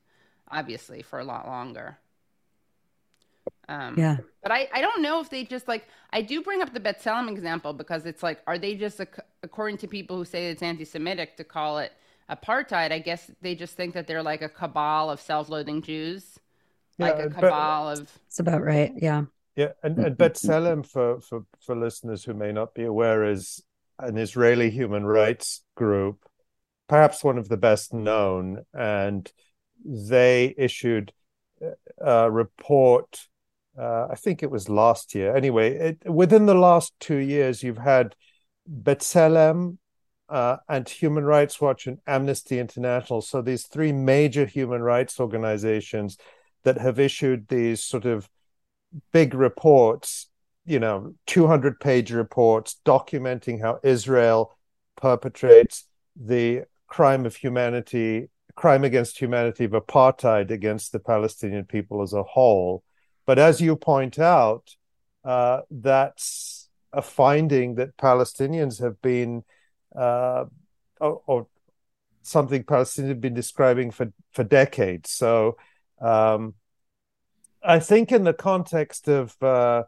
obviously, 0.51 1.03
for 1.03 1.19
a 1.19 1.25
lot 1.25 1.47
longer. 1.47 1.99
Um, 3.69 3.99
yeah. 3.99 4.17
But 4.43 4.53
I, 4.53 4.69
I 4.73 4.81
don't 4.81 5.03
know 5.03 5.21
if 5.21 5.29
they 5.29 5.45
just 5.45 5.69
like, 5.69 5.87
I 6.13 6.23
do 6.23 6.43
bring 6.43 6.63
up 6.63 6.73
the 6.73 6.81
B'Tselem 6.81 7.31
example 7.31 7.73
because 7.73 8.07
it's 8.07 8.23
like, 8.23 8.41
are 8.47 8.59
they 8.59 8.75
just, 8.75 9.01
according 9.43 9.77
to 9.79 9.87
people 9.87 10.17
who 10.17 10.25
say 10.25 10.51
it's 10.51 10.63
anti 10.63 10.85
Semitic 10.85 11.37
to 11.37 11.45
call 11.45 11.79
it 11.79 11.93
apartheid, 12.31 12.93
I 12.93 12.99
guess 12.99 13.31
they 13.43 13.55
just 13.55 13.77
think 13.77 13.95
that 13.95 14.07
they're 14.07 14.23
like 14.23 14.43
a 14.43 14.49
cabal 14.49 15.11
of 15.11 15.21
self 15.21 15.49
loathing 15.49 15.83
Jews. 15.83 16.39
Yeah, 16.97 17.11
like 17.11 17.27
a 17.27 17.31
cabal 17.31 17.91
of. 17.91 18.11
It's 18.27 18.41
about 18.41 18.63
right. 18.63 18.93
Yeah. 18.97 19.25
Yeah, 19.55 19.73
and, 19.83 19.99
and 19.99 20.17
B'Tselem, 20.17 20.87
for, 20.87 21.21
for, 21.21 21.45
for 21.61 21.77
listeners 21.77 22.23
who 22.23 22.33
may 22.33 22.53
not 22.53 22.75
be 22.75 22.85
aware, 22.85 23.25
is 23.25 23.61
an 23.99 24.17
Israeli 24.17 24.71
human 24.71 25.05
rights 25.05 25.63
group, 25.75 26.25
perhaps 26.89 27.25
one 27.25 27.39
of 27.39 27.49
the 27.49 27.57
best 27.57 27.93
known. 27.93 28.65
And 28.73 29.31
they 29.85 30.55
issued 30.57 31.13
a 32.01 32.31
report, 32.31 33.27
uh, 33.79 34.09
I 34.11 34.15
think 34.15 34.43
it 34.43 34.51
was 34.51 34.69
last 34.69 35.15
year. 35.15 35.37
Anyway, 35.37 35.75
it, 35.75 36.11
within 36.11 36.47
the 36.47 36.55
last 36.55 36.93
two 37.01 37.19
years, 37.19 37.63
you've 37.63 37.79
had 37.79 38.15
B'Tselem 38.69 39.79
uh, 40.29 40.59
and 40.69 40.89
Human 40.89 41.25
Rights 41.25 41.61
Watch 41.61 41.87
and 41.87 41.99
Amnesty 42.07 42.59
International. 42.59 43.21
So 43.21 43.41
these 43.41 43.67
three 43.67 43.93
major 43.93 44.47
human 44.47 44.83
rights 44.83 45.21
organizations 45.21 46.19
that 46.65 46.79
have 46.79 46.99
issued 46.99 47.49
these 47.49 47.83
sort 47.83 48.05
of 48.05 48.29
big 49.13 49.35
reports, 49.35 50.29
you 50.67 50.79
know, 50.79 51.15
200 51.27 51.81
page 51.81 52.11
reports 52.11 52.81
documenting 52.85 53.61
how 53.61 53.81
Israel 53.83 54.57
perpetrates 54.97 55.85
the 56.17 56.65
crime 56.89 57.25
of 57.27 57.37
humanity, 57.37 58.29
crime 58.55 58.85
against 58.85 59.19
humanity 59.19 59.65
of 59.65 59.71
apartheid 59.73 60.51
against 60.51 60.93
the 60.93 60.99
Palestinian 60.99 61.65
people 61.65 62.03
as 62.03 62.13
a 62.13 62.23
whole. 62.23 62.83
But 63.29 63.39
as 63.39 63.61
you 63.61 63.77
point 63.77 64.19
out, 64.19 64.75
uh, 65.23 65.61
that's 65.71 66.71
a 66.95 67.03
finding 67.03 67.75
that 67.75 67.99
Palestinians 67.99 68.81
have 68.81 69.03
been, 69.03 69.45
uh, 69.95 70.47
or, 70.99 71.21
or, 71.27 71.47
something 72.23 72.65
Palestinians 72.65 73.09
have 73.09 73.21
been 73.21 73.35
describing 73.35 73.91
for, 73.91 74.15
for 74.33 74.45
decades. 74.45 75.11
So, 75.11 75.59
um, 76.01 76.55
I 77.63 77.81
think 77.81 78.13
in 78.13 78.25
the 78.25 78.33
context 78.33 79.09
of 79.09 79.37
uh, 79.43 79.83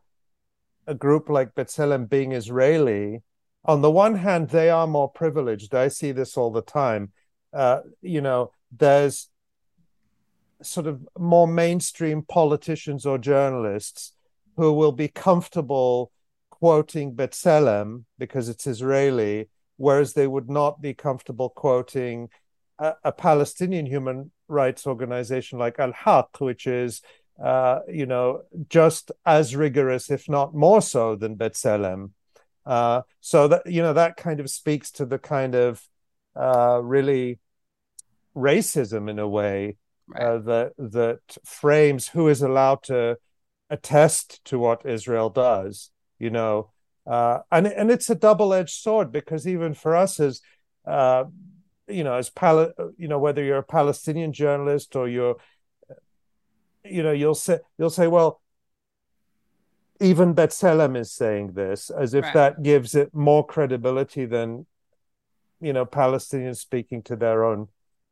a 0.87 0.95
group 0.95 1.31
like 1.31 1.55
B'Tselem 1.55 2.11
being 2.11 2.33
Israeli, 2.33 3.23
on 3.65 3.81
the 3.81 3.91
one 3.91 4.17
hand, 4.17 4.51
they 4.51 4.69
are 4.69 4.87
more 4.87 5.09
privileged. 5.09 5.75
I 5.75 5.89
see 5.89 6.13
this 6.13 6.37
all 6.37 6.51
the 6.51 6.61
time. 6.61 7.13
Uh, 7.55 7.81
you 8.03 8.21
know, 8.21 8.53
there's 8.71 9.30
sort 10.63 10.87
of 10.87 11.07
more 11.19 11.47
mainstream 11.47 12.23
politicians 12.23 13.07
or 13.07 13.19
journalists 13.19 14.13
who 14.57 14.73
will 14.73 14.93
be 14.93 15.09
comfortable 15.09 16.13
quoting 16.51 17.15
B'Tselem 17.15 18.05
because 18.19 18.49
it's 18.49 18.67
Israeli, 18.67 19.49
whereas 19.77 20.13
they 20.13 20.27
would 20.27 20.51
not 20.51 20.83
be 20.83 20.93
comfortable 20.93 21.49
quoting 21.49 22.29
a, 22.79 22.95
a 23.05 23.13
Palestinian 23.13 23.87
human 23.87 24.31
rights 24.49 24.87
organization 24.87 25.59
like 25.59 25.79
Al 25.79 25.93
Haq, 25.93 26.41
which 26.41 26.67
is 26.67 27.01
uh, 27.43 27.81
you 27.89 28.05
know, 28.05 28.43
just 28.69 29.11
as 29.25 29.57
rigorous, 29.57 30.11
if 30.11 30.29
not 30.29 30.55
more 30.55 30.83
so, 30.83 31.17
than 31.17 31.37
B'Tselem. 31.37 32.11
Uh, 32.67 33.03
so 33.21 33.49
that 33.49 33.67
you 33.67 33.81
know 33.81 33.95
that 33.95 34.19
kind 34.19 34.39
of 34.41 34.51
speaks 34.51 34.91
to 34.91 35.07
the 35.07 35.19
kind 35.19 35.55
of 35.55 35.83
uh, 36.37 36.79
really 36.83 37.39
racism 38.37 39.09
in 39.09 39.19
a 39.19 39.27
way 39.27 39.77
right. 40.15 40.23
uh, 40.23 40.39
that 40.39 40.73
that 40.79 41.21
frames 41.45 42.09
who 42.09 42.29
is 42.29 42.43
allowed 42.43 42.83
to 42.85 43.19
attest 43.69 44.45
to 44.47 44.59
what 44.59 44.87
Israel 44.87 45.31
does. 45.31 45.91
You 46.19 46.31
know, 46.31 46.71
uh, 47.07 47.41
and 47.51 47.67
and 47.67 47.91
it's 47.91 48.11
a 48.11 48.15
double 48.15 48.53
edged 48.53 48.75
sword 48.75 49.13
because 49.13 49.47
even 49.47 49.75
for 49.75 49.97
us 49.97 50.21
as 50.21 50.41
uh, 50.87 51.25
you 51.89 52.05
know, 52.05 52.15
as 52.15 52.31
Pal- 52.31 52.73
you 52.97 53.09
know, 53.09 53.19
whether 53.19 53.43
you're 53.43 53.59
a 53.59 53.63
Palestinian 53.63 54.33
journalist 54.33 54.97
or 54.97 55.09
you're 55.09 55.37
you 56.85 57.03
know 57.03 57.13
you'll 57.13 57.35
say 57.35 57.59
you'll 57.79 57.91
say 57.91 58.07
well 58.07 58.41
even 60.01 60.35
B'Tselem 60.35 60.97
is 60.97 61.13
saying 61.13 61.53
this 61.53 61.91
as 61.91 62.15
if 62.15 62.25
right. 62.25 62.35
that 62.35 62.63
gives 62.63 62.95
it 62.95 63.15
more 63.15 63.47
credibility 63.47 64.25
than 64.25 64.67
you 65.61 65.73
know 65.73 65.85
Palestinians 65.85 66.57
speaking 66.57 67.03
to 67.03 67.17
their 67.17 67.45
own 67.45 67.69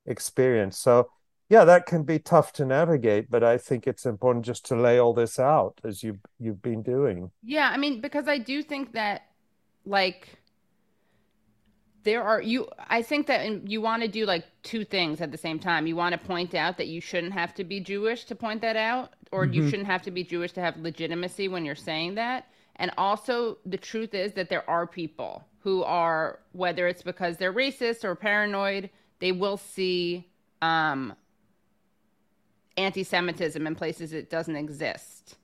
experience. 0.07 0.79
So 0.79 1.11
yeah, 1.49 1.65
that 1.65 1.87
can 1.87 2.03
be 2.03 2.19
tough 2.19 2.53
to 2.55 2.67
navigate, 2.67 3.31
but 3.31 3.43
I 3.43 3.57
think 3.57 3.87
it's 3.87 4.05
important 4.05 4.45
just 4.45 4.67
to 4.67 4.77
lay 4.77 4.99
all 4.99 5.15
this 5.15 5.39
out 5.39 5.81
as 5.83 6.03
you 6.03 6.19
you've 6.39 6.63
been 6.63 6.83
doing. 6.83 7.31
Yeah, 7.43 7.71
I 7.73 7.79
mean 7.79 8.01
because 8.01 8.29
I 8.29 8.39
do 8.39 8.63
think 8.63 8.93
that 8.93 9.23
like 9.87 10.39
there 12.05 12.23
are 12.23 12.41
you 12.41 12.67
i 12.89 13.03
think 13.03 13.27
that 13.27 13.69
you 13.69 13.81
want 13.81 14.03
to 14.03 14.09
do 14.09 14.25
like 14.25 14.45
two 14.63 14.85
things 14.85 15.21
at 15.21 15.31
the 15.33 15.37
same 15.37 15.59
time 15.59 15.87
you 15.87 15.97
want 15.97 16.13
to 16.13 16.19
point 16.27 16.55
out 16.55 16.77
that 16.77 16.87
you 16.87 17.01
shouldn't 17.01 17.33
have 17.33 17.53
to 17.55 17.65
be 17.65 17.81
jewish 17.81 18.25
to 18.25 18.35
point 18.35 18.61
that 18.63 18.77
out 18.77 19.15
or 19.33 19.45
mm-hmm. 19.45 19.55
you 19.55 19.69
shouldn't 19.69 19.87
have 19.87 20.01
to 20.01 20.11
be 20.11 20.23
jewish 20.23 20.53
to 20.53 20.61
have 20.61 20.77
legitimacy 20.79 21.49
when 21.49 21.65
you're 21.65 21.75
saying 21.75 22.15
that 22.15 22.47
and 22.77 22.91
also 22.97 23.59
the 23.67 23.77
truth 23.77 24.15
is 24.15 24.33
that 24.33 24.49
there 24.49 24.69
are 24.71 24.87
people 24.87 25.45
who 25.59 25.83
are 25.83 26.39
whether 26.53 26.87
it's 26.87 27.03
because 27.03 27.37
they're 27.37 27.53
racist 27.53 28.05
or 28.05 28.15
paranoid 28.15 28.89
they 29.19 29.33
will 29.33 29.57
see 29.57 30.27
um, 30.63 31.15
anti-semitism 32.79 33.67
in 33.67 33.75
places 33.75 34.13
it 34.13 34.31
doesn't 34.31 34.57
exist 34.57 35.37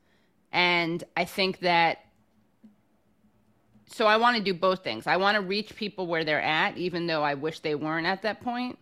and 0.52 1.04
i 1.16 1.24
think 1.24 1.58
that 1.60 1.98
so 3.94 4.06
I 4.06 4.16
want 4.16 4.36
to 4.36 4.42
do 4.42 4.54
both 4.54 4.82
things. 4.82 5.06
I 5.06 5.16
want 5.18 5.36
to 5.36 5.40
reach 5.40 5.76
people 5.76 6.08
where 6.08 6.24
they're 6.24 6.42
at, 6.42 6.76
even 6.76 7.06
though 7.06 7.22
I 7.22 7.34
wish 7.34 7.60
they 7.60 7.76
weren't 7.76 8.08
at 8.08 8.22
that 8.22 8.40
point, 8.40 8.76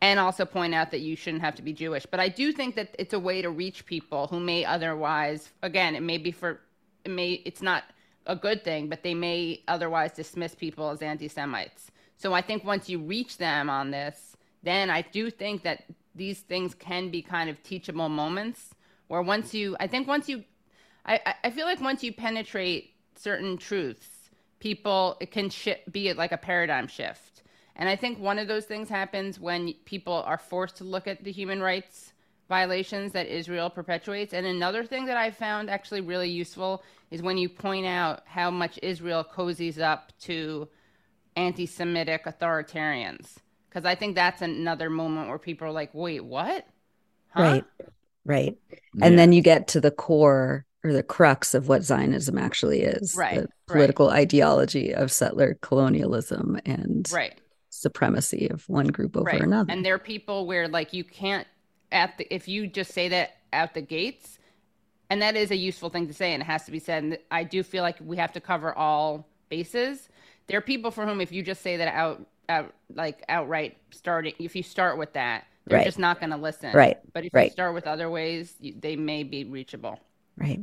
and 0.00 0.18
also 0.18 0.46
point 0.46 0.74
out 0.74 0.90
that 0.92 1.00
you 1.00 1.14
shouldn't 1.14 1.42
have 1.42 1.54
to 1.56 1.62
be 1.62 1.74
Jewish. 1.74 2.06
But 2.06 2.20
I 2.20 2.30
do 2.30 2.52
think 2.52 2.74
that 2.76 2.94
it's 2.98 3.12
a 3.12 3.18
way 3.18 3.42
to 3.42 3.50
reach 3.50 3.84
people 3.84 4.28
who 4.28 4.40
may 4.40 4.64
otherwise, 4.64 5.50
again, 5.62 5.94
it 5.94 6.02
may 6.02 6.16
be 6.16 6.30
for, 6.30 6.60
it 7.04 7.10
may, 7.10 7.32
it's 7.44 7.60
not 7.60 7.84
a 8.26 8.34
good 8.34 8.64
thing, 8.64 8.88
but 8.88 9.02
they 9.02 9.12
may 9.12 9.62
otherwise 9.68 10.12
dismiss 10.12 10.54
people 10.54 10.88
as 10.88 11.02
anti 11.02 11.28
Semites. 11.28 11.90
So 12.16 12.32
I 12.32 12.40
think 12.40 12.64
once 12.64 12.88
you 12.88 12.98
reach 12.98 13.36
them 13.36 13.68
on 13.68 13.90
this, 13.90 14.38
then 14.62 14.88
I 14.88 15.02
do 15.02 15.30
think 15.30 15.64
that 15.64 15.84
these 16.16 16.40
things 16.40 16.74
can 16.74 17.10
be 17.10 17.22
kind 17.22 17.48
of 17.50 17.62
teachable 17.62 18.08
moments 18.08 18.74
where 19.08 19.22
once 19.22 19.54
you, 19.54 19.76
I 19.78 19.86
think 19.86 20.08
once 20.08 20.28
you, 20.28 20.44
I, 21.04 21.34
I 21.44 21.50
feel 21.50 21.66
like 21.66 21.80
once 21.80 22.02
you 22.02 22.12
penetrate 22.12 22.94
certain 23.16 23.56
truths, 23.56 24.16
people 24.58 25.16
it 25.20 25.30
can 25.30 25.50
sh- 25.50 25.82
be 25.90 26.12
like 26.12 26.32
a 26.32 26.36
paradigm 26.36 26.86
shift. 26.86 27.42
And 27.76 27.88
i 27.88 27.96
think 27.96 28.18
one 28.18 28.38
of 28.38 28.48
those 28.48 28.64
things 28.64 28.88
happens 28.88 29.38
when 29.38 29.74
people 29.84 30.22
are 30.26 30.38
forced 30.38 30.76
to 30.76 30.84
look 30.84 31.06
at 31.06 31.22
the 31.24 31.32
human 31.32 31.60
rights 31.60 32.12
violations 32.48 33.12
that 33.12 33.26
israel 33.26 33.68
perpetuates. 33.68 34.32
And 34.32 34.46
another 34.46 34.84
thing 34.84 35.06
that 35.06 35.16
i 35.16 35.30
found 35.30 35.68
actually 35.68 36.00
really 36.00 36.30
useful 36.30 36.82
is 37.10 37.22
when 37.22 37.38
you 37.38 37.48
point 37.48 37.86
out 37.86 38.22
how 38.26 38.50
much 38.50 38.78
israel 38.82 39.24
cozies 39.24 39.80
up 39.80 40.12
to 40.20 40.68
anti-semitic 41.36 42.24
authoritarians 42.24 43.36
because 43.76 43.86
i 43.86 43.94
think 43.94 44.14
that's 44.14 44.40
another 44.40 44.88
moment 44.88 45.28
where 45.28 45.38
people 45.38 45.68
are 45.68 45.72
like 45.72 45.90
wait 45.92 46.24
what 46.24 46.66
Huh? 47.36 47.42
Right. 47.42 47.64
Right. 48.24 48.56
And 49.02 49.12
Yeah. 49.12 49.16
then 49.16 49.32
you 49.34 49.42
get 49.42 49.68
to 49.68 49.80
the 49.80 49.90
core 49.90 50.64
or 50.82 50.92
the 50.94 51.02
crux 51.02 51.52
of 51.52 51.68
what 51.68 51.82
Zionism 51.82 52.38
actually 52.38 52.80
is 52.80 53.14
Right, 53.14 53.34
the 53.34 53.40
right. 53.42 53.50
political 53.66 54.08
ideology 54.08 54.94
of 54.94 55.12
settler 55.12 55.58
colonialism 55.60 56.58
and 56.64 57.06
Right. 57.12 57.34
supremacy 57.68 58.48
of 58.48 58.66
one 58.70 58.86
group 58.86 59.16
over 59.18 59.26
right. 59.26 59.42
another. 59.42 59.70
And 59.70 59.84
there 59.84 59.94
are 59.94 59.98
people 59.98 60.46
where 60.46 60.66
like 60.66 60.94
you 60.94 61.04
can't 61.04 61.46
at 61.92 62.16
the 62.16 62.34
if 62.34 62.48
you 62.48 62.66
just 62.66 62.92
say 62.92 63.08
that 63.08 63.36
at 63.52 63.74
the 63.74 63.82
gates, 63.82 64.38
and 65.10 65.20
that 65.20 65.36
is 65.36 65.50
a 65.50 65.56
useful 65.56 65.90
thing 65.90 66.06
to 66.06 66.14
say, 66.14 66.32
and 66.32 66.42
it 66.42 66.46
has 66.46 66.64
to 66.64 66.72
be 66.72 66.78
said. 66.78 67.04
And 67.04 67.18
I 67.30 67.44
do 67.44 67.62
feel 67.62 67.82
like 67.82 67.98
we 68.00 68.16
have 68.16 68.32
to 68.32 68.40
cover 68.40 68.76
all 68.76 69.28
bases. 69.50 70.08
There 70.46 70.56
are 70.56 70.62
people 70.62 70.90
for 70.90 71.04
whom 71.06 71.20
if 71.20 71.32
you 71.32 71.42
just 71.42 71.60
say 71.60 71.76
that 71.76 71.88
out 71.94 72.26
out 72.48 72.74
like 72.94 73.22
outright 73.28 73.76
starting 73.90 74.34
if 74.38 74.54
you 74.56 74.62
start 74.62 74.98
with 74.98 75.12
that 75.14 75.46
they're 75.68 75.78
Right. 75.78 75.86
just 75.86 75.98
not 75.98 76.20
going 76.20 76.30
to 76.30 76.36
listen 76.36 76.72
Right, 76.74 76.98
but 77.12 77.24
if 77.24 77.32
right. 77.34 77.44
you 77.46 77.50
start 77.50 77.74
with 77.74 77.86
other 77.86 78.08
ways 78.10 78.54
you, 78.60 78.74
they 78.78 78.96
may 78.96 79.22
be 79.22 79.44
reachable 79.44 79.98
Right. 80.36 80.60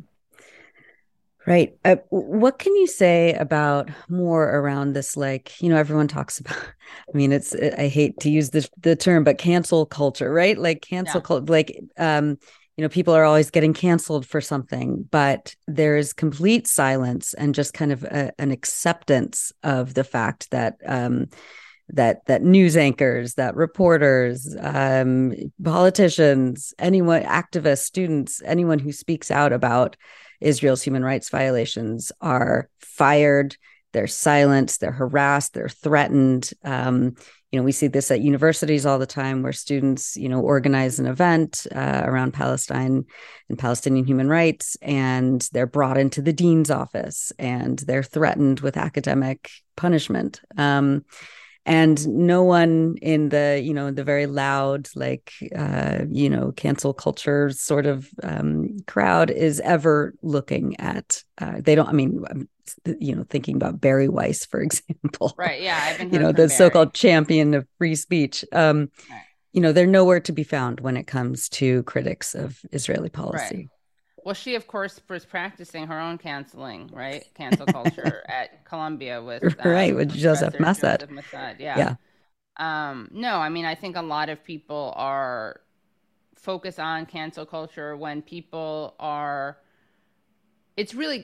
Right. 1.46 1.76
Uh, 1.84 1.98
what 2.10 2.58
can 2.58 2.74
you 2.78 2.88
say 2.88 3.34
about 3.34 3.90
more 4.08 4.44
around 4.50 4.94
this? 4.94 5.18
Like, 5.18 5.62
you 5.62 5.68
know, 5.68 5.76
everyone 5.76 6.08
talks 6.08 6.40
about, 6.40 6.56
I 6.58 7.18
mean, 7.18 7.34
it's, 7.34 7.54
I 7.54 7.88
hate 7.90 8.20
to 8.22 8.30
use 8.30 8.52
the, 8.52 8.68
the 8.82 8.96
term, 8.96 9.24
but 9.26 9.38
cancel 9.38 9.86
culture, 9.86 10.32
right? 10.32 10.58
Like, 10.58 10.82
cancel 10.82 11.20
Yeah. 11.20 11.24
culture, 11.26 11.52
like, 11.52 11.78
um, 11.98 12.38
you 12.78 12.82
know, 12.82 12.90
people 12.90 13.14
are 13.14 13.26
always 13.26 13.52
getting 13.52 13.74
canceled 13.74 14.26
for 14.26 14.40
something, 14.42 15.04
but 15.12 15.54
there's 15.68 16.14
complete 16.14 16.66
silence 16.66 17.34
and 17.34 17.54
just 17.54 17.74
kind 17.74 17.92
of 17.92 18.04
a, 18.04 18.32
an 18.40 18.52
acceptance 18.52 19.52
of 19.64 19.94
the 19.94 20.04
fact 20.04 20.50
that, 20.52 20.78
um, 20.86 21.28
that 21.90 22.26
that 22.28 22.42
news 22.42 22.78
anchors, 22.78 23.36
that 23.36 23.56
reporters, 23.56 24.56
um, 24.60 25.34
politicians, 25.64 26.74
anyone, 26.80 27.24
activists, 27.24 27.84
students, 27.84 28.42
anyone 28.46 28.80
who 28.80 28.92
speaks 28.92 29.30
out 29.30 29.54
about 29.54 29.96
Israel's 30.42 30.82
human 30.82 31.04
rights 31.04 31.30
violations 31.30 32.12
are 32.22 32.70
fired. 32.80 33.56
They're 33.94 34.08
silenced. 34.08 34.82
They're 34.82 34.92
harassed. 34.92 35.54
They're 35.54 35.70
threatened. 35.70 36.52
Um, 36.64 37.16
you 37.52 37.60
know, 37.60 37.64
we 37.64 37.72
see 37.72 37.86
this 37.86 38.10
at 38.10 38.22
universities 38.22 38.84
all 38.84 38.98
the 38.98 39.06
time, 39.06 39.44
where 39.44 39.54
students, 39.54 40.18
you 40.18 40.28
know, 40.28 40.42
organize 40.42 40.98
an 40.98 41.06
event 41.06 41.68
uh, 41.72 42.02
around 42.04 42.34
Palestine 42.34 43.06
and 43.48 43.60
Palestinian 43.60 44.08
human 44.08 44.28
rights, 44.28 44.76
and 44.82 45.48
they're 45.52 45.68
brought 45.68 46.00
into 46.00 46.20
the 46.24 46.34
dean's 46.34 46.72
office 46.72 47.32
and 47.38 47.78
they're 47.80 48.02
threatened 48.02 48.62
with 48.62 48.76
academic 48.76 49.52
punishment. 49.78 50.42
Um, 50.58 51.06
and 51.66 52.06
no 52.08 52.44
one 52.44 52.96
in 53.02 53.30
the 53.30 53.62
you 53.64 53.74
know 53.74 53.92
the 53.92 54.04
very 54.04 54.26
loud 54.26 54.90
like 54.96 55.32
uh 55.56 56.00
you 56.10 56.30
know 56.30 56.52
cancel 56.54 56.94
culture 56.94 57.50
sort 57.52 57.86
of 57.86 58.10
um 58.24 58.78
crowd 58.88 59.30
is 59.30 59.60
ever 59.62 60.14
looking 60.22 60.80
at 60.80 61.24
uh 61.40 61.54
they 61.60 61.76
don't 61.76 61.88
i 61.88 61.94
mean 61.94 62.24
I'm, 62.30 62.50
you 63.00 63.16
know 63.16 63.24
thinking 63.30 63.56
about 63.56 63.80
bari 63.80 64.10
weiss 64.10 64.46
for 64.46 64.62
example 64.68 65.34
right 65.38 65.62
yeah 65.62 65.80
i've 65.90 65.98
been 65.98 66.14
you 66.14 66.20
know 66.20 66.32
the 66.32 66.48
Bari. 66.48 66.50
so-called 66.50 66.94
champion 66.94 67.54
of 67.54 67.68
free 67.78 67.96
speech 67.96 68.44
um 68.52 68.90
Right. 69.10 69.22
you 69.54 69.62
know 69.62 69.72
they're 69.72 69.88
nowhere 69.88 70.20
to 70.22 70.32
be 70.32 70.44
found 70.44 70.82
when 70.82 70.98
it 70.98 71.08
comes 71.08 71.48
to 71.50 71.84
critics 71.84 72.36
of 72.36 72.60
israeli 72.72 73.10
policy 73.10 73.70
Well, 74.24 74.36
she 74.36 74.56
of 74.56 74.68
course 74.68 75.02
was 75.10 75.26
practicing 75.26 75.88
her 75.88 76.00
own 76.00 76.18
canceling, 76.18 76.90
right? 76.94 77.26
Cancel 77.36 77.66
culture 77.66 78.24
at 78.30 78.66
Columbia 78.66 79.22
with 79.22 79.44
um, 79.60 79.72
Right, 79.72 79.96
with 79.96 80.14
Joseph 80.14 80.56
Massad. 80.56 81.00
Joseph 81.00 81.10
Massad, 81.10 81.60
Yeah. 81.60 81.78
Yeah. 81.78 81.96
Um, 82.58 83.10
no, 83.12 83.38
I 83.38 83.50
mean 83.50 83.66
I 83.66 83.76
think 83.76 83.96
a 83.96 84.02
lot 84.02 84.30
of 84.30 84.44
people 84.44 84.94
are 84.96 85.62
focus 86.36 86.78
on 86.78 87.06
cancel 87.06 87.46
culture 87.46 87.96
when 87.98 88.22
people 88.22 88.96
are. 89.00 89.58
It's 90.76 90.96
really 90.96 91.24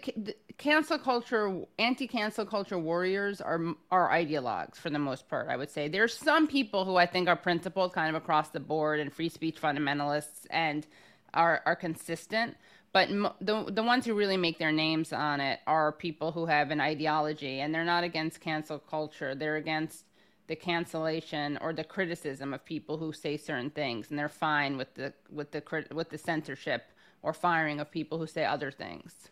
cancel 0.58 1.00
culture, 1.00 1.62
anti-cancel 1.80 2.46
culture 2.46 2.78
warriors 2.78 3.42
are 3.42 3.60
are 3.90 4.10
ideologues 4.10 4.76
for 4.76 4.90
the 4.90 5.00
most 5.00 5.28
part. 5.28 5.50
I 5.50 5.58
would 5.58 5.72
say 5.72 5.88
there's 5.88 6.16
some 6.16 6.48
people 6.48 6.86
who 6.86 6.98
I 6.98 7.06
think 7.06 7.28
are 7.28 7.36
principled, 7.36 7.94
kind 7.94 8.16
of 8.16 8.22
across 8.22 8.50
the 8.50 8.60
board, 8.60 9.00
and 9.00 9.12
free 9.12 9.30
speech 9.30 9.60
fundamentalists, 9.60 10.46
and 10.52 10.86
are 11.34 11.62
are 11.66 11.76
consistent. 11.76 12.58
But 12.92 13.10
the 13.42 13.66
the 13.70 13.84
ones 13.84 14.06
who 14.06 14.16
really 14.16 14.38
make 14.38 14.58
their 14.58 14.72
names 14.72 15.14
on 15.14 15.40
it 15.42 15.60
are 15.68 15.92
people 15.92 16.32
who 16.32 16.46
have 16.48 16.72
an 16.72 16.82
ideology, 16.82 17.60
and 17.62 17.74
they're 17.74 17.86
not 17.86 18.04
against 18.04 18.42
cancel 18.42 18.80
culture. 18.80 19.36
They're 19.36 19.58
against 19.58 20.06
the 20.48 20.56
cancellation 20.56 21.58
or 21.62 21.72
the 21.74 21.84
criticism 21.84 22.54
of 22.54 22.66
people 22.66 22.98
who 22.98 23.14
say 23.14 23.38
certain 23.38 23.70
things, 23.70 24.10
and 24.10 24.18
they're 24.18 24.28
fine 24.30 24.76
with 24.78 24.94
the 24.96 25.14
with 25.30 25.52
the 25.52 25.62
with 25.94 26.10
the 26.10 26.18
censorship 26.18 26.84
or 27.22 27.34
firing 27.34 27.80
of 27.80 27.92
people 27.92 28.18
who 28.18 28.26
say 28.28 28.46
other 28.46 28.72
things. 28.72 29.30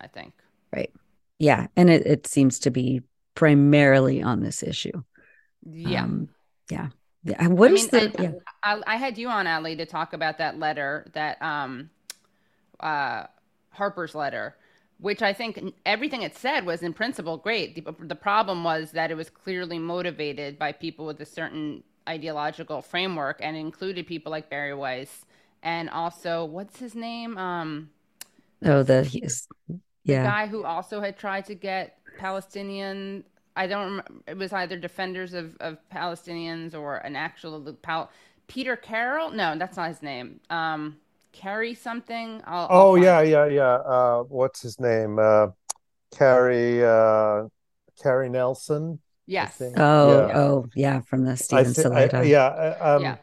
I 0.00 0.06
think. 0.06 0.34
right 0.72 0.92
yeah 1.38 1.66
and 1.76 1.88
it, 1.88 2.06
it 2.06 2.26
seems 2.26 2.58
to 2.60 2.70
be 2.70 3.00
primarily 3.34 4.22
on 4.22 4.40
this 4.40 4.62
issue 4.62 5.02
Yeah. 5.62 6.04
um, 6.04 6.28
yeah 6.70 6.88
yeah 6.88 6.88
What 7.24 7.70
I 7.70 7.74
is 7.74 7.92
mean, 7.92 8.12
the 8.12 8.20
I, 8.20 8.22
yeah. 8.22 8.32
I, 8.62 8.82
I 8.86 8.96
had 8.96 9.18
you 9.18 9.28
on, 9.28 9.46
Ali, 9.46 9.76
to 9.76 9.86
talk 9.86 10.12
about 10.12 10.38
that 10.38 10.58
letter, 10.58 11.10
that 11.14 11.40
um, 11.42 11.90
uh, 12.80 13.24
Harper's 13.70 14.14
letter, 14.14 14.56
which 15.00 15.22
I 15.22 15.32
think 15.32 15.74
everything 15.84 16.22
it 16.22 16.36
said 16.36 16.64
was 16.64 16.82
in 16.82 16.92
principle 16.92 17.36
great. 17.36 17.74
The, 17.74 17.94
the 18.06 18.14
problem 18.14 18.64
was 18.64 18.92
that 18.92 19.10
it 19.10 19.16
was 19.16 19.30
clearly 19.30 19.78
motivated 19.78 20.58
by 20.58 20.72
people 20.72 21.06
with 21.06 21.20
a 21.20 21.26
certain 21.26 21.82
ideological 22.08 22.82
framework 22.82 23.38
and 23.42 23.56
included 23.56 24.06
people 24.06 24.30
like 24.30 24.48
Bari 24.48 24.74
Weiss 24.74 25.24
and 25.62 25.90
also 25.90 26.44
what's 26.44 26.78
his 26.78 26.94
name? 26.94 27.36
Um, 27.36 27.90
oh 28.64 28.82
the 28.82 29.04
he's 29.04 29.46
the 29.68 29.78
yeah 30.04 30.24
guy 30.24 30.46
who 30.46 30.64
also 30.64 31.00
had 31.00 31.18
tried 31.18 31.46
to 31.46 31.54
get 31.54 31.98
Palestinian. 32.18 33.24
I 33.58 33.66
don't 33.66 33.84
remember. 33.90 34.12
It 34.26 34.36
was 34.38 34.52
either 34.52 34.76
defenders 34.78 35.34
of, 35.34 35.56
of 35.60 35.78
Palestinians 35.92 36.74
or 36.74 36.96
an 36.98 37.16
actual 37.16 37.60
Pal- 37.82 38.10
Peter 38.46 38.76
Carroll. 38.76 39.30
No, 39.30 39.58
that's 39.58 39.76
not 39.76 39.88
his 39.88 40.02
name. 40.02 40.40
Um, 40.48 40.96
Cary 41.32 41.74
something. 41.74 42.40
I'll, 42.46 42.68
I'll 42.70 42.82
Oh 42.82 42.94
yeah, 42.94 43.20
yeah, 43.20 43.46
yeah. 43.46 43.74
Uh, 43.94 44.22
what's 44.22 44.62
his 44.62 44.78
name? 44.80 45.18
Uh, 45.18 45.48
Cary, 46.16 46.84
uh, 46.84 47.48
Cary 48.02 48.28
Nelson. 48.28 49.00
Yes. 49.26 49.60
oh 49.60 50.26
Yeah. 50.28 50.38
oh 50.38 50.68
yeah 50.74 51.00
from 51.02 51.24
the 51.24 51.32
I 51.32 51.34
Stephen 51.34 51.74
thi- 51.74 51.84
I- 52.14 52.22
yeah, 52.22 52.46
uh, 52.46 52.96
um, 52.96 53.02
yeah, 53.02 53.16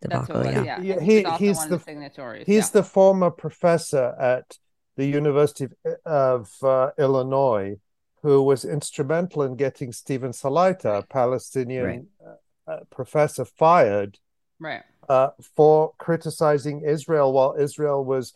that's 0.00 0.26
debacle 0.26 0.42
what 0.42 0.52
yeah 0.54 0.62
Yeah, 0.62 0.80
Yeah, 0.94 1.00
he- 1.00 1.22
was 1.24 1.38
he's 1.38 1.58
the- 1.66 1.76
the. 1.76 2.44
He's 2.46 2.66
yeah. 2.68 2.80
the 2.80 2.82
former 2.82 3.30
professor 3.30 4.16
at 4.18 4.56
the 4.96 5.04
University 5.06 5.66
of, 5.84 5.96
of 6.06 6.50
uh, 6.62 6.90
Illinois 6.98 7.76
who 8.22 8.42
was 8.42 8.64
instrumental 8.64 9.42
in 9.42 9.56
getting 9.56 9.92
Steven 9.92 10.32
Salaita, 10.32 10.98
a 10.98 11.06
Palestinian 11.06 12.08
uh, 12.24 12.70
uh, 12.70 12.80
professor, 12.90 13.44
fired 13.44 14.18
right. 14.58 14.82
uh, 15.08 15.30
for 15.56 15.92
criticizing 15.98 16.82
Israel 16.82 17.32
while 17.32 17.56
Israel 17.58 18.04
was 18.04 18.34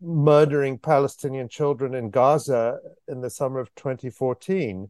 murdering 0.00 0.78
Palestinian 0.78 1.48
children 1.48 1.94
in 1.94 2.10
Gaza 2.10 2.78
in 3.08 3.20
the 3.20 3.30
summer 3.30 3.60
of 3.60 3.74
2014. 3.74 4.88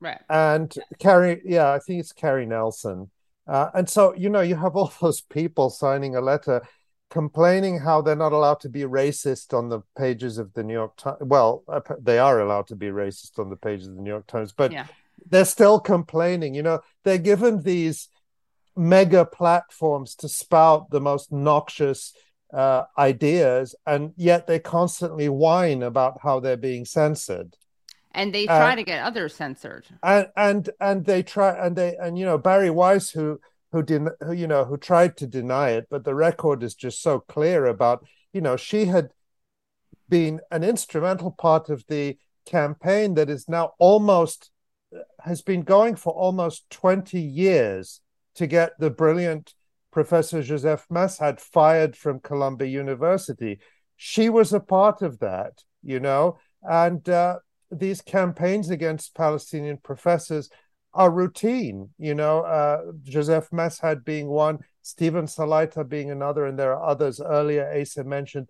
Right. 0.00 0.20
And 0.28 0.72
Cary, 0.98 1.42
yeah, 1.44 1.72
I 1.72 1.78
think 1.78 2.00
it's 2.00 2.12
Cary 2.12 2.46
Nelson. 2.46 3.10
Uh, 3.46 3.70
and 3.74 3.88
so, 3.88 4.14
you 4.14 4.28
know, 4.28 4.42
you 4.42 4.54
have 4.56 4.76
all 4.76 4.92
those 5.00 5.20
people 5.20 5.70
signing 5.70 6.14
a 6.14 6.20
letter 6.20 6.62
complaining 7.10 7.78
how 7.80 8.02
they're 8.02 8.16
not 8.16 8.32
allowed 8.32 8.60
to 8.60 8.68
be 8.68 8.82
racist 8.82 9.56
on 9.56 9.68
the 9.68 9.80
pages 9.96 10.38
of 10.38 10.52
the 10.54 10.62
New 10.62 10.74
York 10.74 10.96
Times. 10.96 11.18
Well, 11.20 11.64
uh, 11.68 11.80
they 12.00 12.18
are 12.18 12.40
allowed 12.40 12.66
to 12.68 12.76
be 12.76 12.86
racist 12.88 13.38
on 13.38 13.50
the 13.50 13.56
pages 13.56 13.88
of 13.88 13.96
the 13.96 14.02
New 14.02 14.10
York 14.10 14.26
Times, 14.26 14.52
but 14.52 14.72
Yeah. 14.72 14.86
they're 15.30 15.44
still 15.44 15.80
complaining. 15.80 16.54
You 16.54 16.62
know, 16.62 16.80
they're 17.04 17.18
given 17.18 17.62
these 17.62 18.08
mega 18.76 19.24
platforms 19.24 20.14
to 20.16 20.28
spout 20.28 20.90
the 20.90 21.00
most 21.00 21.32
noxious 21.32 22.12
uh, 22.52 22.84
ideas, 22.96 23.74
and 23.86 24.12
yet 24.16 24.46
they 24.46 24.58
constantly 24.58 25.28
whine 25.28 25.82
about 25.82 26.18
how 26.22 26.40
they're 26.40 26.56
being 26.56 26.84
censored. 26.84 27.56
And 28.12 28.34
they 28.34 28.46
Uh, 28.46 28.58
try 28.58 28.74
to 28.74 28.82
get 28.82 29.04
others 29.04 29.34
censored. 29.34 29.86
and 30.02 30.28
and 30.36 30.70
and 30.80 31.04
they 31.04 31.22
try 31.22 31.50
and 31.66 31.76
they 31.76 31.96
and 31.96 32.18
you 32.18 32.24
know 32.24 32.38
Bari 32.38 32.70
Weiss 32.70 33.10
who 33.10 33.40
who 33.72 33.82
didn't 33.82 34.12
who 34.20 34.32
you 34.32 34.46
know 34.46 34.64
who 34.64 34.76
tried 34.76 35.16
to 35.16 35.26
deny 35.26 35.70
it 35.70 35.86
but 35.90 36.04
the 36.04 36.14
record 36.14 36.62
is 36.62 36.74
just 36.74 37.02
so 37.02 37.20
clear 37.20 37.66
about 37.66 38.04
you 38.32 38.40
know 38.40 38.56
she 38.56 38.86
had 38.86 39.10
been 40.08 40.40
an 40.50 40.64
instrumental 40.64 41.30
part 41.30 41.68
of 41.68 41.84
the 41.88 42.16
campaign 42.46 43.14
that 43.14 43.28
is 43.28 43.48
now 43.48 43.72
almost 43.78 44.50
has 45.20 45.42
been 45.42 45.62
going 45.62 45.94
for 45.94 46.12
almost 46.14 46.68
20 46.70 47.20
years 47.20 48.00
to 48.34 48.46
get 48.46 48.72
the 48.78 48.88
brilliant 48.88 49.52
professor 49.90 50.42
Joseph 50.42 50.86
Massad 50.90 51.40
fired 51.40 51.96
from 51.96 52.20
Columbia 52.20 52.68
University. 52.68 53.58
She 53.96 54.28
was 54.28 54.52
a 54.52 54.60
part 54.60 55.02
of 55.02 55.18
that 55.18 55.62
you 55.82 56.00
know 56.00 56.38
and 56.62 57.06
uh, 57.08 57.38
these 57.70 58.00
campaigns 58.00 58.70
against 58.70 59.14
Palestinian 59.14 59.76
professors 59.76 60.48
are 60.98 61.10
routine. 61.12 61.90
You 61.98 62.14
know, 62.14 62.40
uh, 62.42 62.92
Joseph 63.04 63.48
Massad 63.50 64.04
being 64.04 64.26
one, 64.26 64.58
Steven 64.82 65.26
Salaita 65.26 65.88
being 65.88 66.10
another, 66.10 66.44
and 66.46 66.58
there 66.58 66.74
are 66.74 66.90
others. 66.90 67.20
Earlier, 67.20 67.72
Asa 67.80 68.02
mentioned 68.02 68.48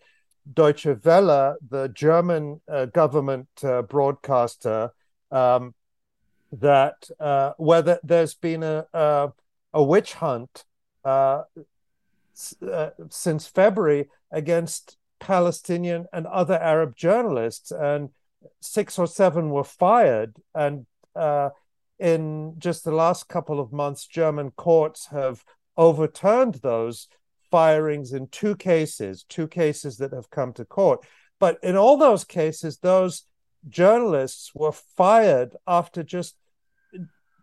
Deutsche 0.50 0.86
Welle, 1.04 1.56
the 1.68 1.88
German 1.88 2.60
uh, 2.66 2.86
government 2.86 3.48
uh, 3.62 3.82
broadcaster, 3.82 4.90
um, 5.30 5.74
that 6.50 7.10
uh, 7.20 7.52
where 7.58 7.82
there's 8.02 8.34
been 8.34 8.62
a, 8.62 8.86
a, 8.94 9.32
a 9.74 9.82
witch 9.82 10.14
hunt 10.14 10.64
uh, 11.04 11.42
uh, 12.72 12.90
since 13.10 13.46
February 13.46 14.08
against 14.30 14.96
Palestinian 15.20 16.06
and 16.14 16.26
other 16.26 16.58
Arab 16.58 16.96
journalists, 16.96 17.70
and 17.70 18.08
six 18.60 18.98
or 18.98 19.06
seven 19.06 19.50
were 19.50 19.64
fired. 19.64 20.32
And 20.54 20.86
uh, 21.14 21.50
in 21.98 22.54
just 22.58 22.84
the 22.84 22.92
last 22.94 23.28
couple 23.28 23.60
of 23.60 23.72
months, 23.72 24.06
German 24.06 24.50
courts 24.52 25.06
have 25.06 25.44
overturned 25.76 26.56
those 26.56 27.08
firings 27.50 28.12
in 28.12 28.28
two 28.28 28.54
cases, 28.56 29.24
two 29.28 29.48
cases 29.48 29.96
that 29.98 30.12
have 30.12 30.30
come 30.30 30.52
to 30.52 30.64
court. 30.64 31.04
But 31.40 31.58
in 31.62 31.76
all 31.76 31.96
those 31.96 32.24
cases, 32.24 32.78
those 32.78 33.24
journalists 33.68 34.52
were 34.54 34.72
fired 34.72 35.56
after 35.66 36.02
just, 36.02 36.36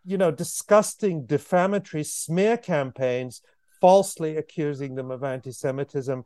you 0.05 0.17
know, 0.17 0.31
disgusting, 0.31 1.25
defamatory 1.25 2.03
smear 2.03 2.57
campaigns, 2.57 3.41
falsely 3.81 4.37
accusing 4.37 4.95
them 4.95 5.11
of 5.11 5.23
anti 5.23 5.51
Semitism, 5.51 6.23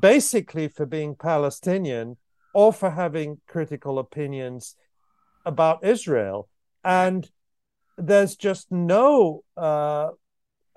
basically 0.00 0.68
for 0.68 0.86
being 0.86 1.14
Palestinian 1.14 2.16
or 2.54 2.72
for 2.72 2.90
having 2.90 3.40
critical 3.46 3.98
opinions 3.98 4.76
about 5.44 5.84
Israel. 5.84 6.48
And 6.88 7.30
there's 7.96 8.36
just 8.36 8.70
no 8.70 9.44
uh, 9.56 10.10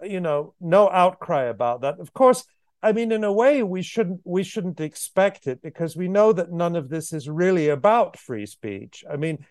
you 0.04 0.20
know 0.20 0.54
no 0.60 0.90
outcry 0.90 1.46
about 1.46 1.82
that. 1.82 2.00
Of 2.00 2.14
course 2.14 2.44
i 2.84 2.92
mean 2.92 3.12
in 3.12 3.24
a 3.24 3.32
way 3.32 3.62
we 3.62 3.84
shouldn't 3.84 4.22
we 4.24 4.44
shouldn't 4.44 4.80
expect 4.80 5.46
it 5.46 5.62
because 5.62 5.96
we 5.96 6.08
know 6.08 6.34
that 6.34 6.52
none 6.52 6.76
of 6.76 6.90
this 6.90 7.14
is 7.14 7.30
really 7.30 7.70
about 7.70 8.18
free 8.18 8.46
speech. 8.46 9.04
I 9.10 9.18
mean 9.18 9.46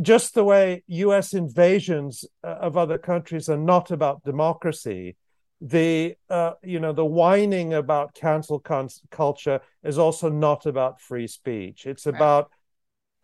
just 0.00 0.34
the 0.34 0.44
way 0.44 0.82
us 0.88 1.34
invasions 1.34 2.24
uh, 2.42 2.48
of 2.48 2.76
other 2.76 2.98
countries 2.98 3.48
are 3.48 3.58
not 3.58 3.90
about 3.90 4.24
democracy 4.24 5.16
the 5.60 6.14
uh, 6.28 6.52
you 6.62 6.80
know 6.80 6.92
the 6.92 7.04
whining 7.04 7.72
about 7.72 8.14
cancel 8.14 8.58
culture 9.10 9.60
is 9.82 9.98
also 9.98 10.28
not 10.28 10.66
about 10.66 11.00
free 11.00 11.26
speech. 11.26 11.86
It's 11.86 12.06
about 12.06 12.50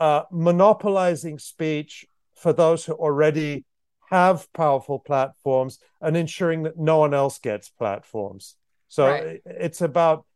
uh, 0.00 0.22
monopolizing 0.30 1.38
speech 1.38 2.06
for 2.42 2.52
those 2.52 2.84
who 2.84 2.92
already 2.94 3.64
have 4.10 4.52
powerful 4.52 4.98
platforms 4.98 5.78
and 6.00 6.16
ensuring 6.16 6.64
that 6.64 6.78
no 6.78 6.98
one 6.98 7.14
else 7.14 7.38
gets 7.38 7.70
platforms. 7.70 8.56
So 8.88 9.06
right. 9.06 9.40
it's 9.46 9.80
about 9.80 10.26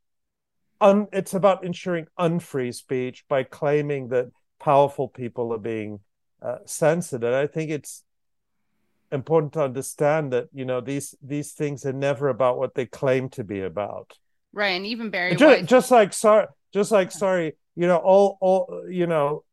un, 0.81 1.09
it's 1.12 1.35
about 1.35 1.64
ensuring 1.64 2.07
unfree 2.19 2.73
speech 2.73 3.25
by 3.29 3.42
claiming 3.42 4.09
that 4.09 4.29
powerful 4.59 5.09
people 5.09 5.53
are 5.53 5.59
being 5.59 6.01
uh, 6.40 6.59
censored. 6.64 7.25
And 7.25 7.35
I 7.35 7.47
think 7.47 7.71
it's 7.71 8.03
important 9.12 9.53
to 9.55 9.62
understand 9.62 10.33
that 10.33 10.49
you 10.53 10.64
know 10.64 10.81
these 10.81 11.14
these 11.23 11.53
things 11.53 11.85
are 11.85 11.92
never 11.92 12.29
about 12.29 12.59
what 12.59 12.75
they 12.75 12.87
claim 12.87 13.29
to 13.31 13.45
be 13.45 13.61
about. 13.61 14.16
Right, 14.53 14.77
and 14.77 14.87
even 14.87 15.11
Bari 15.11 15.37
just, 15.37 15.59
White... 15.59 15.66
just 15.66 15.90
like 15.90 16.12
sorry, 16.12 16.47
just 16.73 16.92
like 16.92 17.12
sorry, 17.12 17.57
you 17.75 17.87
know, 17.87 17.99
all 17.99 18.38
all 18.40 18.85
you 18.88 19.07
know, 19.07 19.45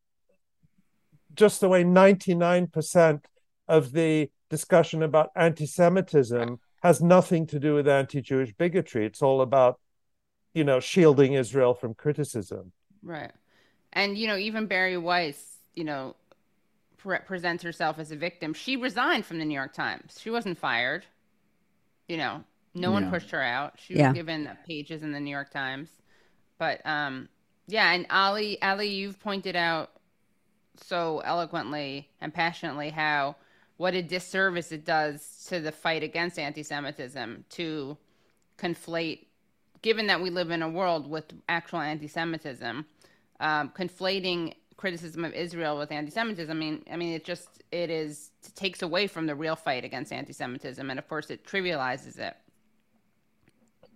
just 1.35 1.61
the 1.61 1.69
way 1.69 1.83
ninety 1.83 2.35
nine 2.35 2.67
percent 2.67 3.25
of 3.67 3.91
the 3.91 4.29
discussion 4.49 5.03
about 5.03 5.31
anti-Semitism 5.35 6.59
has 6.81 7.01
nothing 7.01 7.47
to 7.47 7.59
do 7.59 7.75
with 7.75 7.87
anti-Jewish 7.87 8.53
bigotry. 8.53 9.05
It's 9.05 9.21
all 9.21 9.41
about, 9.41 9.79
you 10.53 10.63
know, 10.63 10.79
shielding 10.79 11.33
Israel 11.33 11.73
from 11.73 11.93
criticism. 11.93 12.71
Right, 13.01 13.31
and 13.93 14.17
you 14.17 14.27
know, 14.27 14.37
even 14.37 14.67
Bari 14.67 14.97
Weiss, 14.97 15.57
you 15.75 15.85
know, 15.85 16.15
pre- 16.97 17.19
presents 17.19 17.63
herself 17.63 17.99
as 17.99 18.11
a 18.11 18.15
victim. 18.15 18.53
She 18.53 18.75
resigned 18.75 19.25
from 19.25 19.39
the 19.39 19.45
New 19.45 19.55
York 19.55 19.73
Times. 19.73 20.17
She 20.19 20.29
wasn't 20.29 20.57
fired. 20.57 21.05
You 22.09 22.17
know, 22.17 22.43
no 22.75 22.91
one 22.91 23.09
pushed 23.09 23.31
her 23.31 23.41
out. 23.41 23.75
She 23.77 23.93
was 23.93 24.01
yeah. 24.01 24.13
given 24.13 24.49
pages 24.67 25.03
in 25.03 25.13
the 25.13 25.19
New 25.21 25.31
York 25.31 25.51
Times. 25.51 25.89
But 26.59 26.85
um, 26.85 27.29
yeah, 27.65 27.91
and 27.93 28.05
Ali, 28.09 28.61
Ali, 28.61 28.89
you've 28.89 29.19
pointed 29.21 29.55
out 29.55 29.89
so 30.75 31.21
eloquently 31.25 32.09
and 32.21 32.33
passionately 32.33 32.89
how 32.89 33.35
what 33.77 33.95
a 33.95 34.01
disservice 34.01 34.71
it 34.71 34.85
does 34.85 35.45
to 35.49 35.59
the 35.59 35.71
fight 35.71 36.03
against 36.03 36.37
anti-Semitism 36.37 37.45
to 37.49 37.97
conflate, 38.57 39.25
given 39.81 40.07
that 40.07 40.21
we 40.21 40.29
live 40.29 40.51
in 40.51 40.61
a 40.61 40.69
world 40.69 41.09
with 41.09 41.25
actual 41.49 41.79
anti-Semitism, 41.79 42.85
um, 43.39 43.69
conflating 43.69 44.53
criticism 44.77 45.25
of 45.25 45.33
Israel 45.33 45.77
with 45.77 45.91
anti-Semitism. 45.91 46.55
I 46.55 46.59
mean, 46.59 46.83
I 46.91 46.97
mean, 46.97 47.13
it 47.13 47.25
just 47.25 47.47
it 47.71 47.89
is 47.89 48.31
it 48.45 48.55
takes 48.55 48.81
away 48.81 49.07
from 49.07 49.25
the 49.25 49.35
real 49.35 49.55
fight 49.55 49.83
against 49.83 50.13
anti-Semitism, 50.13 50.89
and 50.89 50.99
of 50.99 51.07
course, 51.07 51.29
it 51.29 51.45
trivializes 51.45 52.19
it. 52.19 52.35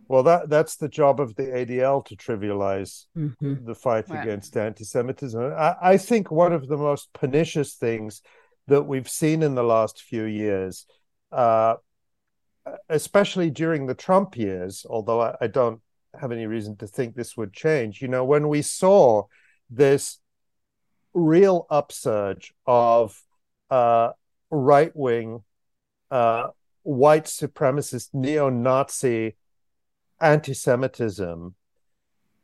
Well, 0.08 0.24
that 0.24 0.50
that's 0.50 0.78
the 0.78 0.88
job 0.88 1.20
of 1.20 1.36
the 1.36 1.44
ADL 1.44 2.06
to 2.06 2.16
trivialize 2.16 3.06
mm-hmm. 3.18 3.66
the 3.66 3.76
fight 3.76 4.10
right. 4.10 4.24
against 4.24 4.56
anti-Semitism. 4.56 5.54
I, 5.54 5.76
I 5.82 5.98
think 5.98 6.32
one 6.32 6.54
of 6.54 6.68
the 6.68 6.78
most 6.78 7.12
pernicious 7.14 7.76
things 7.76 8.22
that 8.68 8.84
we've 8.84 9.10
seen 9.10 9.44
in 9.44 9.56
the 9.56 9.64
last 9.64 10.02
few 10.02 10.24
years, 10.24 10.86
uh, 11.32 11.76
especially 12.90 13.50
during 13.50 13.86
the 13.86 13.96
Trump 13.96 14.38
years, 14.38 14.86
although 14.90 15.22
I, 15.22 15.36
I, 15.42 15.48
don't 15.48 15.82
have 16.20 16.32
any 16.32 16.48
reason 16.48 16.76
to 16.78 16.88
think 16.88 17.16
this 17.16 17.38
would 17.38 17.54
change. 17.54 18.02
You 18.02 18.10
know, 18.10 18.26
when 18.26 18.50
we 18.50 18.62
saw 18.62 19.24
this 19.70 20.20
real 21.14 21.66
upsurge 21.70 22.54
of 22.66 23.22
uh, 23.70 24.12
right 24.50 24.96
wing, 24.96 25.44
uh, 26.12 26.48
white 26.84 27.26
supremacist, 27.26 28.10
neo 28.14 28.50
Nazi 28.50 29.36
anti 30.20 30.54
Semitism 30.54 31.56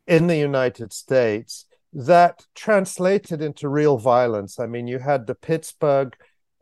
in 0.07 0.27
the 0.27 0.37
United 0.37 0.91
States 0.93 1.65
that 1.93 2.45
translated 2.55 3.41
into 3.41 3.69
real 3.69 3.97
violence. 3.97 4.59
I 4.59 4.65
mean, 4.65 4.87
you 4.87 4.99
had 4.99 5.27
the 5.27 5.35
Pittsburgh 5.35 6.15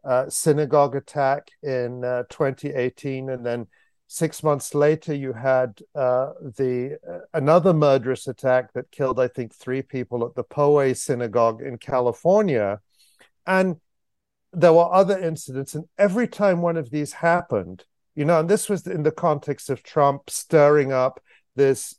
uh, 0.03 0.29
synagogue 0.29 0.95
attack 0.95 1.47
in 1.63 2.03
uh, 2.03 2.23
2018, 2.29 3.29
and 3.29 3.45
then 3.45 3.67
six 4.07 4.43
months 4.43 4.75
later, 4.75 5.13
you 5.13 5.31
had 5.31 5.79
uh, 5.95 6.31
the 6.41 6.97
uh, 7.09 7.19
another 7.33 7.73
murderous 7.73 8.27
attack 8.27 8.73
that 8.73 8.91
killed, 8.91 9.19
I 9.19 9.27
think, 9.27 9.53
three 9.53 9.81
people 9.81 10.25
at 10.25 10.35
the 10.35 10.43
Poway 10.43 10.97
synagogue 10.97 11.61
in 11.61 11.77
California, 11.77 12.81
and 13.45 13.77
there 14.51 14.73
were 14.73 14.93
other 14.93 15.17
incidents. 15.17 15.75
And 15.75 15.85
every 15.97 16.27
time 16.27 16.61
one 16.61 16.77
of 16.77 16.89
these 16.89 17.13
happened, 17.13 17.85
you 18.15 18.25
know, 18.25 18.39
and 18.39 18.49
this 18.49 18.69
was 18.69 18.85
in 18.87 19.03
the 19.03 19.11
context 19.11 19.69
of 19.69 19.83
Trump 19.83 20.29
stirring 20.29 20.91
up 20.91 21.21
this 21.55 21.95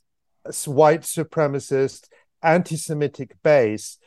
white 0.65 1.01
supremacist 1.01 2.07
anti 2.41 2.75
Semitic 2.75 3.35
base. 3.43 3.97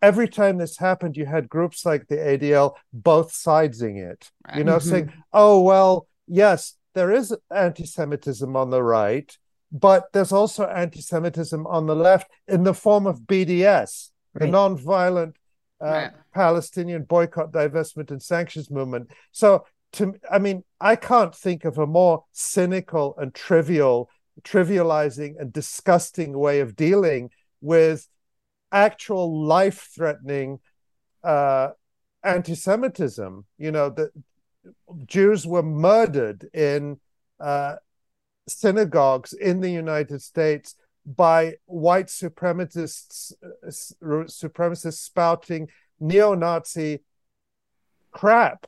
Every 0.00 0.28
time 0.28 0.58
this 0.58 0.78
happened, 0.78 1.16
you 1.16 1.26
had 1.26 1.48
groups 1.48 1.86
like 1.86 2.08
the 2.08 2.16
ADL 2.16 2.74
both 2.92 3.32
sidesing 3.32 3.98
it, 3.98 4.30
right. 4.48 4.58
you 4.58 4.64
know, 4.64 4.78
mm-hmm. 4.78 4.88
saying, 4.88 5.12
oh, 5.32 5.62
well, 5.62 6.08
yes, 6.26 6.74
there 6.94 7.12
is 7.12 7.34
anti 7.54 7.86
Semitism 7.86 8.56
on 8.56 8.70
the 8.70 8.82
right, 8.82 9.36
but 9.70 10.12
there's 10.12 10.32
also 10.32 10.66
anti 10.66 11.00
Semitism 11.00 11.66
on 11.66 11.86
the 11.86 11.96
left 11.96 12.30
in 12.48 12.64
the 12.64 12.74
form 12.74 13.06
of 13.06 13.20
BDS, 13.20 14.10
right. 14.34 14.40
the 14.40 14.46
non-violent 14.48 15.36
uh, 15.80 15.86
right. 15.86 16.10
Palestinian 16.34 17.04
boycott, 17.04 17.52
divestment, 17.52 18.10
and 18.10 18.22
sanctions 18.22 18.70
movement. 18.70 19.10
So, 19.30 19.66
to 19.92 20.14
I 20.30 20.38
mean, 20.38 20.64
I 20.80 20.96
can't 20.96 21.34
think 21.34 21.64
of 21.64 21.78
a 21.78 21.86
more 21.86 22.24
cynical 22.32 23.14
and 23.18 23.34
trivial, 23.34 24.10
trivializing 24.42 25.34
and 25.38 25.52
disgusting 25.52 26.38
way 26.38 26.60
of 26.60 26.76
dealing 26.76 27.30
with 27.60 28.08
actual 28.70 29.44
life 29.44 29.90
threatening 29.94 30.60
uh, 31.22 31.70
anti 32.22 32.54
Semitism. 32.54 33.44
You 33.58 33.70
know, 33.70 33.90
the 33.90 34.10
Jews 35.06 35.46
were 35.46 35.62
murdered 35.62 36.48
in 36.54 36.98
uh, 37.38 37.76
synagogues 38.48 39.32
in 39.32 39.60
the 39.60 39.70
United 39.70 40.22
States 40.22 40.74
by 41.04 41.54
white 41.66 42.06
supremacists, 42.06 43.32
uh, 43.42 43.66
supremacists 43.66 44.98
spouting 44.98 45.68
neo 46.00 46.34
Nazi 46.34 47.00
crap. 48.10 48.66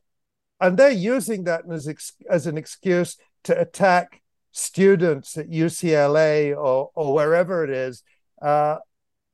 And 0.60 0.76
they're 0.76 0.90
using 0.90 1.44
that 1.44 1.62
as, 1.70 2.12
as 2.30 2.46
an 2.46 2.56
excuse 2.56 3.16
to 3.44 3.58
attack 3.58 4.22
students 4.52 5.36
at 5.36 5.50
UCLA 5.50 6.56
or, 6.56 6.90
or 6.94 7.12
wherever 7.12 7.64
it 7.64 7.70
is 7.70 8.02
uh, 8.40 8.76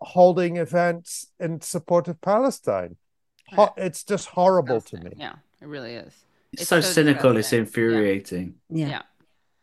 holding 0.01 0.57
events 0.57 1.27
in 1.39 1.61
support 1.61 2.09
of 2.09 2.21
Palestine. 2.21 2.97
Ho- 3.53 3.75
it's 3.77 4.05
just 4.05 4.29
horrible 4.29 4.81
to 4.81 4.97
me. 4.97 5.11
Yeah, 5.17 5.35
it 5.61 5.67
really 5.67 5.95
is. 5.95 6.15
It's, 6.53 6.63
it's 6.63 6.69
so, 6.69 6.81
so, 6.81 6.91
cynical. 6.93 7.37
It's 7.37 7.53
infuriating. 7.53 8.55
Yeah. 8.71 8.89
yeah. 8.89 9.03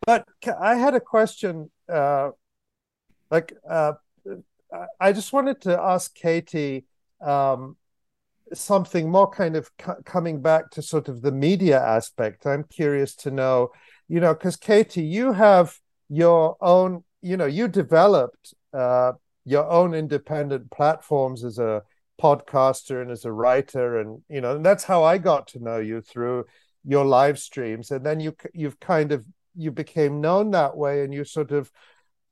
but 0.05 0.27
I 0.59 0.75
had 0.75 0.93
a 0.93 0.99
question. 0.99 1.71
Uh, 1.89 2.31
like, 3.31 3.53
uh, 3.67 3.93
I 4.99 5.13
just 5.13 5.33
wanted 5.33 5.61
to 5.61 5.79
ask 5.79 6.13
Katie 6.13 6.85
um, 7.21 7.77
something 8.53 9.09
more 9.09 9.29
kind 9.29 9.55
of 9.55 9.69
coming 10.05 10.41
back 10.41 10.69
to 10.71 10.81
sort 10.81 11.07
of 11.07 11.21
the 11.21 11.31
media 11.31 11.81
aspect. 11.81 12.45
I'm 12.45 12.63
curious 12.63 13.15
to 13.15 13.31
know, 13.31 13.71
you 14.07 14.19
know, 14.19 14.33
because 14.33 14.55
Katie, 14.55 15.03
you 15.03 15.33
have 15.33 15.77
your 16.09 16.57
own, 16.61 17.03
you 17.21 17.37
know, 17.37 17.45
you 17.45 17.67
developed 17.67 18.53
uh, 18.73 19.13
your 19.45 19.69
own 19.69 19.93
independent 19.93 20.71
platforms 20.71 21.43
as 21.43 21.59
a 21.59 21.83
podcaster 22.21 23.01
and 23.01 23.11
as 23.11 23.25
a 23.25 23.31
writer, 23.31 23.99
and 23.99 24.21
you 24.29 24.41
know, 24.41 24.55
and 24.55 24.65
that's 24.65 24.83
how 24.83 25.03
I 25.03 25.17
got 25.17 25.47
to 25.49 25.63
know 25.63 25.77
you 25.77 26.01
through 26.01 26.45
your 26.83 27.05
live 27.05 27.39
streams, 27.39 27.91
and 27.91 28.05
then 28.05 28.19
you 28.19 28.35
you've 28.53 28.79
kind 28.79 29.11
of 29.11 29.25
you 29.55 29.71
became 29.71 30.21
known 30.21 30.51
that 30.51 30.75
way, 30.75 31.03
and 31.03 31.13
you 31.13 31.23
sort 31.23 31.51
of 31.51 31.71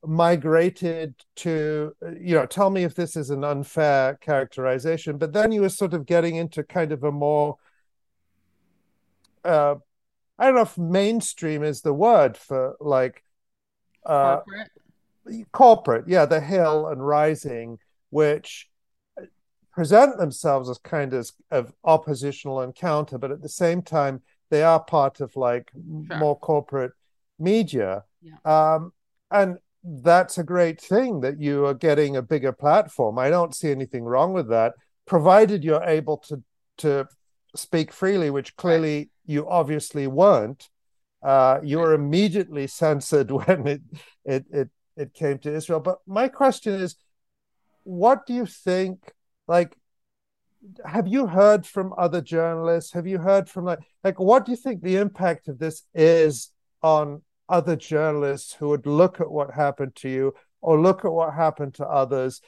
migrated 0.07 1.15
to 1.35 1.95
you 2.19 2.35
know 2.35 2.45
tell 2.45 2.69
me 2.69 2.83
if 2.83 2.95
this 2.95 3.15
is 3.15 3.29
an 3.29 3.43
unfair 3.43 4.15
characterization 4.21 5.17
but 5.17 5.33
then 5.33 5.51
you 5.51 5.61
were 5.61 5.69
sort 5.69 5.93
of 5.93 6.05
getting 6.05 6.35
into 6.35 6.63
kind 6.63 6.91
of 6.91 7.03
a 7.03 7.11
more 7.11 7.55
uh 9.43 9.75
i 10.37 10.45
don't 10.45 10.55
know 10.55 10.61
if 10.61 10.77
mainstream 10.77 11.63
is 11.63 11.81
the 11.81 11.93
word 11.93 12.37
for 12.37 12.75
like 12.79 13.23
uh 14.05 14.37
corporate, 14.37 15.51
corporate 15.51 16.07
yeah 16.07 16.25
the 16.25 16.41
hill 16.41 16.87
and 16.87 17.05
rising 17.05 17.77
which 18.09 18.69
present 19.73 20.17
themselves 20.17 20.69
as 20.69 20.77
kind 20.77 21.13
of, 21.13 21.29
of 21.51 21.73
oppositional 21.83 22.61
and 22.61 22.75
counter 22.75 23.17
but 23.17 23.31
at 23.31 23.41
the 23.41 23.49
same 23.49 23.81
time 23.81 24.21
they 24.49 24.63
are 24.63 24.79
part 24.79 25.19
of 25.19 25.35
like 25.35 25.71
sure. 26.07 26.17
more 26.17 26.37
corporate 26.39 26.91
media 27.39 28.03
yeah. 28.21 28.35
um 28.45 28.93
and 29.31 29.57
that's 29.85 30.37
a 30.37 30.43
great 30.43 30.81
thing 30.81 31.21
that 31.21 31.39
you 31.39 31.65
are 31.65 31.73
getting 31.73 32.15
a 32.15 32.21
bigger 32.21 32.51
platform. 32.51 33.19
I 33.19 33.29
don't 33.29 33.53
see 33.53 33.69
anything 33.69 34.03
wrong 34.03 34.33
with 34.33 34.49
that, 34.49 34.73
provided 35.05 35.63
you're 35.63 35.83
able 35.83 36.17
to 36.29 36.41
to 36.77 37.07
speak 37.55 37.93
freely, 37.93 38.29
which 38.29 38.55
clearly 38.55 39.09
you 39.25 39.47
obviously 39.47 40.07
weren't. 40.07 40.69
Uh, 41.23 41.59
you 41.63 41.79
were 41.79 41.93
immediately 41.93 42.67
censored 42.81 43.29
when 43.31 43.67
it, 43.67 43.81
it 44.25 44.45
it 44.51 44.69
it 44.97 45.13
came 45.13 45.37
to 45.39 45.53
Israel. 45.53 45.79
But 45.79 45.99
my 46.07 46.29
question 46.29 46.73
is, 46.73 46.95
what 47.83 48.25
do 48.25 48.33
you 48.33 48.47
think? 48.47 49.11
Like, 49.47 49.77
have 50.83 51.07
you 51.07 51.27
heard 51.27 51.67
from 51.67 51.93
other 51.95 52.21
journalists? 52.21 52.93
Have 52.93 53.05
you 53.05 53.19
heard 53.19 53.47
from 53.49 53.65
like 53.65 53.79
like 54.03 54.19
what 54.19 54.45
do 54.45 54.51
you 54.51 54.57
think 54.57 54.81
the 54.81 54.97
impact 54.97 55.47
of 55.47 55.59
this 55.59 55.83
is 55.93 56.49
on 56.81 57.21
other 57.47 57.75
journalists 57.75 58.53
who 58.53 58.69
would 58.69 58.85
look 58.85 59.21
at 59.21 59.29
what 59.29 59.51
happened 59.53 59.95
to 59.95 60.09
you 60.09 60.33
or 60.61 60.79
look 60.79 61.05
at 61.05 61.11
what 61.11 61.33
happened 61.33 61.73
to 61.73 61.85
others 61.85 62.41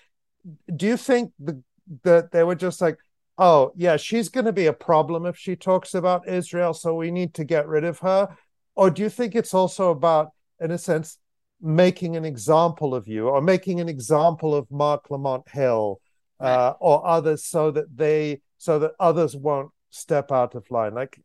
do 0.76 0.88
you 0.88 0.98
think 0.98 1.32
the, 1.40 1.62
that 2.04 2.32
they 2.32 2.44
were 2.44 2.56
just 2.56 2.82
like 2.82 2.98
oh 3.38 3.72
yeah 3.76 3.98
she's 3.98 4.30
going 4.30 4.46
to 4.46 4.54
be 4.54 4.66
a 4.66 4.74
problem 4.74 5.26
if 5.26 5.38
she 5.38 5.56
talks 5.56 5.94
about 5.94 6.28
israel 6.28 6.74
so 6.74 6.96
we 6.96 7.12
need 7.12 7.34
to 7.34 7.44
get 7.44 7.68
rid 7.68 7.84
of 7.84 8.00
her 8.00 8.28
or 8.76 8.90
do 8.90 9.02
you 9.02 9.10
think 9.10 9.36
it's 9.36 9.54
also 9.54 9.92
about 9.92 10.32
in 10.60 10.72
a 10.72 10.78
sense 10.78 11.20
making 11.62 12.16
an 12.16 12.26
example 12.26 12.94
of 12.94 13.08
you 13.08 13.28
or 13.28 13.42
making 13.42 13.80
an 13.80 13.90
example 13.90 14.54
of 14.54 14.70
Marc 14.70 15.10
Lamont 15.10 15.48
Hill 15.50 16.00
uh, 16.40 16.74
or 16.80 17.06
others 17.06 17.46
so 17.46 17.72
that 17.72 17.96
they 17.96 18.42
so 18.58 18.80
that 18.80 18.92
others 19.00 19.36
won't 19.36 19.72
step 19.90 20.32
out 20.32 20.56
of 20.56 20.70
line? 20.70 20.94
Like 20.94 21.20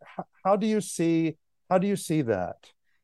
how 0.44 0.56
do 0.56 0.66
you 0.66 0.80
see 0.80 1.36
how 1.68 1.78
do 1.78 1.86
you 1.86 1.96
see 1.96 2.22
that 2.22 2.56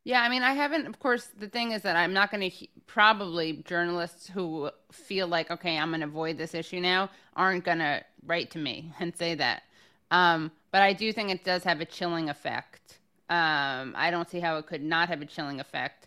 yeah, 0.05 0.23
I 0.23 0.29
mean, 0.29 0.43
I 0.43 0.53
haven't. 0.53 0.87
Of 0.87 0.99
course, 0.99 1.27
the 1.39 1.49
thing 1.49 1.73
is 1.73 1.83
that 1.83 1.97
I'm 1.97 2.13
not 2.13 2.31
going 2.31 2.51
to 2.51 2.67
probably 2.87 3.63
journalists 3.65 4.29
who 4.29 4.71
feel 4.91 5.27
like, 5.27 5.51
okay, 5.51 5.77
I'm 5.77 5.91
going 5.91 6.01
to 6.01 6.07
avoid 6.07 6.39
this 6.39 6.55
issue 6.55 6.81
now, 6.81 7.11
aren't 7.37 7.65
going 7.65 7.79
to 7.79 8.03
write 8.25 8.51
to 8.53 8.59
me 8.59 8.93
and 9.01 9.15
say 9.17 9.35
that. 9.35 9.63
Um, 10.11 10.51
but 10.71 10.83
I 10.83 10.93
do 10.93 11.13
think 11.13 11.31
it 11.31 11.45
does 11.45 11.65
have 11.65 11.81
a 11.81 11.85
chilling 11.85 12.29
effect. 12.31 12.99
Um, 13.29 13.95
I 13.97 14.11
don't 14.11 14.31
see 14.31 14.41
how 14.41 14.57
it 14.57 14.67
could 14.67 14.83
not 14.83 15.09
have 15.11 15.21
a 15.21 15.27
chilling 15.27 15.61
effect. 15.61 16.07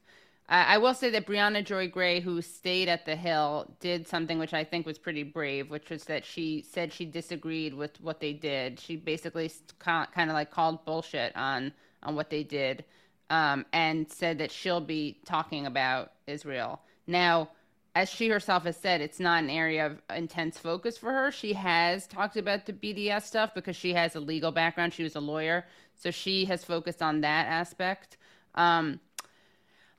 I, 0.49 0.75
I 0.75 0.77
will 0.79 0.95
say 0.95 1.11
that 1.11 1.27
Briahna 1.27 1.63
Joy 1.63 1.87
Gray, 1.87 2.19
who 2.19 2.41
stayed 2.41 2.87
at 2.87 3.05
the 3.05 3.15
Hill, 3.15 3.71
did 3.79 4.07
something 4.07 4.39
which 4.39 4.55
I 4.55 4.63
think 4.63 4.87
was 4.87 4.97
pretty 4.97 5.23
brave, 5.23 5.69
which 5.69 5.91
was 5.91 6.05
that 6.05 6.25
she 6.25 6.65
said 6.67 6.91
she 6.91 7.05
disagreed 7.05 7.75
with 7.75 8.01
what 8.01 8.19
they 8.19 8.33
did. 8.33 8.79
She 8.79 8.95
basically 8.95 9.51
kind 9.77 10.07
of 10.17 10.33
like 10.33 10.49
called 10.49 10.85
bullshit 10.85 11.35
on 11.35 11.73
on 12.03 12.15
what 12.15 12.31
they 12.31 12.43
did 12.43 12.83
um, 13.31 13.65
and 13.71 14.11
said 14.11 14.37
that 14.39 14.51
she'll 14.51 14.81
be 14.81 15.17
talking 15.25 15.65
about 15.65 16.11
Israel. 16.27 16.81
Now, 17.07 17.49
as 17.95 18.09
she 18.09 18.27
herself 18.27 18.63
has 18.63 18.75
said, 18.75 18.99
it's 19.01 19.19
not 19.19 19.41
an 19.41 19.49
area 19.49 19.85
of 19.85 20.01
intense 20.15 20.57
focus 20.57 20.97
for 20.97 21.11
her. 21.11 21.31
She 21.31 21.53
has 21.53 22.07
talked 22.07 22.35
about 22.35 22.65
the 22.65 22.73
BDS 22.73 23.23
stuff 23.23 23.53
because 23.55 23.75
she 23.75 23.93
has 23.93 24.15
a 24.15 24.19
legal 24.19 24.51
background. 24.51 24.93
She 24.93 25.03
was 25.03 25.15
a 25.15 25.21
lawyer, 25.21 25.65
so 25.95 26.11
she 26.11 26.45
has 26.45 26.63
focused 26.65 27.01
on 27.01 27.21
that 27.21 27.47
aspect. 27.47 28.17
Um, 28.55 28.99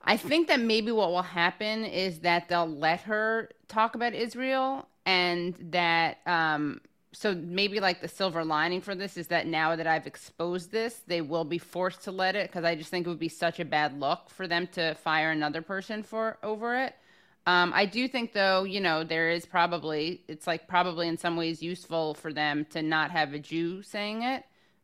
I 0.03 0.15
think 0.17 0.47
that 0.49 0.59
maybe 0.59 0.91
what 0.91 1.09
will 1.09 1.21
happen 1.21 1.85
is 1.85 2.19
that 2.19 2.49
they'll 2.49 2.67
let 2.67 3.01
her 3.01 3.49
talk 3.67 3.95
about 3.95 4.13
Israel 4.13 4.87
and 5.05 5.55
that 5.71 6.17
um, 6.27 6.81
so 7.13 7.33
maybe 7.35 7.79
like 7.79 8.01
the 8.01 8.07
silver 8.07 8.43
lining 8.43 8.81
for 8.81 8.95
this 8.95 9.17
is 9.17 9.27
that 9.27 9.47
now 9.47 9.75
that 9.75 9.87
I've 9.87 10.07
exposed 10.07 10.71
this, 10.71 11.01
they 11.07 11.21
will 11.21 11.45
be 11.45 11.59
forced 11.59 12.03
to 12.05 12.11
let 12.11 12.35
it 12.35 12.49
because 12.49 12.65
I 12.65 12.75
just 12.75 12.89
think 12.89 13.05
it 13.05 13.09
would 13.09 13.19
be 13.19 13.29
such 13.29 13.59
a 13.59 13.65
bad 13.65 13.99
look 13.99 14.29
for 14.29 14.47
them 14.47 14.67
to 14.73 14.95
fire 14.95 15.31
another 15.31 15.61
person 15.61 16.03
for 16.03 16.37
over 16.43 16.75
it. 16.75 16.95
Um, 17.45 17.71
I 17.75 17.85
do 17.85 18.07
think 18.07 18.33
though, 18.33 18.63
you 18.63 18.81
know, 18.81 19.03
there 19.03 19.29
is 19.29 19.45
probably 19.45 20.21
it's 20.27 20.47
like 20.47 20.67
probably 20.67 21.07
in 21.07 21.17
some 21.17 21.35
ways 21.37 21.61
useful 21.61 22.15
for 22.15 22.33
them 22.33 22.65
to 22.71 22.81
not 22.81 23.11
have 23.11 23.33
a 23.33 23.39
Jew 23.39 23.83
saying 23.83 24.23
it 24.23 24.43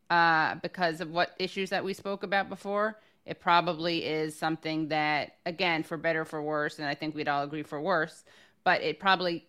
uh, 0.09 0.55
because 0.55 1.01
of 1.01 1.09
what 1.09 1.31
issues 1.39 1.71
that 1.71 1.83
we 1.83 1.93
spoke 1.93 2.23
about 2.23 2.49
before. 2.49 2.99
It 3.25 3.39
probably 3.39 4.05
is 4.05 4.37
something 4.37 4.87
that, 4.87 5.33
again, 5.45 5.83
for 5.83 5.97
better 5.97 6.25
for 6.25 6.41
worse, 6.41 6.79
and 6.79 6.87
I 6.87 6.95
think 6.95 7.13
we'd 7.13 7.27
all 7.27 7.43
agree 7.43 7.63
for 7.63 7.79
worse, 7.79 8.23
but 8.63 8.81
it 8.81 8.99
probably 8.99 9.45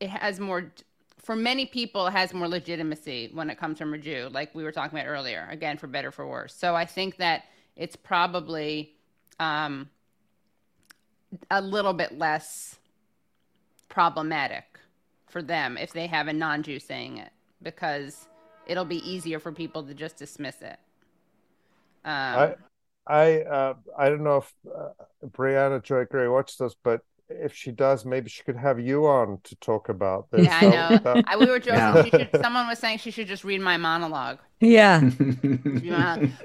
it 0.00 0.10
has 0.10 0.38
more 0.38 0.72
for 1.28 1.36
many 1.36 1.66
people 1.66 2.08
has 2.08 2.32
more 2.32 2.48
legitimacy 2.48 3.28
when 3.34 3.50
it 3.50 3.58
comes 3.58 3.76
from 3.76 3.92
a 3.92 3.98
Jew, 3.98 4.30
like 4.32 4.54
we 4.54 4.64
were 4.64 4.72
talking 4.72 4.98
about 4.98 5.10
earlier, 5.10 5.46
again, 5.50 5.76
for 5.76 5.86
better 5.86 6.10
for 6.10 6.26
worse. 6.26 6.54
So 6.54 6.74
I 6.74 6.86
think 6.86 7.18
that 7.18 7.42
it's 7.76 7.96
probably 7.96 8.94
um, 9.38 9.90
a 11.50 11.60
little 11.60 11.92
bit 11.92 12.16
less 12.16 12.76
problematic 13.90 14.64
for 15.26 15.42
them 15.42 15.76
if 15.76 15.92
they 15.92 16.06
have 16.06 16.28
a 16.28 16.32
non 16.32 16.62
Jew 16.62 16.78
saying 16.78 17.18
it, 17.18 17.30
because 17.62 18.26
it'll 18.66 18.86
be 18.86 19.06
easier 19.06 19.38
for 19.38 19.52
people 19.52 19.82
to 19.82 19.92
just 19.92 20.16
dismiss 20.16 20.62
it. 20.62 20.78
Um, 22.06 22.38
I, 22.38 22.54
I, 23.06 23.40
uh, 23.42 23.74
I 23.98 24.08
don't 24.08 24.24
know 24.24 24.38
if 24.38 24.54
uh, 24.74 24.88
Briahna 25.26 25.82
Joy 25.82 26.06
Gray 26.06 26.26
watched 26.26 26.58
this, 26.58 26.74
but 26.82 27.02
if 27.30 27.54
she 27.54 27.70
does, 27.70 28.04
maybe 28.04 28.30
she 28.30 28.42
could 28.42 28.56
have 28.56 28.80
you 28.80 29.06
on 29.06 29.38
to 29.44 29.56
talk 29.56 29.88
about 29.88 30.30
this. 30.30 30.44
Yeah, 30.44 30.60
so 30.60 30.66
I 30.66 30.70
know. 30.70 30.96
That... 30.98 31.24
I, 31.26 31.36
we 31.36 31.46
were 31.46 31.58
joking. 31.58 32.10
Yeah. 32.12 32.26
Should, 32.30 32.40
someone 32.40 32.66
was 32.66 32.78
saying 32.78 32.98
she 32.98 33.10
should 33.10 33.26
just 33.26 33.44
read 33.44 33.60
my 33.60 33.76
monologue. 33.76 34.38
Yeah. 34.60 35.00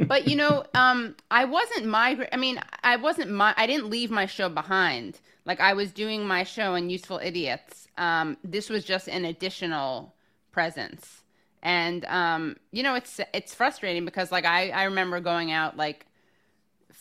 but 0.07 0.27
you 0.27 0.35
know, 0.35 0.65
um, 0.73 1.15
I 1.31 1.45
wasn't 1.45 1.85
my. 1.85 2.27
I 2.31 2.37
mean, 2.37 2.59
I 2.83 2.97
wasn't 2.97 3.31
my. 3.31 3.53
I 3.57 3.65
didn't 3.65 3.89
leave 3.89 4.11
my 4.11 4.25
show 4.25 4.49
behind. 4.49 5.19
Like 5.45 5.59
I 5.59 5.73
was 5.73 5.91
doing 5.91 6.25
my 6.25 6.43
show 6.43 6.75
in 6.75 6.89
Useful 6.89 7.19
Idiots. 7.21 7.87
Um, 7.97 8.37
this 8.43 8.69
was 8.69 8.83
just 8.83 9.07
an 9.07 9.25
additional 9.25 10.13
presence, 10.51 11.23
and 11.61 12.05
um, 12.05 12.57
you 12.71 12.83
know, 12.83 12.95
it's 12.95 13.19
it's 13.33 13.55
frustrating 13.55 14.05
because 14.05 14.31
like 14.31 14.45
I 14.45 14.69
I 14.69 14.83
remember 14.83 15.19
going 15.19 15.51
out 15.51 15.77
like 15.77 16.05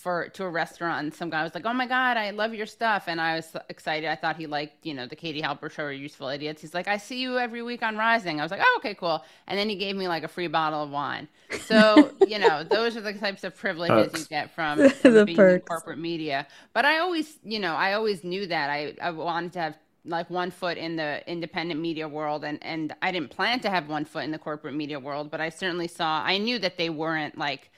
for 0.03 0.29
to 0.31 0.43
a 0.43 0.49
restaurant 0.49 1.05
and 1.05 1.15
some 1.15 1.31
guy 1.31 1.45
was 1.45 1.55
like, 1.55 1.65
"Oh 1.65 1.73
my 1.73 1.87
god, 1.87 2.17
I 2.17 2.31
love 2.31 2.53
your 2.55 2.67
stuff," 2.67 3.05
and 3.07 3.21
I 3.21 3.37
was 3.37 3.57
excited. 3.69 4.11
I 4.11 4.17
thought 4.17 4.37
he 4.37 4.49
liked 4.49 4.85
you 4.85 4.95
know 4.95 5.07
the 5.07 5.15
Katie 5.15 5.41
Halper 5.41 5.71
show 5.71 5.85
or 5.85 5.93
Useful 5.93 6.27
Idiots. 6.27 6.61
He's 6.61 6.75
like, 6.75 6.89
"I 6.89 6.97
see 6.97 7.21
you 7.21 7.39
every 7.39 7.63
week 7.63 7.85
on 7.85 7.97
Rising." 7.97 8.41
I 8.41 8.43
was 8.43 8.51
like, 8.51 8.63
"Oh, 8.65 8.75
okay, 8.79 8.95
cool." 8.95 9.25
And 9.47 9.57
then 9.57 9.69
he 9.69 9.77
gave 9.77 9.95
me 9.95 10.09
like 10.09 10.25
a 10.25 10.29
free 10.29 10.49
bottle 10.49 10.83
of 10.83 10.91
wine. 10.91 11.29
So 11.67 12.11
you 12.27 12.41
know, 12.41 12.65
those 12.65 12.97
are 12.97 13.01
the 13.01 13.13
types 13.13 13.45
of 13.45 13.57
privileges 13.57 14.11
perks. 14.11 14.21
you 14.21 14.27
get 14.27 14.51
from, 14.51 14.91
from 15.03 15.25
being 15.25 15.37
perks. 15.37 15.63
in 15.63 15.67
corporate 15.69 15.99
media. 15.99 16.49
But 16.73 16.85
I 16.85 16.99
always, 16.99 17.39
you 17.45 17.61
know, 17.61 17.75
I 17.75 17.93
always 17.93 18.25
knew 18.25 18.47
that 18.49 18.71
I 18.71 18.95
I 19.01 19.11
wanted 19.13 19.53
to 19.53 19.61
have 19.61 19.79
like 20.05 20.29
one 20.31 20.51
foot 20.51 20.79
in 20.79 20.97
the 20.97 21.23
independent 21.31 21.79
media 21.81 22.09
world 22.09 22.43
and 22.43 22.59
and 22.63 22.93
I 23.03 23.13
didn't 23.13 23.31
plan 23.31 23.61
to 23.61 23.71
have 23.71 23.89
one 23.89 24.05
foot 24.05 24.25
in 24.25 24.33
the 24.33 24.39
corporate 24.39 24.75
media 24.75 24.99
world, 24.99 25.31
but 25.31 25.41
I 25.41 25.49
certainly 25.49 25.87
saw 25.87 26.25
I 26.25 26.39
knew 26.39 26.59
that 26.59 26.77
they 26.77 26.91
weren't 26.91 27.39
like 27.39 27.71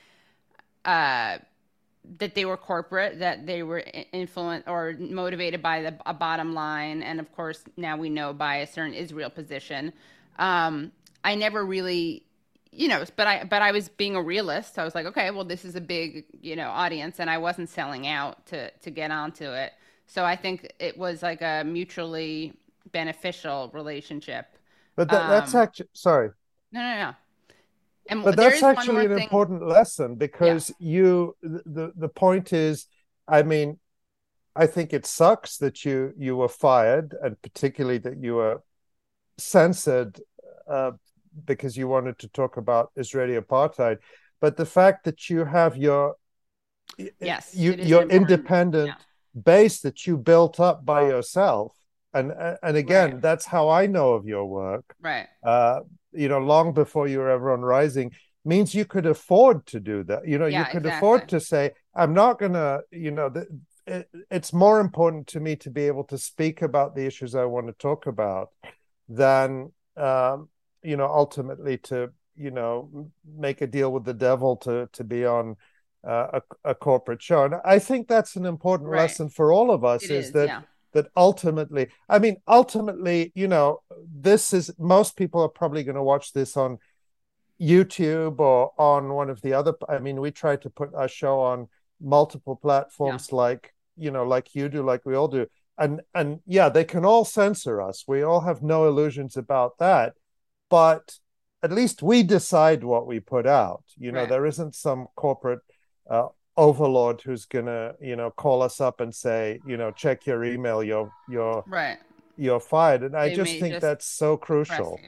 uh 0.87 1.37
that 2.19 2.35
they 2.35 2.45
were 2.45 2.57
corporate, 2.57 3.19
that 3.19 3.47
they 3.47 3.63
were 3.63 3.85
influenced 4.13 4.69
or 4.69 4.95
motivated 4.99 5.63
by 5.63 5.83
the, 5.83 5.97
a 6.07 6.15
bottom 6.15 6.55
line, 6.55 7.03
and 7.03 7.21
of 7.21 7.33
course 7.33 7.65
now 7.77 7.97
we 7.97 8.09
know 8.11 8.33
by 8.33 8.57
a 8.57 8.67
certain 8.67 8.95
Israel 8.95 9.31
position. 9.31 9.93
Um, 10.39 10.93
I 11.25 11.35
never 11.35 11.65
really, 11.65 12.25
you 12.73 12.89
know, 12.89 13.05
but 13.17 13.27
I 13.27 13.45
but 13.45 13.63
I 13.63 13.73
was 13.73 13.89
being 13.89 14.17
a 14.17 14.23
realist. 14.23 14.75
So 14.75 14.83
I 14.83 14.85
was 14.85 14.95
like, 14.95 15.07
okay, 15.07 15.31
well, 15.31 15.45
this 15.45 15.65
is 15.65 15.77
a 15.77 15.81
big 15.81 16.25
you 16.41 16.57
know 16.57 16.69
audience, 16.71 17.21
and 17.21 17.31
I 17.31 17.39
wasn't 17.39 17.69
selling 17.71 18.07
out 18.07 18.47
to 18.47 18.71
to 18.71 18.91
get 18.91 19.11
onto 19.11 19.45
it. 19.51 19.73
So 20.07 20.25
I 20.25 20.37
think 20.37 20.73
it 20.79 20.99
was 20.99 21.23
like 21.23 21.41
a 21.43 21.65
mutually 21.65 22.53
beneficial 22.93 23.71
relationship. 23.73 24.47
But 24.97 25.11
that, 25.11 25.23
um, 25.23 25.29
that's 25.29 25.55
actually 25.55 25.89
sorry. 25.93 26.31
No, 26.73 26.81
no, 26.81 26.97
no. 26.97 27.15
And 28.09 28.23
but 28.23 28.37
that's 28.37 28.63
actually 28.63 29.07
an 29.07 29.15
thing. 29.15 29.23
important 29.23 29.67
lesson 29.67 30.17
because 30.17 30.71
yeah. 30.79 30.91
you 30.91 31.37
the 31.43 31.93
the 31.97 32.09
point 32.09 32.53
is, 32.53 32.87
I 33.27 33.43
mean, 33.43 33.79
I 34.55 34.67
think 34.67 34.93
it 34.93 35.07
sucks 35.07 35.57
that 35.59 35.85
you 35.85 36.13
you 36.19 36.37
were 36.37 36.49
fired, 36.49 37.15
and 37.23 37.41
particularly 37.41 37.99
that 37.99 38.19
you 38.23 38.35
were 38.35 38.63
censored 39.39 40.21
uh, 40.69 40.93
because 41.45 41.77
you 41.77 41.89
wanted 41.89 42.19
to 42.21 42.29
talk 42.29 42.57
about 42.57 42.93
Israeli 42.97 43.41
apartheid. 43.41 43.99
But 44.41 44.57
the 44.57 44.67
fact 44.67 45.05
that 45.05 45.31
you 45.31 45.45
have 45.45 45.77
your 45.77 46.17
yes, 47.21 47.55
you 47.55 47.73
your 47.75 48.03
independent 48.03 48.89
yeah. 48.89 49.43
base 49.43 49.81
that 49.81 50.07
you 50.07 50.19
built 50.19 50.61
up 50.61 50.85
by 50.85 51.07
yourself, 51.09 51.73
and 52.13 52.33
and 52.63 52.77
again, 52.77 53.13
right. 53.13 53.23
that's 53.23 53.47
how 53.47 53.71
I 53.71 53.87
know 53.87 54.13
of 54.13 54.27
your 54.27 54.47
work. 54.47 54.95
Right. 55.01 55.27
Uh, 55.43 55.81
you 56.15 56.29
know, 56.29 56.39
long 56.39 56.73
before 56.73 57.09
you 57.09 57.19
were 57.19 57.31
ever 57.31 57.53
on 57.53 57.61
Rising, 57.61 58.13
means 58.45 58.75
you 58.75 58.85
could 58.85 59.07
afford 59.07 59.67
to 59.67 59.81
do 59.81 60.05
that. 60.05 60.27
You 60.27 60.39
know, 60.39 60.47
yeah, 60.47 60.61
you 60.61 60.65
could 60.67 60.87
exactly. 60.87 60.99
afford 60.99 61.29
to 61.31 61.41
say, 61.41 61.73
I'm 61.95 62.15
not 62.15 62.39
going 62.39 62.53
to, 62.53 62.83
you 62.91 63.11
know, 63.11 63.33
it, 63.87 64.09
it's 64.31 64.53
more 64.53 64.81
important 64.81 65.27
to 65.29 65.41
me 65.41 65.57
to 65.57 65.71
be 65.71 65.87
able 65.87 66.05
to 66.05 66.19
speak 66.19 66.63
about 66.63 66.95
the 66.95 67.07
issues 67.07 67.35
I 67.35 67.45
want 67.45 67.67
to 67.67 67.73
talk 67.75 68.07
about 68.07 68.51
than, 69.09 69.73
um, 69.97 70.49
you 70.83 70.97
know, 70.97 71.07
ultimately 71.07 71.79
to, 71.79 72.11
you 72.37 72.51
know, 72.51 73.11
make 73.37 73.61
a 73.61 73.67
deal 73.67 73.93
with 73.93 74.05
the 74.05 74.15
devil 74.15 74.57
to 74.57 74.89
to 74.93 75.05
be 75.05 75.25
on 75.25 75.57
uh, 76.07 76.41
a, 76.65 76.71
a, 76.71 76.75
corporate 76.75 77.23
show. 77.23 77.45
And 77.45 77.55
I 77.65 77.79
think 77.79 78.09
that's 78.09 78.37
an 78.37 78.45
important 78.45 78.91
right. 78.91 79.03
lesson 79.03 79.29
for 79.29 79.53
all 79.53 79.71
of 79.71 79.85
us: 79.85 80.05
is, 80.05 80.27
is, 80.27 80.33
that. 80.33 80.49
Yeah 80.49 80.63
that 80.95 81.09
ultimately 81.17 81.89
i 82.09 82.19
mean 82.19 82.37
ultimately 82.49 83.33
you 83.35 83.47
know 83.47 83.81
this 84.13 84.53
is 84.53 84.71
most 84.79 85.17
people 85.17 85.43
are 85.43 85.49
probably 85.49 85.85
going 85.85 85.95
to 85.95 86.03
watch 86.03 86.33
this 86.33 86.57
on 86.57 86.79
youtube 87.61 88.39
or 88.41 88.73
on 88.79 89.13
one 89.13 89.29
of 89.29 89.41
the 89.43 89.53
other 89.53 89.75
i 89.89 89.99
mean 89.99 90.21
we 90.21 90.31
try 90.31 90.57
to 90.57 90.71
put 90.71 90.95
our 90.95 91.09
show 91.09 91.41
on 91.41 91.69
multiple 92.01 92.57
platforms 92.57 93.29
yeah. 93.31 93.37
like 93.37 93.75
you 93.97 94.11
know 94.11 94.25
like 94.25 94.55
you 94.55 94.69
do 94.69 94.83
like 94.83 95.05
we 95.05 95.15
all 95.15 95.29
do 95.29 95.47
and 95.79 96.01
and 96.15 96.41
yeah 96.47 96.69
they 96.69 96.85
can 96.85 97.05
all 97.05 97.25
censor 97.25 97.81
us 97.81 98.05
we 98.07 98.23
all 98.23 98.41
have 98.41 98.63
no 98.63 98.87
illusions 98.87 99.37
about 99.37 99.79
that 99.79 100.15
but 100.71 101.19
at 101.63 101.73
least 101.73 102.03
we 102.03 102.23
decide 102.23 102.85
what 102.85 103.07
we 103.07 103.21
put 103.21 103.47
out 103.47 103.85
you 103.97 104.13
know 104.13 104.21
right. 104.21 104.29
there 104.29 104.47
isn't 104.47 104.75
some 104.75 105.07
corporate 105.17 105.61
uh, 106.11 106.29
overlord 106.57 107.21
who's 107.21 107.45
gonna 107.47 107.95
you 108.01 108.17
know 108.17 108.31
call 108.31 108.63
us 108.63 108.81
up 108.81 109.01
and 109.01 109.15
say 109.15 109.61
you 109.67 109.77
know 109.77 109.91
check 109.91 110.27
your 110.27 110.45
email 110.45 110.83
you're 110.83 111.11
you're 111.29 111.65
right. 111.67 111.99
you're 112.37 112.61
fired 112.61 113.03
and 113.03 113.17
i 113.17 113.35
just 113.35 113.59
think 113.59 113.75
just 113.75 113.81
that's 113.81 114.07
so 114.07 114.37
crucial. 114.37 114.99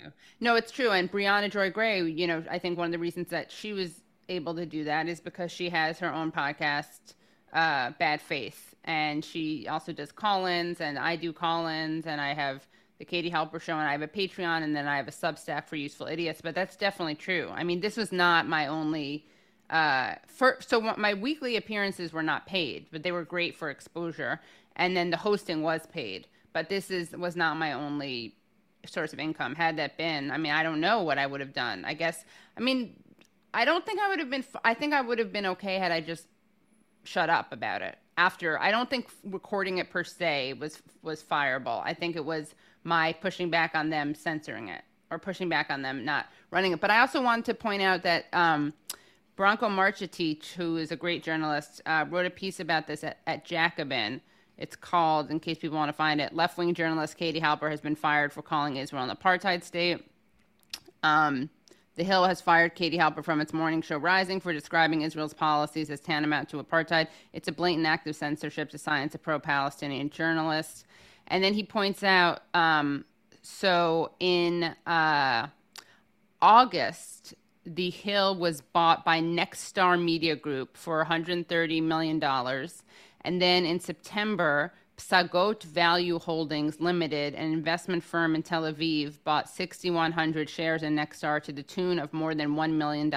no 0.41 0.57
it's 0.57 0.73
true. 0.73 0.91
And 0.91 1.11
briahna 1.11 1.51
joy 1.51 1.71
gray 1.71 2.03
you 2.03 2.27
know 2.27 2.43
i 2.51 2.59
think 2.59 2.77
one 2.77 2.87
of 2.87 2.93
the 2.93 2.99
reasons 2.99 3.29
that 3.29 3.53
she 3.53 3.73
was 3.73 4.03
able 4.29 4.55
to 4.55 4.67
do 4.67 4.85
that 4.85 5.09
is 5.09 5.21
because 5.21 5.53
she 5.53 5.69
has 5.71 5.99
her 6.01 6.13
own 6.13 6.33
podcast 6.33 7.15
uh, 7.53 7.93
bad 7.99 8.21
faith. 8.21 8.75
And 8.85 9.25
she 9.25 9.67
also 9.69 9.93
does 9.93 10.13
call-ins 10.13 10.81
and 10.81 10.99
i 10.99 11.17
do 11.17 11.33
call-ins 11.33 12.07
and 12.07 12.21
i 12.21 12.33
have 12.33 12.67
the 12.99 13.05
katie 13.05 13.31
halper 13.31 13.61
show 13.61 13.73
and 13.73 13.89
i 13.89 13.93
have 13.93 14.03
a 14.03 14.09
patreon 14.09 14.63
and 14.63 14.75
then 14.77 14.87
i 14.87 14.97
have 14.97 15.09
a 15.09 15.13
substack 15.13 15.67
for 15.67 15.77
useful 15.77 16.07
idiots. 16.07 16.41
But 16.41 16.55
that's 16.55 16.77
definitely 16.77 17.17
true. 17.17 17.51
I 17.53 17.65
mean 17.65 17.81
this 17.81 17.97
was 17.97 18.13
not 18.13 18.49
my 18.49 18.69
only 18.69 19.27
uh, 19.71 20.15
for 20.27 20.59
so 20.61 20.81
my 20.81 21.15
weekly 21.15 21.57
appearances 21.57 22.13
were 22.13 22.23
not 22.23 22.47
paid, 22.47 22.87
but 22.93 23.03
they 23.03 23.13
were 23.13 23.25
great 23.25 23.57
for 23.57 23.71
exposure, 23.71 24.41
and 24.77 24.97
then 24.97 25.11
the 25.11 25.17
hosting 25.17 25.63
was 25.63 25.87
paid. 25.87 26.29
But 26.53 26.69
this 26.69 26.91
is 26.91 27.13
was 27.13 27.37
not 27.37 27.57
my 27.57 27.73
only 27.73 28.37
source 28.87 29.13
of 29.13 29.19
income. 29.19 29.55
Had 29.55 29.77
that 29.79 29.97
been, 29.97 30.31
I 30.31 30.39
mean, 30.39 30.53
I 30.53 30.63
don't 30.63 30.81
know 30.81 31.03
what 31.03 31.19
I 31.19 31.27
would 31.27 31.41
have 31.41 31.53
done. 31.53 31.85
I 31.85 31.95
guess, 31.95 32.25
I 32.57 32.61
mean, 32.61 33.03
I 33.53 33.65
don't 33.65 33.85
think 33.85 34.01
I 34.01 34.09
would 34.09 34.21
have 34.21 34.31
been. 34.31 34.45
I 34.65 34.75
think 34.75 34.93
I 34.93 35.01
would 35.01 35.19
have 35.19 35.33
been 35.33 35.47
okay 35.47 35.79
had 35.79 35.91
I 35.91 36.01
just 36.01 36.27
shut 37.03 37.29
up 37.29 37.53
about 37.53 37.83
it 37.83 37.99
after. 38.17 38.61
I 38.61 38.71
don't 38.71 38.89
think 38.89 39.09
recording 39.25 39.79
it 39.79 39.91
per 39.91 40.05
se 40.05 40.55
was 40.55 40.81
was 41.03 41.23
fireable. 41.23 41.83
I 41.85 41.93
think 41.93 42.15
it 42.15 42.25
was 42.25 42.55
my 42.85 43.13
pushing 43.15 43.51
back 43.51 43.75
on 43.75 43.91
them 43.91 44.15
censoring 44.15 44.69
it 44.69 44.83
or 45.11 45.19
pushing 45.19 45.49
back 45.49 45.71
on 45.71 45.83
them 45.83 46.05
not 46.05 46.27
running 46.53 46.73
it. 46.73 46.81
But 46.81 46.91
I 46.91 47.01
also 47.01 47.21
wanted 47.21 47.47
to 47.47 47.55
point 47.55 47.83
out 47.83 48.05
that. 48.05 48.27
Um, 48.33 48.73
Branko 49.37 49.71
Marcetic, 49.71 50.53
who 50.53 50.77
is 50.79 50.91
a 50.91 50.97
great 50.97 51.23
journalist, 51.23 51.83
uh, 51.85 52.07
wrote 52.09 52.27
a 52.27 52.31
piece 52.31 52.59
about 52.59 52.87
this 52.87 53.05
at, 53.05 53.19
at, 53.27 53.45
Jacobin. 53.45 54.23
It's 54.57 54.75
called, 54.75 55.31
in 55.31 55.41
case 55.41 55.59
people 55.59 55.77
want 55.77 55.91
to 55.91 55.93
find 55.93 56.21
it, 56.21 56.35
Left 56.35 56.57
Wing 56.57 56.73
journalist 56.73 57.19
Katie 57.19 57.41
Halper 57.41 57.71
has 57.71 57.83
been 57.83 57.97
fired 57.97 58.33
for 58.33 58.41
calling 58.41 58.77
Israel 58.77 59.05
an 59.05 59.15
apartheid 59.15 59.63
state. 59.63 60.11
Um, 61.03 61.51
the 61.97 62.05
Hill 62.05 62.25
has 62.25 62.41
fired 62.41 62.75
Katie 62.75 62.97
Halper 62.97 63.23
from 63.23 63.41
its 63.41 63.53
morning 63.53 63.83
show 63.83 63.99
Rising 63.99 64.41
for 64.41 64.53
describing 64.53 65.03
Israel's 65.03 65.35
policies 65.35 65.91
as 65.91 66.01
tantamount 66.01 66.49
to 66.51 66.63
apartheid. 66.63 67.09
It's 67.35 67.49
a 67.49 67.53
blatant 67.53 67.87
act 67.87 68.07
of 68.07 68.17
censorship 68.17 68.71
to 68.71 68.79
silence 68.79 69.15
a 69.15 69.19
pro 69.19 69.39
Palestinian 69.39 70.09
journalist. 70.09 70.87
And 71.29 71.45
then 71.45 71.53
he 71.53 71.63
points 71.63 72.03
out 72.03 72.43
um, 72.55 73.05
so 73.43 74.13
in 74.19 74.65
uh, 74.87 75.49
August, 76.41 77.35
the 77.67 77.91
Hill 77.91 78.37
was 78.37 78.61
bought 78.61 79.05
by 79.05 79.21
Nexstar 79.21 80.03
Media 80.03 80.37
Group 80.37 80.77
for 80.77 81.05
$130 81.05 81.83
million. 81.83 82.23
And 83.23 83.43
then 83.43 83.67
in 83.67 83.81
September, 83.81 84.73
Psagot 84.97 85.65
Value 85.65 86.19
Holdings 86.19 86.81
Limited, 86.81 87.35
an 87.35 87.53
investment 87.53 88.03
firm 88.05 88.35
in 88.35 88.43
Tel 88.43 88.63
Aviv, 88.63 89.15
bought 89.25 89.49
6,100 89.49 90.49
shares 90.49 90.83
in 90.83 90.95
Nexstar 90.95 91.43
to 91.43 91.53
the 91.53 91.63
tune 91.63 91.99
of 91.99 92.13
more 92.13 92.35
than 92.35 92.55
$1 92.55 92.73
million. 92.73 93.13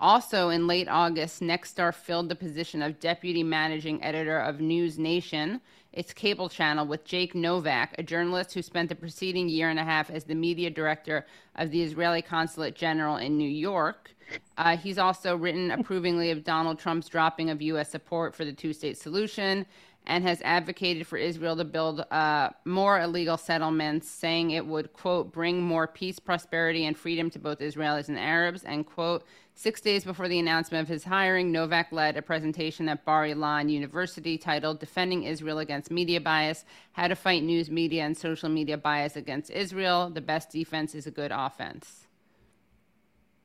Also, 0.00 0.50
in 0.50 0.66
late 0.66 0.88
August, 0.88 1.40
Nexstar 1.40 1.94
filled 1.94 2.28
the 2.28 2.34
position 2.34 2.82
of 2.82 3.00
deputy 3.00 3.42
managing 3.42 4.02
editor 4.02 4.38
of 4.38 4.60
News 4.60 4.98
Nation, 4.98 5.60
its 5.98 6.12
cable 6.12 6.48
channel, 6.48 6.86
with 6.86 7.04
Jake 7.04 7.34
Novak, 7.34 7.96
a 7.98 8.04
journalist 8.04 8.54
who 8.54 8.62
spent 8.62 8.88
the 8.88 8.94
preceding 8.94 9.48
year 9.48 9.68
and 9.68 9.80
a 9.80 9.84
half 9.84 10.10
as 10.10 10.22
the 10.22 10.34
media 10.36 10.70
director 10.70 11.26
of 11.56 11.72
the 11.72 11.82
Israeli 11.82 12.22
Consulate 12.22 12.76
General 12.76 13.16
in 13.16 13.36
New 13.36 13.50
York. 13.50 14.14
Uh, 14.56 14.76
he's 14.76 14.96
also 14.96 15.36
written 15.36 15.72
approvingly 15.72 16.30
of 16.30 16.44
Donald 16.44 16.78
Trump's 16.78 17.08
dropping 17.08 17.50
of 17.50 17.60
U.S. 17.62 17.90
support 17.90 18.32
for 18.32 18.44
the 18.44 18.52
two 18.52 18.72
state 18.72 18.96
solution 18.96 19.66
and 20.08 20.24
has 20.24 20.40
advocated 20.42 21.06
for 21.06 21.18
Israel 21.18 21.54
to 21.56 21.64
build 21.64 22.00
uh, 22.10 22.48
more 22.64 22.98
illegal 22.98 23.36
settlements, 23.36 24.08
saying 24.08 24.50
it 24.50 24.66
would, 24.66 24.92
quote, 24.94 25.32
bring 25.32 25.60
more 25.60 25.86
peace, 25.86 26.18
prosperity, 26.18 26.86
and 26.86 26.96
freedom 26.96 27.28
to 27.30 27.38
both 27.38 27.58
Israelis 27.60 28.08
and 28.08 28.18
Arabs, 28.18 28.64
and, 28.64 28.86
quote, 28.86 29.24
Six 29.54 29.80
days 29.80 30.04
before 30.04 30.28
the 30.28 30.38
announcement 30.38 30.82
of 30.82 30.88
his 30.88 31.04
hiring, 31.04 31.52
Novak 31.52 31.92
led 31.92 32.16
a 32.16 32.22
presentation 32.22 32.88
at 32.88 33.04
Bar 33.04 33.26
Ilan 33.26 33.68
University 33.68 34.38
titled 34.38 34.78
Defending 34.78 35.24
Israel 35.24 35.58
Against 35.58 35.90
Media 35.90 36.20
Bias 36.20 36.64
How 36.92 37.08
to 37.08 37.16
Fight 37.16 37.42
News 37.42 37.68
Media 37.68 38.04
and 38.04 38.16
Social 38.16 38.48
Media 38.48 38.78
Bias 38.78 39.16
Against 39.16 39.50
Israel. 39.50 40.10
The 40.10 40.20
best 40.20 40.50
defense 40.50 40.94
is 40.94 41.08
a 41.08 41.10
good 41.10 41.32
offense. 41.34 42.06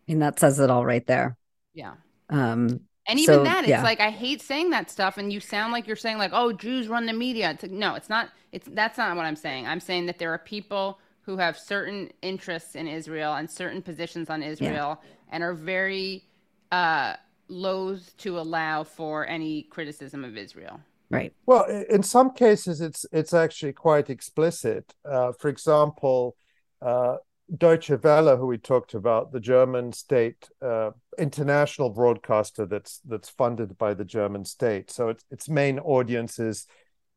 And 0.07 0.21
that 0.21 0.39
says 0.39 0.59
it 0.59 0.69
all 0.69 0.85
right 0.85 1.05
there. 1.07 1.35
Yeah. 1.73 1.95
Um, 2.29 2.81
and 3.05 3.19
even 3.19 3.35
so, 3.35 3.43
that, 3.43 3.63
it's 3.63 3.69
yeah. 3.69 3.83
like 3.83 3.99
I 3.99 4.09
hate 4.09 4.41
saying 4.41 4.69
that 4.69 4.89
stuff, 4.89 5.17
and 5.17 5.31
you 5.31 5.39
sound 5.39 5.73
like 5.73 5.87
you're 5.87 5.95
saying 5.95 6.17
like, 6.17 6.31
"Oh, 6.33 6.53
Jews 6.53 6.87
run 6.87 7.05
the 7.05 7.13
media." 7.13 7.51
It's 7.51 7.63
like, 7.63 7.71
no, 7.71 7.95
it's 7.95 8.09
not. 8.09 8.29
It's 8.51 8.67
that's 8.71 8.97
not 8.97 9.15
what 9.17 9.25
I'm 9.25 9.35
saying. 9.35 9.67
I'm 9.67 9.79
saying 9.79 10.05
that 10.05 10.19
there 10.19 10.31
are 10.33 10.37
people 10.37 10.99
who 11.23 11.37
have 11.37 11.57
certain 11.57 12.11
interests 12.21 12.75
in 12.75 12.87
Israel 12.87 13.33
and 13.33 13.49
certain 13.49 13.81
positions 13.81 14.29
on 14.29 14.43
Israel 14.43 14.99
yeah. 15.01 15.09
and 15.31 15.43
are 15.43 15.53
very 15.53 16.23
uh, 16.71 17.15
loath 17.47 18.15
to 18.17 18.39
allow 18.39 18.83
for 18.83 19.27
any 19.27 19.63
criticism 19.63 20.23
of 20.23 20.37
Israel. 20.37 20.79
Right. 21.09 21.33
Well, 21.45 21.65
in 21.89 22.03
some 22.03 22.31
cases, 22.31 22.81
it's 22.81 23.05
it's 23.11 23.33
actually 23.33 23.73
quite 23.73 24.09
explicit. 24.09 24.93
Uh, 25.05 25.31
for 25.33 25.49
example, 25.49 26.35
uh, 26.81 27.17
Deutsche 27.55 27.91
Welle, 28.01 28.37
who 28.37 28.47
we 28.47 28.57
talked 28.57 28.93
about, 28.93 29.31
the 29.31 29.39
German 29.39 29.91
state 29.93 30.49
uh, 30.61 30.91
international 31.17 31.89
broadcaster 31.89 32.65
that's 32.65 33.01
that's 33.05 33.29
funded 33.29 33.77
by 33.77 33.93
the 33.93 34.05
German 34.05 34.45
state. 34.45 34.89
So 34.89 35.09
its 35.09 35.25
its 35.29 35.49
main 35.49 35.79
audience 35.79 36.39
is, 36.39 36.65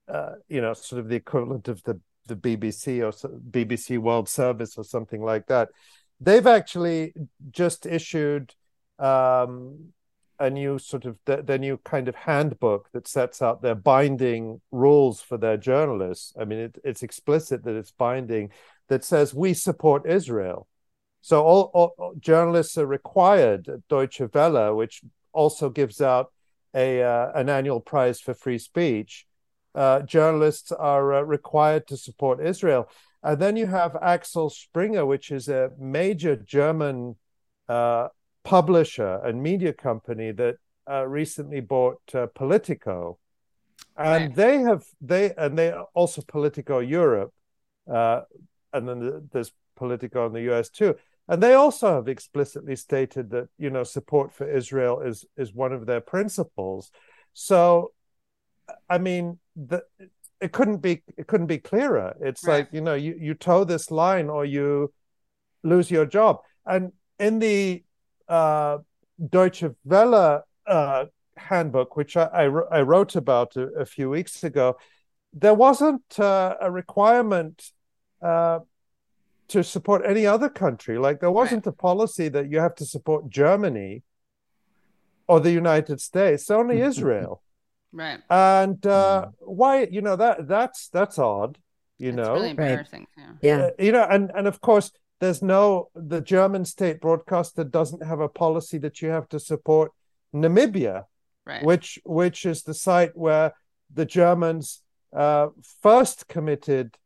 uh, 0.09 0.33
you 0.49 0.61
know, 0.61 0.75
sort 0.75 1.01
of 1.01 1.09
the 1.09 1.17
equivalent 1.17 1.69
of 1.69 1.83
the 1.85 2.01
the 2.27 2.37
BBC 2.37 3.01
or 3.03 3.13
BBC 3.51 3.99
World 3.99 4.29
Service 4.29 4.77
or 4.77 4.85
something 4.85 5.23
like 5.23 5.47
that. 5.47 5.69
They've 6.21 6.47
actually 6.47 7.15
just 7.51 7.87
issued 7.87 8.55
um, 8.99 9.93
a 10.39 10.51
new 10.51 10.79
sort 10.79 11.05
of 11.05 11.19
the, 11.25 11.43
their 11.43 11.59
new 11.59 11.79
kind 11.79 12.09
of 12.09 12.15
handbook 12.15 12.91
that 12.93 13.09
sets 13.09 13.41
out 13.41 13.63
their 13.63 13.75
binding 13.75 14.61
rules 14.71 15.21
for 15.21 15.39
their 15.39 15.57
journalists. 15.57 16.33
I 16.39 16.45
mean, 16.45 16.59
it, 16.59 16.79
it's 16.85 17.03
explicit 17.03 17.65
that 17.65 17.77
it's 17.77 17.91
binding 17.91 18.51
that 18.89 19.05
says 19.05 19.35
we 19.35 19.55
support 19.55 20.07
Israel. 20.07 20.67
So 21.21 21.43
all, 21.43 21.71
all, 21.75 22.15
journalists 22.19 22.79
are 22.79 22.87
required 22.87 23.69
at 23.69 23.89
Deutsche 23.89 24.23
Welle, 24.33 24.75
which 24.77 25.03
also 25.33 25.71
gives 25.71 26.01
out 26.01 26.33
a 26.75 27.03
uh, 27.03 27.33
an 27.35 27.49
annual 27.49 27.81
prize 27.81 28.21
for 28.21 28.35
free 28.35 28.59
speech. 28.59 29.27
Uh, 29.75 30.01
journalists 30.03 30.73
are 30.73 31.15
uh, 31.15 31.21
required 31.21 31.87
to 31.89 31.97
support 31.97 32.45
Israel. 32.45 32.89
And 33.23 33.41
then 33.41 33.57
you 33.57 33.67
have 33.67 33.97
Axel 34.01 34.51
Springer, 34.51 35.05
which 35.05 35.31
is 35.31 35.49
a 35.49 35.71
major 35.79 36.37
German 36.37 37.17
uh, 37.69 38.09
publisher 38.45 39.21
and 39.25 39.43
media 39.43 39.73
company 39.73 40.31
that 40.31 40.57
uh, 40.89 41.05
recently 41.07 41.61
bought 41.61 42.01
uh, 42.15 42.27
Politico, 42.35 43.19
and 43.97 44.27
right. 44.27 44.35
they 44.37 44.59
have 44.59 44.85
they 45.01 45.35
and 45.37 45.59
they 45.59 45.73
also 45.95 46.23
Politico 46.23 46.79
Europe, 46.79 47.33
uh, 47.93 48.21
and 48.73 48.89
then 48.89 49.29
there's 49.33 49.53
Politico 49.77 50.27
in 50.27 50.33
the 50.33 50.43
U.S. 50.43 50.71
too, 50.71 50.97
and 51.29 51.43
they 51.43 51.55
also 51.55 51.95
have 51.97 52.09
explicitly 52.09 52.77
stated 52.77 53.31
that 53.31 53.49
you 53.59 53.71
know 53.71 53.85
support 53.85 54.33
for 54.33 54.51
Israel 54.51 55.01
is 55.01 55.25
is 55.37 55.53
one 55.53 55.73
of 55.73 55.87
their 55.87 56.01
principles. 56.01 56.91
So, 57.35 57.93
I 58.89 58.99
mean, 58.99 59.39
the, 59.55 59.83
it 60.41 60.53
couldn't 60.53 60.79
be 60.79 61.03
it 61.17 61.27
couldn't 61.27 61.47
be 61.47 61.59
clearer. 61.59 62.17
It's 62.21 62.45
right. 62.45 62.59
like 62.59 62.69
you 62.73 62.81
know 62.81 62.95
you 62.95 63.17
you 63.21 63.35
toe 63.35 63.65
this 63.65 63.91
line 63.91 64.29
or 64.29 64.45
you 64.45 64.93
lose 65.63 65.91
your 65.91 66.07
job. 66.07 66.41
And 66.65 66.93
in 67.19 67.39
the 67.39 67.85
uh, 68.29 68.79
Deutsche 69.31 69.65
Welle 69.85 70.45
uh, 70.67 71.05
handbook, 71.37 71.97
which 71.97 72.17
I, 72.17 72.25
I, 72.25 72.45
I 72.45 72.81
wrote 72.83 73.17
about 73.17 73.57
a, 73.57 73.67
a, 73.81 73.85
few 73.85 74.11
weeks 74.11 74.43
ago, 74.43 74.77
there 75.33 75.55
wasn't 75.55 76.19
uh, 76.19 76.57
a 76.61 76.71
requirement 76.71 77.71
uh, 78.23 78.61
to 79.49 79.63
support 79.63 80.03
any 80.07 80.27
other 80.27 80.49
country. 80.49 80.99
Like 80.99 81.21
there 81.21 81.31
wasn't 81.31 81.67
right. 81.67 81.73
a 81.73 81.77
policy 81.77 82.29
that 82.29 82.51
you 82.51 82.59
have 82.59 82.75
to 82.77 82.85
support 82.85 83.29
Germany 83.29 84.03
or 85.29 85.41
the 85.41 85.53
United 85.53 86.01
States, 86.01 86.51
only 86.51 86.81
Israel. 86.93 87.43
Right. 87.93 88.21
And 88.29 88.85
uh, 88.87 89.27
mm. 89.27 89.33
why, 89.41 89.85
you 89.85 90.03
know, 90.03 90.17
that 90.17 90.49
that's 90.49 90.89
that's 90.89 91.19
odd, 91.19 91.59
you 91.99 92.13
know. 92.13 92.35
Really 92.35 92.51
embarrassing. 92.51 93.07
Right. 93.17 93.27
Yeah. 93.41 93.57
Uh, 93.59 93.71
you 93.79 93.93
know, 93.93 94.05
and 94.05 94.31
and 94.35 94.47
of 94.47 94.61
course 94.61 94.91
there's 95.21 95.43
no 95.43 95.89
the 95.95 96.21
German 96.21 96.65
state 96.65 97.01
broadcaster 97.01 97.65
doesn't 97.65 98.05
have 98.05 98.21
a 98.21 98.29
policy 98.29 98.79
that 98.79 99.01
you 99.01 99.09
have 99.09 99.29
to 99.31 99.41
support 99.41 99.93
Namibia, 100.35 101.05
right. 101.47 101.65
which 101.65 101.99
which 102.05 102.45
is 102.45 102.65
the 102.65 102.75
site 102.75 103.17
where 103.17 103.55
the 103.93 104.05
Germans 104.05 104.83
uh, 105.15 105.49
first 105.83 106.29
committed 106.29 106.97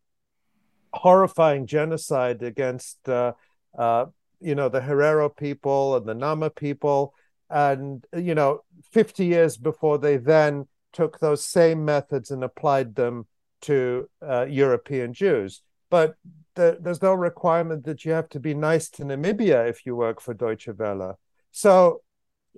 horrifying 0.93 1.67
genocide 1.67 2.43
against 2.43 3.09
uh, 3.09 3.33
uh, 3.79 4.07
you 4.41 4.55
know 4.55 4.69
the 4.69 4.81
Herero 4.81 5.35
people 5.35 5.97
and 5.97 6.07
the 6.07 6.15
Nama 6.15 6.51
people, 6.51 7.15
and 7.49 8.05
you 8.17 8.35
know 8.35 8.63
50 8.91 9.25
years 9.25 9.57
before 9.57 9.99
they 9.99 10.17
then 10.17 10.67
took 10.93 11.21
those 11.21 11.45
same 11.45 11.85
methods 11.85 12.31
and 12.31 12.43
applied 12.43 12.95
them 12.95 13.27
to 13.63 14.09
uh, 14.27 14.47
European 14.49 15.13
Jews. 15.13 15.63
But 15.91 16.17
the, 16.55 16.79
there's 16.81 17.03
no 17.03 17.15
requirement 17.15 17.85
that 17.85 18.05
you 18.05 18.13
have 18.13 18.29
to 18.31 18.41
be 18.41 18.55
nice 18.55 18.89
to 18.91 19.05
Namibia 19.05 19.69
if 19.69 19.87
you 19.87 19.95
work 19.95 20.21
for 20.21 20.35
Deutsche 20.35 20.69
Welle. 20.77 21.19
So 21.53 22.03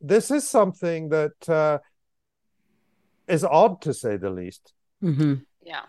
this 0.01 0.31
is 0.31 0.49
something 0.49 1.09
that 1.11 1.49
uh, 1.49 1.79
is 3.29 3.45
odd 3.45 3.83
to 3.83 3.95
say 3.95 4.17
the 4.17 4.31
least. 4.31 4.73
Mm-hmm. 5.03 5.35
Yeah. 5.63 5.83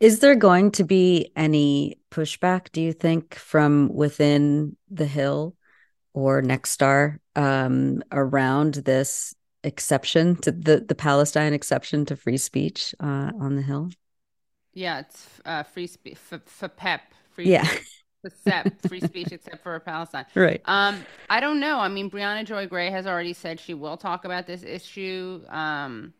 Is 0.00 0.20
there 0.20 0.36
going 0.36 0.70
to 0.72 0.84
be 0.84 1.32
any 1.34 1.98
pushback, 2.10 2.70
do 2.72 2.80
you 2.80 2.92
think, 2.92 3.34
from 3.34 3.92
within 3.92 4.76
the 4.90 5.06
Hill 5.06 5.56
or 6.14 6.40
Nexstar 6.40 7.18
um, 7.34 8.02
around 8.12 8.74
this 8.74 9.34
exception 9.64 10.36
to 10.36 10.52
the, 10.52 10.80
the 10.80 10.94
Palestine 10.94 11.52
exception 11.52 12.04
to 12.06 12.16
free 12.16 12.36
speech 12.36 12.94
uh, 13.00 13.32
on 13.40 13.56
the 13.56 13.62
Hill? 13.62 13.90
Yeah, 14.72 15.00
it's 15.00 15.26
uh, 15.44 15.64
free 15.64 15.88
speech 15.88 16.16
for, 16.16 16.40
for 16.46 16.68
PEP. 16.68 17.00
Free 17.32 17.50
yeah. 17.50 17.68
except 18.24 18.88
free 18.88 19.00
speech 19.00 19.32
except 19.32 19.62
for 19.62 19.78
Palestine. 19.80 20.26
Right. 20.34 20.60
Um, 20.64 21.04
I 21.28 21.40
don't 21.40 21.58
know. 21.58 21.78
I 21.78 21.88
mean, 21.88 22.10
Briahna 22.10 22.44
Joy 22.44 22.66
Gray 22.66 22.90
has 22.90 23.06
already 23.06 23.32
said 23.32 23.58
she 23.58 23.74
will 23.74 23.96
talk 23.96 24.24
about 24.24 24.46
this 24.46 24.62
issue. 24.62 25.42
Um, 25.48 26.14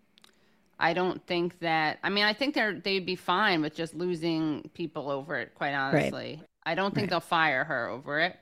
I 0.79 0.93
don't 0.93 1.25
think 1.27 1.59
that. 1.61 1.99
I 2.03 2.09
mean, 2.11 2.25
I 2.25 2.33
think 2.33 2.55
they're 2.55 2.75
they'd 2.75 3.05
be 3.05 3.17
fine 3.17 3.61
with 3.63 3.75
just 3.75 3.95
losing 3.95 4.71
people 4.75 5.11
over 5.11 5.37
it. 5.37 5.55
Quite 5.55 5.75
honestly, 5.75 6.37
right. 6.39 6.49
I 6.65 6.75
don't 6.75 6.95
think 6.95 7.05
right. 7.05 7.11
they'll 7.11 7.21
fire 7.21 7.65
her 7.65 7.89
over 7.89 8.21
it. 8.21 8.37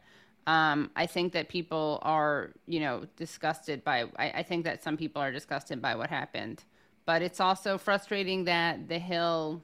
Um, 0.47 0.91
I 0.95 1.07
think 1.07 1.32
that 1.32 1.49
people 1.49 1.99
are, 2.03 2.53
you 2.66 2.80
know, 2.80 3.05
disgusted 3.16 3.82
by. 3.82 4.05
I, 4.16 4.30
I 4.30 4.43
think 4.43 4.64
that 4.64 4.82
some 4.82 4.97
people 4.97 5.20
are 5.22 5.32
disgusted 5.32 5.80
by 5.80 5.97
what 5.97 6.11
happened, 6.11 6.62
but 7.05 7.22
it's 7.22 7.41
also 7.41 7.78
frustrating 7.78 8.45
that 8.45 8.89
the 8.89 8.99
Hill 8.99 9.62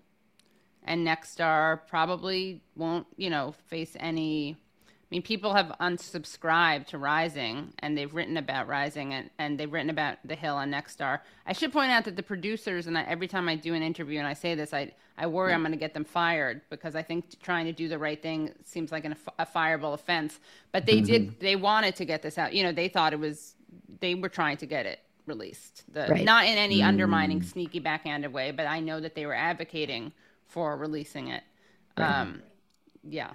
and 0.84 1.06
Nexstar 1.06 1.80
probably 1.86 2.62
won't, 2.74 3.06
you 3.16 3.30
know, 3.30 3.54
face 3.66 3.96
any. 4.00 4.56
I 5.12 5.14
mean, 5.14 5.22
people 5.22 5.52
have 5.52 5.66
unsubscribed 5.78 6.86
to 6.86 6.96
Rising, 6.96 7.74
and 7.80 7.98
they've 7.98 8.14
written 8.14 8.38
about 8.38 8.66
Rising, 8.66 9.12
and, 9.12 9.28
and 9.38 9.60
they've 9.60 9.70
written 9.70 9.90
about 9.90 10.16
The 10.24 10.34
Hill 10.34 10.58
and 10.58 10.72
Nexstar. 10.72 11.20
I 11.46 11.52
should 11.52 11.70
point 11.70 11.90
out 11.90 12.06
that 12.06 12.16
the 12.16 12.22
producers, 12.22 12.86
and 12.86 12.96
I, 12.96 13.02
every 13.02 13.28
time 13.28 13.46
I 13.46 13.56
do 13.56 13.74
an 13.74 13.82
interview 13.82 14.18
and 14.18 14.26
I 14.26 14.32
say 14.32 14.54
this, 14.54 14.72
I 14.72 14.94
I 15.18 15.26
worry 15.26 15.50
yeah. 15.50 15.56
I'm 15.56 15.60
going 15.60 15.72
to 15.72 15.78
get 15.78 15.92
them 15.92 16.06
fired 16.06 16.62
because 16.70 16.96
I 16.96 17.02
think 17.02 17.38
trying 17.42 17.66
to 17.66 17.72
do 17.72 17.88
the 17.88 17.98
right 17.98 18.22
thing 18.22 18.54
seems 18.64 18.90
like 18.90 19.04
an, 19.04 19.14
a 19.38 19.44
fireable 19.44 19.92
offense. 19.92 20.40
But 20.72 20.86
they 20.86 21.02
mm-hmm. 21.02 21.04
did, 21.04 21.40
they 21.40 21.56
wanted 21.56 21.94
to 21.96 22.06
get 22.06 22.22
this 22.22 22.38
out. 22.38 22.54
You 22.54 22.62
know, 22.62 22.72
they 22.72 22.88
thought 22.88 23.12
it 23.12 23.20
was, 23.20 23.54
they 24.00 24.14
were 24.14 24.30
trying 24.30 24.56
to 24.56 24.66
get 24.66 24.86
it 24.86 25.00
released. 25.26 25.84
The, 25.92 26.06
right. 26.08 26.24
Not 26.24 26.46
in 26.46 26.56
any 26.56 26.80
mm. 26.80 26.86
undermining, 26.86 27.42
sneaky, 27.42 27.80
backhanded 27.80 28.32
way, 28.32 28.50
but 28.50 28.66
I 28.66 28.80
know 28.80 28.98
that 28.98 29.14
they 29.14 29.26
were 29.26 29.34
advocating 29.34 30.12
for 30.48 30.74
releasing 30.74 31.28
it. 31.28 31.42
Right. 31.98 32.20
Um, 32.20 32.42
yeah. 33.06 33.32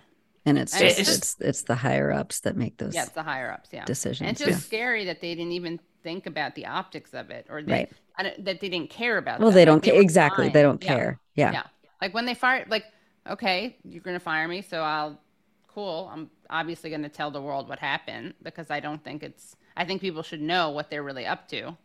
And 0.47 0.57
it's 0.57 0.71
just, 0.71 0.99
it's, 0.99 1.09
it's, 1.09 1.35
it's 1.41 1.61
the 1.63 1.75
higher 1.75 2.09
ups 2.09 2.39
that 2.39 2.55
make 2.55 2.77
those. 2.77 2.95
Yeah, 2.95 3.03
it's 3.03 3.11
the 3.11 3.21
higher 3.21 3.51
ups. 3.51 3.69
Yeah. 3.73 3.83
Decisions. 3.83 4.21
And 4.21 4.29
it's 4.31 4.39
just 4.39 4.51
yeah. 4.63 4.79
scary 4.79 5.03
that 5.05 5.19
they 5.19 5.35
didn't 5.35 5.51
even 5.51 5.77
think 6.03 6.25
about 6.25 6.55
the 6.55 6.65
optics 6.65 7.13
of 7.13 7.29
it, 7.31 7.47
or 7.49 7.61
they, 7.61 7.89
right. 8.17 8.35
that 8.45 8.61
they 8.61 8.69
didn't 8.69 8.89
care 8.89 9.17
about. 9.17 9.41
Well, 9.41 9.49
them. 9.49 9.55
they 9.55 9.65
don't 9.65 9.83
care. 9.83 9.99
Exactly, 9.99 10.45
fine. 10.45 10.53
they 10.53 10.61
don't 10.61 10.81
yeah. 10.81 10.95
care. 10.95 11.19
Yeah. 11.35 11.51
Yeah. 11.51 11.63
Like 12.01 12.13
when 12.13 12.25
they 12.25 12.33
fire, 12.33 12.65
like, 12.69 12.85
okay, 13.29 13.75
you're 13.83 14.01
gonna 14.01 14.21
fire 14.21 14.47
me, 14.47 14.61
so 14.61 14.81
I'll, 14.81 15.19
cool. 15.67 16.09
I'm 16.13 16.29
obviously 16.49 16.89
gonna 16.91 17.09
tell 17.09 17.29
the 17.29 17.41
world 17.41 17.67
what 17.67 17.79
happened 17.79 18.33
because 18.41 18.71
I 18.71 18.79
don't 18.79 19.03
think 19.03 19.23
it's. 19.23 19.57
I 19.75 19.83
think 19.83 19.99
people 19.99 20.23
should 20.23 20.41
know 20.41 20.69
what 20.69 20.89
they're 20.89 21.03
really 21.03 21.25
up 21.25 21.49
to. 21.49 21.77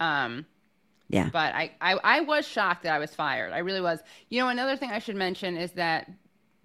Um, 0.00 0.46
yeah. 1.08 1.30
But 1.32 1.54
I, 1.54 1.72
I, 1.80 1.98
I 2.02 2.20
was 2.22 2.46
shocked 2.46 2.82
that 2.82 2.92
I 2.92 2.98
was 2.98 3.14
fired. 3.14 3.52
I 3.52 3.58
really 3.58 3.80
was. 3.80 4.00
You 4.30 4.40
know, 4.40 4.48
another 4.48 4.76
thing 4.76 4.90
I 4.90 4.98
should 4.98 5.16
mention 5.16 5.56
is 5.56 5.70
that, 5.72 6.10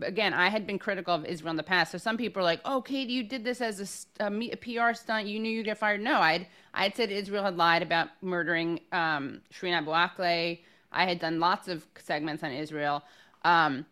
again, 0.02 0.34
I 0.34 0.50
had 0.50 0.68
been 0.68 0.80
critical 0.80 1.14
of 1.14 1.26
Israel 1.26 1.52
in 1.52 1.58
the 1.58 1.64
past. 1.64 1.91
So 1.91 1.98
some 1.98 2.18
people 2.18 2.41
are 2.41 2.46
like, 2.46 2.62
oh, 2.66 2.82
Katie, 2.82 3.14
you 3.14 3.24
did 3.24 3.43
this 3.43 3.62
as 3.62 4.08
a, 4.20 4.26
a, 4.26 4.52
a 4.52 4.56
PR 4.56 4.93
stunt. 4.93 5.28
You 5.28 5.39
knew 5.39 5.50
you'd 5.50 5.66
get 5.66 5.78
fired. 5.78 6.02
No, 6.02 6.20
I'd, 6.20 6.48
I'd 6.74 6.96
said 6.96 7.12
Israel 7.12 7.43
had 7.43 7.58
lied 7.58 7.82
about 7.82 8.10
murdering 8.22 8.82
um, 8.91 9.41
Shireen 9.54 9.74
Abu 9.74 9.91
Akleh. 9.91 10.60
I 10.91 11.06
had 11.06 11.20
done 11.20 11.39
lots 11.39 11.68
of 11.68 11.86
segments 11.98 12.43
on 12.43 12.52
Israel. 12.52 13.04
Um, 13.43 13.86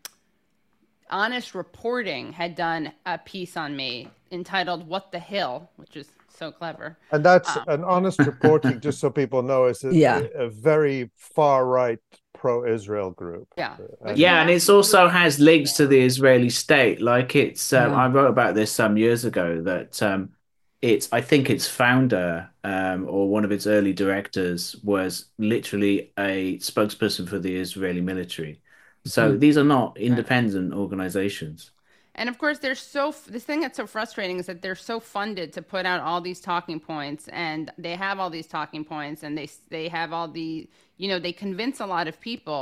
Honest 1.10 1.54
Reporting 1.54 2.34
had 2.34 2.56
done 2.56 2.92
a 3.06 3.18
piece 3.20 3.56
on 3.56 3.76
me 3.76 4.10
entitled 4.32 4.88
"What 4.88 5.12
the 5.12 5.20
Hill," 5.20 5.70
which 5.76 5.96
is 5.96 6.10
so 6.28 6.52
clever. 6.52 6.98
And 7.12 7.24
that's 7.24 7.56
um, 7.56 7.64
an 7.68 7.84
honest 7.84 8.20
reporting, 8.20 8.80
just 8.80 9.00
so 9.00 9.10
people 9.10 9.44
know, 9.44 9.66
is 9.66 9.84
a, 9.84 9.94
yeah. 9.94 10.22
a, 10.36 10.46
a 10.46 10.50
very 10.50 11.12
far 11.16 11.66
right 11.68 12.00
pro-Israel 12.44 13.12
group. 13.12 13.48
Yeah, 13.58 13.78
uh, 14.06 14.16
yeah, 14.18 14.42
and 14.42 14.50
it's 14.50 14.68
also 14.68 15.08
has 15.08 15.40
links 15.40 15.72
to 15.80 15.88
the 15.88 16.02
Israeli 16.02 16.50
state. 16.50 17.00
Like 17.02 17.38
it's, 17.38 17.72
um, 17.72 17.92
yeah. 17.92 18.04
I 18.04 18.08
wrote 18.10 18.28
about 18.28 18.54
this 18.54 18.70
some 18.70 18.98
years 18.98 19.24
ago 19.24 19.62
that 19.62 20.04
um, 20.04 20.32
it's, 20.82 21.08
I 21.14 21.22
think 21.22 21.50
its 21.50 21.70
founder 21.70 22.50
um, 22.66 23.08
or 23.08 23.30
one 23.30 23.46
of 23.46 23.54
its 23.54 23.66
early 23.66 23.94
directors 23.94 24.76
was 24.84 25.12
literally 25.38 26.12
a 26.20 26.58
spokesperson 26.58 27.30
for 27.30 27.40
the 27.40 27.56
Israeli 27.56 28.02
military. 28.02 28.60
So 29.06 29.22
mm-hmm. 29.30 29.40
these 29.40 29.58
are 29.58 29.70
not 29.78 29.98
independent 29.98 30.74
organizations. 30.74 31.72
And 32.16 32.30
of 32.30 32.38
course, 32.38 32.60
they're 32.60 32.76
so 32.76 33.16
this 33.28 33.44
thing 33.44 33.62
that's 33.62 33.78
so 33.78 33.88
frustrating 33.88 34.38
is 34.38 34.46
that 34.46 34.62
they're 34.62 34.76
so 34.76 35.00
funded 35.00 35.52
to 35.54 35.62
put 35.64 35.86
out 35.86 36.00
all 36.02 36.22
these 36.22 36.40
talking 36.40 36.80
points, 36.80 37.28
and 37.30 37.72
they 37.86 37.96
have 37.96 38.20
all 38.20 38.30
these 38.30 38.46
talking 38.46 38.86
points, 38.86 39.24
and 39.24 39.36
they 39.36 39.50
they 39.70 39.88
have 39.88 40.14
all 40.14 40.28
the 40.28 40.70
you 41.04 41.08
know 41.10 41.20
they 41.20 41.34
convince 41.46 41.78
a 41.80 41.86
lot 41.96 42.08
of 42.08 42.16
people, 42.30 42.62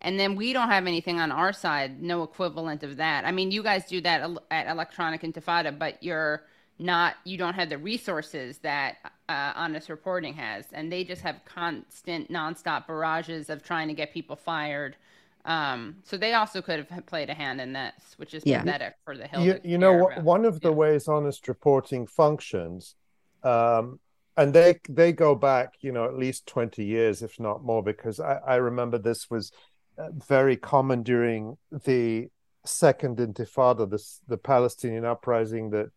and 0.00 0.18
then 0.20 0.30
we 0.36 0.52
don't 0.56 0.68
have 0.76 0.86
anything 0.86 1.18
on 1.20 1.30
our 1.32 1.52
side, 1.52 1.90
no 2.02 2.22
equivalent 2.22 2.82
of 2.82 2.96
that. 3.04 3.20
I 3.24 3.32
mean, 3.32 3.50
you 3.50 3.62
guys 3.62 3.82
do 3.86 4.00
that 4.02 4.18
at 4.50 4.66
Electronic 4.68 5.22
Intifada, 5.22 5.70
but 5.84 6.02
you're 6.02 6.36
not 6.78 7.14
you 7.24 7.36
don't 7.38 7.54
have 7.54 7.68
the 7.70 7.78
resources 7.78 8.58
that 8.58 8.96
uh, 9.28 9.52
honest 9.54 9.88
reporting 9.88 10.34
has 10.34 10.66
and 10.72 10.90
they 10.92 11.04
just 11.04 11.22
have 11.22 11.36
constant 11.44 12.30
nonstop 12.30 12.86
barrages 12.88 13.48
of 13.48 13.62
trying 13.62 13.88
to 13.88 13.94
get 13.94 14.12
people 14.12 14.36
fired 14.36 14.96
Um, 15.44 15.96
so 16.04 16.16
they 16.16 16.32
also 16.34 16.62
could 16.62 16.86
have 16.90 17.06
played 17.06 17.28
a 17.30 17.34
hand 17.34 17.60
in 17.60 17.72
this, 17.74 18.14
which 18.16 18.32
is 18.34 18.44
Yeah. 18.44 18.64
pathetic 18.64 18.94
for 19.04 19.16
the 19.16 19.26
Hill. 19.26 19.42
you, 19.42 19.60
you 19.64 19.78
know 19.78 19.92
care 19.92 20.00
about. 20.00 20.24
one 20.24 20.44
of 20.44 20.60
the 20.62 20.68
Yeah. 20.68 20.72
ways 20.72 21.08
honest 21.08 21.48
reporting 21.48 22.06
functions 22.06 22.96
um 23.42 24.00
and 24.36 24.52
they 24.52 24.78
they 24.88 25.12
go 25.12 25.34
back 25.34 25.74
you 25.80 25.92
know 25.92 26.04
at 26.04 26.16
least 26.16 26.46
20 26.46 26.84
years 26.84 27.22
if 27.22 27.38
not 27.38 27.64
more 27.64 27.82
because 27.82 28.20
i, 28.20 28.38
I 28.46 28.56
remember 28.56 28.98
this 28.98 29.30
was 29.30 29.52
uh, 29.98 30.08
very 30.26 30.56
common 30.56 31.02
during 31.02 31.56
the 31.84 32.28
second 32.64 33.18
intifada 33.18 33.88
this 33.88 34.20
the 34.28 34.38
palestinian 34.38 35.04
uprising 35.04 35.70
that 35.70 35.90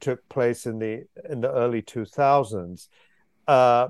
took 0.00 0.26
place 0.28 0.66
in 0.66 0.78
the 0.78 1.04
in 1.28 1.40
the 1.40 1.52
early 1.52 1.82
2000s 1.82 2.88
uh 3.46 3.88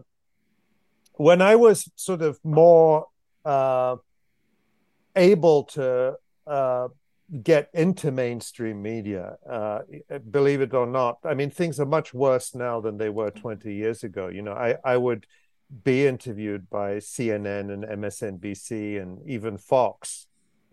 when 1.14 1.40
i 1.40 1.56
was 1.56 1.90
sort 1.96 2.22
of 2.22 2.38
more 2.44 3.06
uh 3.44 3.96
able 5.16 5.64
to 5.64 6.14
uh 6.46 6.88
get 7.42 7.70
into 7.72 8.10
mainstream 8.10 8.82
media. 8.82 9.36
Uh, 9.48 9.80
believe 10.30 10.60
it 10.60 10.74
or 10.74 10.86
not, 10.86 11.18
I 11.24 11.34
mean 11.34 11.50
things 11.50 11.80
are 11.80 11.86
much 11.86 12.12
worse 12.12 12.54
now 12.54 12.80
than 12.80 12.98
they 12.98 13.08
were 13.08 13.30
20 13.30 13.72
years 13.72 14.04
ago. 14.04 14.28
You 14.28 14.42
know, 14.42 14.52
I 14.52 14.76
I 14.84 14.96
would 14.96 15.26
be 15.82 16.06
interviewed 16.06 16.68
by 16.70 16.96
CNN 16.96 17.72
and 17.72 17.84
MSNBC 17.84 19.00
and 19.00 19.26
even 19.26 19.58
Fox, 19.58 20.26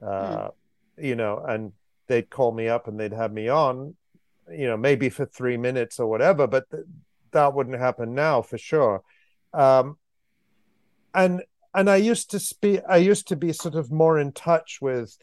uh, 0.06 0.49
you 0.97 1.16
know, 1.16 1.43
and 1.47 1.72
they'd 2.08 2.30
call 2.30 2.52
me 2.52 2.68
up 2.68 2.88
and 2.88 2.99
they'd 2.99 3.14
have 3.14 3.32
me 3.32 3.47
on, 3.47 3.95
you 4.52 4.68
know, 4.68 4.78
maybe 4.78 5.10
for 5.10 5.26
three 5.26 5.58
minutes 5.58 5.99
or 5.99 6.08
whatever, 6.08 6.45
but 6.45 6.70
th- 6.70 6.84
that 7.32 7.54
wouldn't 7.54 7.80
happen 7.80 8.14
now 8.14 8.41
for 8.41 8.58
sure. 8.58 9.02
Um, 9.54 9.97
and 11.14 11.43
and 11.74 11.89
I 11.89 11.95
used 11.95 12.30
to 12.32 12.39
speak, 12.39 12.82
I 12.88 12.97
used 12.97 13.30
to 13.30 13.36
be 13.38 13.54
sort 13.54 13.76
of 13.76 13.91
more 13.91 14.20
in 14.20 14.34
touch 14.34 14.80
with 14.82 15.18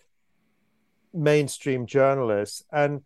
mainstream 1.13 1.87
journalists 1.87 2.63
and 2.73 3.03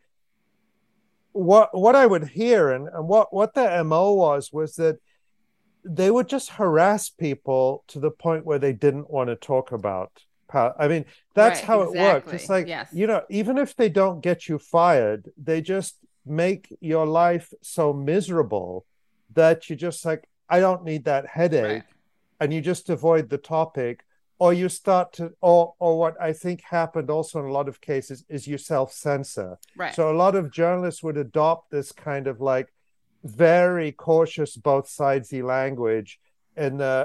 what 1.32 1.70
what 1.76 1.96
I 1.96 2.06
would 2.06 2.28
hear 2.28 2.70
and, 2.70 2.88
and 2.88 3.08
what 3.08 3.32
what 3.32 3.54
their 3.54 3.70
MO 3.84 4.12
was 4.12 4.50
was 4.52 4.74
that 4.76 4.98
they 5.84 6.10
would 6.10 6.28
just 6.28 6.50
harass 6.50 7.08
people 7.10 7.84
to 7.88 7.98
the 7.98 8.10
point 8.10 8.44
where 8.46 8.58
they 8.58 8.72
didn't 8.72 9.10
want 9.10 9.28
to 9.30 9.36
talk 9.36 9.72
about 9.72 10.12
power. 10.48 10.74
I 10.78 10.86
mean, 10.88 11.06
that's 11.34 11.60
Right, 11.60 11.66
how 11.66 11.80
it 11.82 11.92
works. 11.92 12.32
It's 12.32 12.48
like 12.48 12.68
Yes. 12.68 12.90
you 12.92 13.06
know, 13.06 13.22
even 13.30 13.58
if 13.58 13.74
they 13.74 13.88
don't 13.88 14.20
get 14.20 14.48
you 14.48 14.58
fired, 14.58 15.30
they 15.42 15.60
just 15.60 15.96
make 16.24 16.68
your 16.80 17.06
life 17.06 17.52
so 17.62 17.92
miserable 17.92 18.84
that 19.34 19.68
you 19.68 19.74
just 19.74 20.04
like, 20.04 20.28
I 20.48 20.60
don't 20.60 20.84
need 20.84 21.04
that 21.06 21.26
headache 21.26 21.62
Right. 21.64 21.84
and 22.38 22.52
you 22.52 22.60
just 22.60 22.90
avoid 22.90 23.28
the 23.28 23.38
topic 23.38 24.04
or 24.42 24.52
you 24.52 24.68
start 24.68 25.06
to 25.18 25.24
or 25.40 25.74
or 25.84 25.92
what 26.02 26.14
i 26.28 26.32
think 26.42 26.58
happened 26.78 27.08
also 27.16 27.34
in 27.42 27.46
a 27.52 27.56
lot 27.58 27.68
of 27.72 27.76
cases 27.92 28.24
is 28.28 28.42
you 28.52 28.58
self-censor 28.58 29.50
Right. 29.82 29.94
so 29.94 30.02
a 30.10 30.18
lot 30.24 30.34
of 30.40 30.44
journalists 30.60 31.02
would 31.04 31.16
adopt 31.26 31.70
this 31.70 31.88
kind 32.08 32.26
of 32.32 32.36
like 32.52 32.68
very 33.22 33.90
cautious 33.92 34.50
both 34.70 34.86
sidesy 34.98 35.42
language 35.56 36.10
in 36.64 36.72
the 36.84 36.96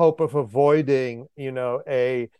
hope 0.00 0.18
of 0.26 0.34
avoiding 0.34 1.14
you 1.44 1.52
know 1.58 1.82
a 1.86 2.30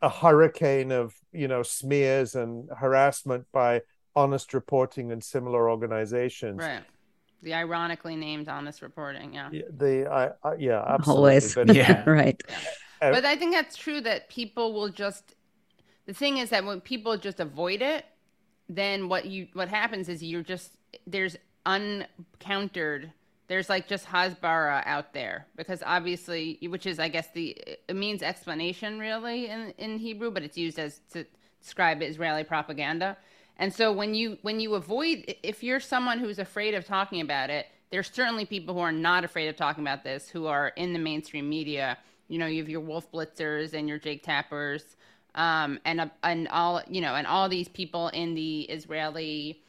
a 0.00 0.08
hurricane 0.22 0.90
of 0.92 1.14
you 1.32 1.48
know 1.52 1.62
smears 1.62 2.34
and 2.34 2.52
harassment 2.82 3.44
by 3.52 3.82
honest 4.16 4.54
reporting 4.54 5.12
and 5.12 5.22
similar 5.34 5.62
organizations 5.74 6.60
right. 6.60 6.84
The 7.42 7.52
ironically 7.52 8.16
named 8.16 8.48
honest 8.48 8.80
reporting. 8.80 9.34
Yeah. 9.34 9.50
Yeah, 9.52 9.68
the 9.82 9.94
I, 10.10 10.22
I 10.48 10.54
yeah 10.68 10.82
absolutely 10.94 11.18
Always. 11.18 11.54
but 11.54 11.74
Yeah. 11.82 12.08
right. 12.08 12.42
Uh, 13.04 13.12
But 13.12 13.24
I 13.24 13.36
think 13.36 13.52
that's 13.52 13.76
true 13.76 14.00
that 14.02 14.28
people 14.28 14.72
will 14.72 14.88
just 14.88 15.34
the 16.06 16.14
thing 16.14 16.38
is 16.38 16.50
that 16.50 16.64
when 16.64 16.80
people 16.80 17.16
just 17.16 17.40
avoid 17.40 17.80
it, 17.80 18.04
then 18.68 19.08
what 19.08 19.26
you 19.26 19.48
what 19.52 19.68
happens 19.68 20.08
is 20.08 20.22
you're 20.22 20.42
just 20.42 20.72
there's 21.06 21.36
uncountered 21.66 23.12
there's 23.46 23.68
like 23.68 23.86
just 23.88 24.06
hasbara 24.06 24.82
out 24.86 25.12
there 25.12 25.46
because 25.56 25.82
obviously 25.84 26.58
which 26.68 26.86
is 26.86 26.98
I 26.98 27.08
guess 27.08 27.30
the 27.32 27.56
it 27.88 27.96
means 27.96 28.22
explanation 28.22 28.98
really 28.98 29.48
in 29.48 29.74
in 29.78 29.98
Hebrew, 29.98 30.30
but 30.30 30.42
it's 30.42 30.56
used 30.56 30.78
as 30.78 31.00
to 31.12 31.24
describe 31.60 32.02
Israeli 32.02 32.44
propaganda. 32.44 33.16
And 33.58 33.72
so 33.72 33.92
when 33.92 34.14
you 34.14 34.38
when 34.42 34.60
you 34.60 34.74
avoid 34.74 35.34
if 35.42 35.62
you're 35.62 35.80
someone 35.80 36.18
who's 36.18 36.38
afraid 36.38 36.74
of 36.74 36.84
talking 36.84 37.20
about 37.20 37.50
it, 37.50 37.66
there's 37.90 38.10
certainly 38.10 38.46
people 38.46 38.74
who 38.74 38.80
are 38.80 38.92
not 38.92 39.24
afraid 39.24 39.48
of 39.48 39.56
talking 39.56 39.84
about 39.84 40.04
this 40.04 40.28
who 40.28 40.46
are 40.46 40.68
in 40.68 40.92
the 40.92 40.98
mainstream 40.98 41.48
media. 41.48 41.98
You 42.28 42.38
know, 42.38 42.46
you 42.46 42.62
have 42.62 42.68
your 42.68 42.80
Wolf 42.80 43.10
Blitzers 43.12 43.74
and 43.74 43.88
your 43.88 43.98
Jake 43.98 44.22
Tappers, 44.22 44.96
um, 45.34 45.78
and 45.84 46.00
uh, 46.00 46.08
and 46.22 46.48
all 46.48 46.82
you 46.88 47.00
know, 47.00 47.14
and 47.14 47.26
all 47.26 47.48
these 47.48 47.68
people 47.68 48.08
in 48.08 48.34
the 48.34 48.62
Israeli 48.62 49.62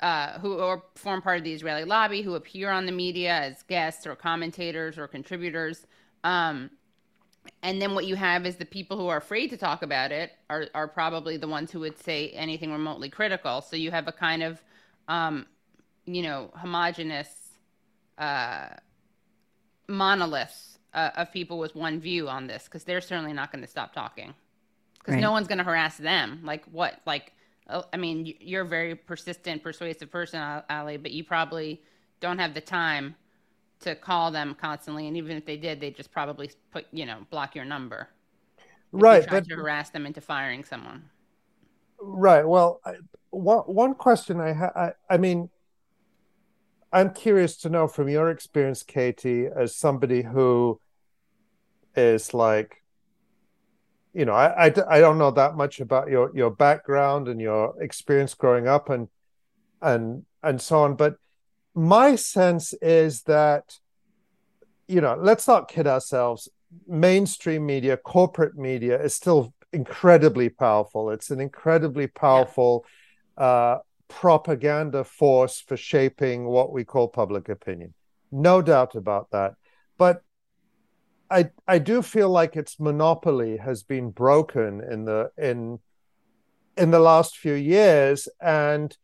uh, 0.00 0.38
who 0.38 0.80
form 0.94 1.22
part 1.22 1.38
of 1.38 1.44
the 1.44 1.52
Israeli 1.52 1.84
lobby, 1.84 2.22
who 2.22 2.34
appear 2.34 2.70
on 2.70 2.86
the 2.86 2.92
media 2.92 3.32
as 3.32 3.62
guests 3.64 4.06
or 4.06 4.14
commentators 4.14 4.98
or 4.98 5.06
contributors. 5.06 5.86
Um, 6.24 6.70
and 7.62 7.80
then 7.80 7.94
what 7.94 8.06
you 8.06 8.16
have 8.16 8.46
is 8.46 8.56
the 8.56 8.64
people 8.64 8.96
who 8.96 9.08
are 9.08 9.18
afraid 9.18 9.48
to 9.50 9.56
talk 9.56 9.82
about 9.82 10.12
it 10.12 10.32
are, 10.48 10.66
are 10.74 10.88
probably 10.88 11.36
the 11.36 11.48
ones 11.48 11.70
who 11.70 11.80
would 11.80 11.98
say 11.98 12.30
anything 12.30 12.72
remotely 12.72 13.08
critical. 13.08 13.60
So 13.60 13.76
you 13.76 13.90
have 13.90 14.08
a 14.08 14.12
kind 14.12 14.42
of, 14.42 14.62
um, 15.08 15.46
you 16.06 16.22
know, 16.22 16.50
homogenous 16.54 17.28
uh, 18.18 18.68
monolith 19.88 20.78
uh, 20.94 21.10
of 21.16 21.32
people 21.32 21.58
with 21.58 21.74
one 21.74 22.00
view 22.00 22.28
on 22.28 22.46
this 22.46 22.64
because 22.64 22.84
they're 22.84 23.00
certainly 23.00 23.32
not 23.32 23.52
going 23.52 23.62
to 23.62 23.68
stop 23.70 23.92
talking 23.92 24.34
because 24.98 25.16
Right. 25.16 25.20
no 25.20 25.32
one's 25.32 25.48
going 25.48 25.58
to 25.58 25.64
harass 25.64 25.96
them. 25.98 26.40
Like 26.44 26.64
what? 26.66 27.00
Like, 27.06 27.32
uh, 27.68 27.82
I 27.92 27.96
mean, 27.96 28.34
you're 28.40 28.62
a 28.62 28.68
very 28.68 28.94
persistent, 28.94 29.62
persuasive 29.62 30.10
person, 30.10 30.40
Ali, 30.70 30.96
but 30.96 31.12
you 31.12 31.24
probably 31.24 31.82
don't 32.20 32.38
have 32.38 32.54
the 32.54 32.60
time 32.60 33.16
to 33.80 33.94
call 33.96 34.30
them 34.30 34.54
constantly. 34.54 35.08
And 35.08 35.16
even 35.16 35.36
if 35.36 35.46
they 35.46 35.56
did, 35.56 35.80
they 35.80 35.90
just 35.90 36.12
probably 36.12 36.50
put, 36.72 36.86
you 36.92 37.06
know, 37.06 37.26
block 37.30 37.54
your 37.54 37.64
number. 37.64 38.08
right 38.92 39.28
but 39.28 39.44
to 39.48 39.54
harass 39.56 39.90
them 39.90 40.06
into 40.06 40.20
firing 40.20 40.64
someone. 40.64 41.10
Right. 42.00 42.44
Well, 42.46 42.80
I, 42.84 42.94
one 43.30 43.60
one 43.60 43.94
question 43.94 44.40
I 44.40 44.52
ha- 44.52 44.72
I, 44.74 44.92
I 45.10 45.16
mean, 45.18 45.50
I'm 46.92 47.12
curious 47.12 47.56
to 47.58 47.68
know 47.68 47.86
from 47.86 48.08
your 48.08 48.30
experience, 48.30 48.82
Katie, 48.82 49.46
as 49.46 49.76
somebody 49.76 50.22
who 50.22 50.80
is 51.94 52.34
like, 52.34 52.82
you 54.12 54.24
know, 54.24 54.32
I 54.32 54.66
I 54.66 55.00
don't 55.00 55.18
know 55.18 55.30
that 55.30 55.54
much 55.54 55.80
about 55.80 56.08
your 56.08 56.32
your 56.34 56.50
background 56.50 57.28
and 57.28 57.40
your 57.40 57.80
experience 57.80 58.34
growing 58.34 58.66
up 58.66 58.90
and 58.90 59.08
and 59.80 60.24
and 60.42 60.60
so 60.60 60.80
on, 60.80 60.96
but 60.96 61.14
my 61.74 62.16
sense 62.16 62.74
is 62.82 63.22
that, 63.22 63.78
you 64.88 65.00
know, 65.00 65.16
let's 65.20 65.46
not 65.46 65.68
kid 65.68 65.86
ourselves. 65.86 66.48
Mainstream 66.88 67.66
media, 67.66 67.96
corporate 67.96 68.56
media, 68.56 69.00
is 69.00 69.14
still 69.14 69.54
incredibly 69.72 70.48
powerful. 70.48 71.10
It's 71.10 71.30
an 71.30 71.40
incredibly 71.40 72.08
powerful 72.08 72.84
uh, 73.36 73.78
propaganda 74.10 75.04
force 75.04 75.60
for 75.60 75.76
shaping 75.76 76.44
what 76.44 76.72
we 76.72 76.84
call 76.84 77.08
public 77.08 77.48
opinion. 77.48 77.94
No 78.30 78.60
doubt 78.60 78.94
about 78.94 79.30
that. 79.30 79.54
But 79.96 80.22
I 81.30 81.50
I 81.66 81.78
do 81.78 82.02
feel 82.02 82.28
like 82.28 82.56
its 82.56 82.78
monopoly 82.78 83.56
has 83.56 83.82
been 83.82 84.10
broken 84.10 84.82
in 84.82 85.04
the 85.04 85.30
in 85.38 85.78
in 86.76 86.90
the 86.90 86.98
last 87.00 87.38
few 87.38 87.54
years, 87.54 88.28
and 88.40 88.96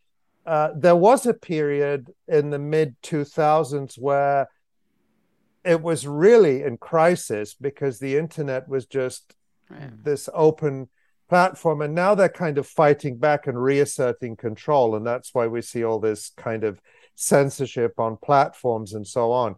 uh, 0.44 0.70
there 0.76 0.96
was 0.96 1.26
a 1.26 1.34
period 1.34 2.10
in 2.28 2.50
the 2.50 2.58
mid 2.58 2.96
two 3.02 3.24
thousands 3.24 3.96
where 3.96 4.48
it 5.64 5.82
was 5.82 6.06
really 6.06 6.62
in 6.62 6.76
crisis 6.76 7.54
because 7.54 7.98
the 7.98 8.16
internet 8.16 8.68
was 8.68 8.86
just 8.86 9.34
Right. 9.68 10.04
this 10.04 10.28
open 10.32 10.88
platform 11.28 11.82
and 11.82 11.94
now 11.94 12.14
they're 12.14 12.28
kind 12.28 12.58
of 12.58 12.66
fighting 12.66 13.16
back 13.16 13.46
and 13.46 13.60
reasserting 13.60 14.36
control 14.36 14.94
and 14.94 15.06
that's 15.06 15.34
why 15.34 15.46
we 15.46 15.60
see 15.60 15.84
all 15.84 15.98
this 15.98 16.30
kind 16.36 16.64
of 16.64 16.80
censorship 17.14 17.98
on 17.98 18.16
platforms 18.16 18.92
and 18.92 19.06
so 19.06 19.32
on 19.32 19.56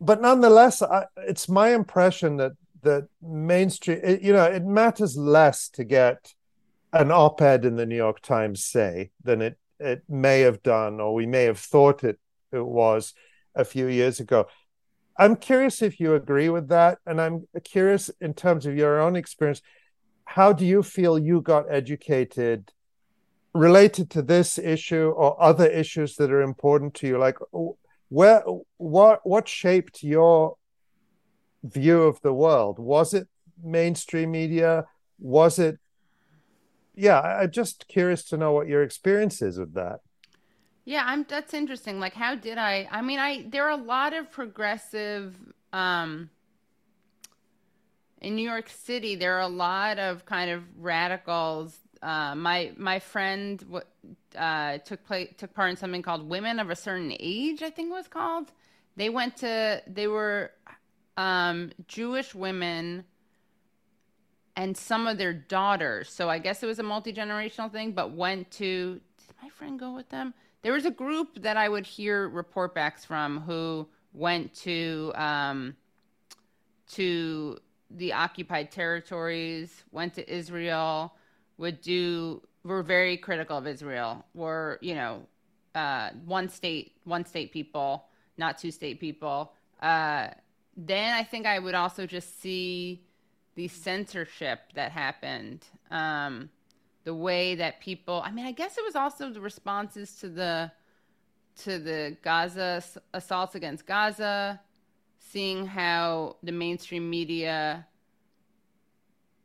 but 0.00 0.20
nonetheless 0.20 0.82
I, 0.82 1.06
it's 1.18 1.48
my 1.48 1.74
impression 1.74 2.36
that 2.38 2.52
that 2.82 3.06
mainstream 3.22 4.00
it, 4.02 4.22
you 4.22 4.32
know 4.32 4.44
it 4.44 4.64
matters 4.64 5.16
less 5.16 5.68
to 5.70 5.84
get 5.84 6.34
an 6.92 7.10
op-ed 7.10 7.64
in 7.64 7.76
the 7.76 7.86
new 7.86 7.96
york 7.96 8.20
times 8.20 8.64
say 8.64 9.10
than 9.22 9.40
it 9.40 9.58
it 9.78 10.02
may 10.08 10.40
have 10.40 10.62
done 10.62 11.00
or 11.00 11.14
we 11.14 11.26
may 11.26 11.44
have 11.44 11.58
thought 11.58 12.04
it 12.04 12.18
it 12.50 12.64
was 12.64 13.14
a 13.54 13.64
few 13.64 13.86
years 13.86 14.20
ago 14.20 14.46
I'm 15.18 15.36
curious 15.36 15.82
if 15.82 16.00
you 16.00 16.14
agree 16.14 16.48
with 16.48 16.68
that. 16.68 16.98
And 17.06 17.20
I'm 17.20 17.46
curious 17.64 18.10
in 18.20 18.34
terms 18.34 18.66
of 18.66 18.76
your 18.76 19.00
own 19.00 19.16
experience, 19.16 19.62
how 20.34 20.50
do 20.50 20.64
you 20.64 20.82
feel 20.82 21.18
you 21.18 21.42
got 21.42 21.66
educated 21.68 22.72
related 23.52 24.08
to 24.08 24.22
this 24.22 24.58
issue 24.58 25.12
or 25.14 25.40
other 25.42 25.66
issues 25.66 26.16
that 26.16 26.30
are 26.32 26.40
important 26.40 26.94
to 26.94 27.06
you? 27.06 27.18
Like 27.18 27.38
where 28.08 28.42
what 28.78 29.20
what 29.24 29.46
shaped 29.46 30.02
your 30.02 30.56
view 31.62 32.02
of 32.04 32.22
the 32.22 32.32
world? 32.32 32.78
Was 32.78 33.12
it 33.12 33.28
mainstream 33.62 34.30
media? 34.30 34.86
Was 35.18 35.58
it? 35.58 35.78
Yeah, 36.94 37.20
I'm 37.20 37.50
just 37.50 37.86
curious 37.88 38.24
to 38.30 38.38
know 38.38 38.52
what 38.52 38.68
your 38.68 38.82
experience 38.82 39.42
is 39.42 39.58
with 39.58 39.74
that. 39.74 40.00
Yeah, 40.86 41.04
I'm. 41.06 41.26
That's 41.28 41.52
interesting. 41.52 42.00
Like, 42.00 42.14
how 42.14 42.34
did 42.36 42.56
I? 42.56 42.88
I 42.90 43.02
mean, 43.02 43.18
I 43.18 43.46
there 43.50 43.64
are 43.64 43.78
a 43.78 43.84
lot 43.96 44.14
of 44.14 44.30
progressive. 44.30 45.36
Um, 45.74 46.30
in 48.22 48.36
New 48.36 48.48
York 48.48 48.68
City, 48.68 49.16
there 49.16 49.36
are 49.36 49.40
a 49.40 49.48
lot 49.48 49.98
of 49.98 50.24
kind 50.24 50.50
of 50.50 50.62
radicals. 50.78 51.76
Uh, 52.00 52.34
my 52.34 52.72
my 52.76 52.98
friend 52.98 53.64
uh, 54.36 54.78
took 54.78 55.04
place 55.04 55.28
took 55.36 55.52
part 55.54 55.70
in 55.70 55.76
something 55.76 56.02
called 56.02 56.28
Women 56.28 56.58
of 56.58 56.70
a 56.70 56.76
Certain 56.76 57.14
Age, 57.18 57.62
I 57.62 57.70
think 57.70 57.90
it 57.90 57.92
was 57.92 58.08
called. 58.08 58.52
They 58.96 59.08
went 59.08 59.36
to 59.38 59.82
they 59.86 60.06
were 60.06 60.52
um, 61.16 61.72
Jewish 61.86 62.34
women 62.34 63.04
and 64.56 64.76
some 64.76 65.06
of 65.06 65.18
their 65.18 65.32
daughters. 65.32 66.08
So 66.08 66.28
I 66.28 66.38
guess 66.38 66.62
it 66.62 66.66
was 66.66 66.78
a 66.78 66.82
multi 66.82 67.12
generational 67.12 67.70
thing, 67.70 67.92
but 67.92 68.12
went 68.12 68.50
to. 68.52 69.00
Did 69.18 69.36
my 69.42 69.48
friend 69.48 69.78
go 69.78 69.92
with 69.92 70.08
them? 70.10 70.34
There 70.62 70.72
was 70.72 70.84
a 70.84 70.90
group 70.90 71.42
that 71.42 71.56
I 71.56 71.68
would 71.68 71.86
hear 71.86 72.28
report 72.28 72.74
backs 72.74 73.04
from 73.04 73.40
who 73.40 73.88
went 74.12 74.54
to 74.54 75.12
um, 75.16 75.76
to 76.92 77.58
the 77.96 78.12
occupied 78.12 78.70
territories, 78.70 79.84
went 79.90 80.14
to 80.14 80.32
Israel, 80.32 81.14
would 81.58 81.80
do 81.80 82.42
were 82.64 82.82
very 82.82 83.16
critical 83.16 83.58
of 83.58 83.66
Israel. 83.66 84.24
Were 84.34 84.78
you 84.80 84.94
know 84.94 85.22
uh, 85.74 86.10
one 86.24 86.48
state 86.48 86.92
one 87.04 87.24
state 87.24 87.52
people, 87.52 88.06
not 88.36 88.58
two 88.58 88.70
state 88.70 89.00
people. 89.00 89.52
Uh, 89.80 90.28
then 90.76 91.12
I 91.12 91.22
think 91.22 91.46
I 91.46 91.58
would 91.58 91.74
also 91.74 92.06
just 92.06 92.40
see 92.40 93.04
the 93.54 93.68
censorship 93.68 94.60
that 94.74 94.92
happened. 94.92 95.64
Um, 95.90 96.50
the 97.04 97.14
way 97.14 97.56
that 97.56 97.80
people, 97.80 98.22
I 98.24 98.30
mean, 98.30 98.46
I 98.46 98.52
guess 98.52 98.78
it 98.78 98.84
was 98.84 98.94
also 98.94 99.30
the 99.30 99.40
responses 99.40 100.14
to 100.20 100.28
the 100.28 100.70
to 101.64 101.78
the 101.78 102.16
Gaza 102.22 102.82
assaults 103.12 103.54
against 103.54 103.86
Gaza, 103.86 104.60
seeing 105.30 105.66
how 105.66 106.36
the 106.42 106.52
mainstream 106.52 107.08
media 107.08 107.86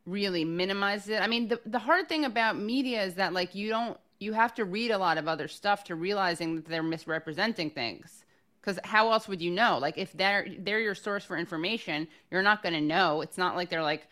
really 0.06 0.44
minimizes 0.44 1.10
it. 1.10 1.22
I 1.22 1.26
mean, 1.26 1.48
the 1.48 1.60
the 1.66 1.78
hard 1.78 2.08
thing 2.08 2.24
about 2.24 2.58
media 2.58 3.02
is 3.02 3.14
that 3.14 3.32
like 3.32 3.54
you 3.54 3.68
don't 3.68 3.98
you 4.18 4.32
have 4.32 4.54
to 4.54 4.64
read 4.64 4.90
a 4.90 4.98
lot 4.98 5.18
of 5.18 5.28
other 5.28 5.48
stuff 5.48 5.84
to 5.84 5.94
realizing 5.94 6.56
that 6.56 6.66
they're 6.66 6.82
misrepresenting 6.82 7.70
things. 7.70 8.24
Because 8.60 8.78
how 8.84 9.12
else 9.12 9.28
would 9.28 9.40
you 9.40 9.50
know? 9.50 9.78
Like 9.78 9.96
if 9.96 10.12
they're 10.12 10.46
they're 10.58 10.80
your 10.80 10.94
source 10.94 11.24
for 11.24 11.36
information 11.36 12.08
you're 12.30 12.42
not 12.42 12.62
going 12.62 12.74
to 12.74 12.80
know. 12.80 13.20
It's 13.20 13.38
not 13.38 13.56
like 13.56 13.70
they're 13.70 13.82
like 13.82 14.06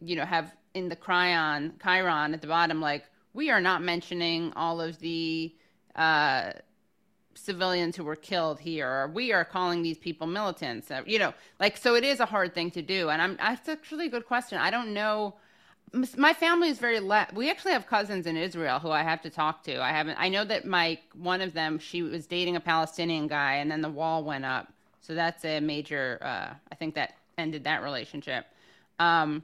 you 0.00 0.16
know 0.16 0.24
have 0.24 0.54
in 0.74 0.88
the 0.88 0.96
Cryon 0.96 1.78
chyron 1.78 2.32
at 2.32 2.40
the 2.40 2.46
bottom 2.46 2.80
like 2.80 3.04
we 3.34 3.50
are 3.50 3.60
not 3.60 3.82
mentioning 3.82 4.52
all 4.56 4.80
of 4.80 4.98
the 4.98 5.54
uh, 5.94 6.52
civilians 7.34 7.96
who 7.96 8.04
were 8.04 8.16
killed 8.16 8.60
here 8.60 8.88
or 8.88 9.08
we 9.08 9.32
are 9.32 9.44
calling 9.44 9.82
these 9.82 9.98
people 9.98 10.26
militants 10.26 10.90
uh, 10.90 11.02
you 11.06 11.18
know 11.18 11.32
like 11.60 11.76
so 11.76 11.94
it 11.94 12.04
is 12.04 12.20
a 12.20 12.26
hard 12.26 12.54
thing 12.54 12.70
to 12.70 12.82
do 12.82 13.08
and 13.08 13.20
i'm 13.22 13.36
that's 13.36 13.68
actually 13.68 14.06
a 14.06 14.10
good 14.10 14.26
question. 14.26 14.58
I 14.58 14.70
don't 14.70 14.94
know. 14.94 15.34
My 16.16 16.32
family 16.32 16.68
is 16.68 16.78
very 16.78 17.00
le- 17.00 17.28
we 17.34 17.50
actually 17.50 17.72
have 17.72 17.86
cousins 17.86 18.26
in 18.26 18.36
israel 18.36 18.78
who 18.78 18.90
i 18.90 19.02
have 19.02 19.20
to 19.22 19.30
talk 19.30 19.62
to. 19.64 19.82
I 19.82 19.90
haven't 19.90 20.18
i 20.18 20.28
know 20.28 20.44
that 20.44 20.64
my 20.64 20.98
one 21.14 21.40
of 21.40 21.52
them 21.52 21.78
she 21.78 22.02
was 22.02 22.26
dating 22.26 22.56
a 22.56 22.60
palestinian 22.60 23.26
guy 23.28 23.54
and 23.56 23.70
then 23.70 23.82
the 23.82 23.90
wall 23.90 24.24
went 24.24 24.44
up. 24.44 24.72
So 25.00 25.14
that's 25.14 25.44
a 25.44 25.60
major 25.60 26.18
uh, 26.22 26.54
i 26.72 26.74
think 26.74 26.94
that 26.94 27.14
ended 27.38 27.64
that 27.64 27.82
relationship. 27.82 28.46
Um, 28.98 29.42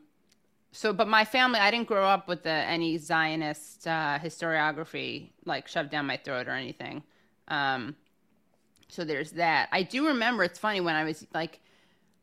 so 0.72 0.92
but 0.92 1.08
my 1.08 1.24
family 1.24 1.60
i 1.60 1.70
didn't 1.70 1.88
grow 1.88 2.06
up 2.06 2.28
with 2.28 2.42
the, 2.42 2.50
any 2.50 2.98
zionist 2.98 3.86
uh, 3.86 4.18
historiography 4.18 5.30
like 5.44 5.68
shoved 5.68 5.90
down 5.90 6.06
my 6.06 6.16
throat 6.16 6.48
or 6.48 6.52
anything 6.52 7.02
um, 7.48 7.96
so 8.88 9.04
there's 9.04 9.32
that 9.32 9.68
i 9.72 9.82
do 9.82 10.06
remember 10.06 10.44
it's 10.44 10.58
funny 10.58 10.80
when 10.80 10.94
i 10.94 11.04
was 11.04 11.26
like 11.34 11.60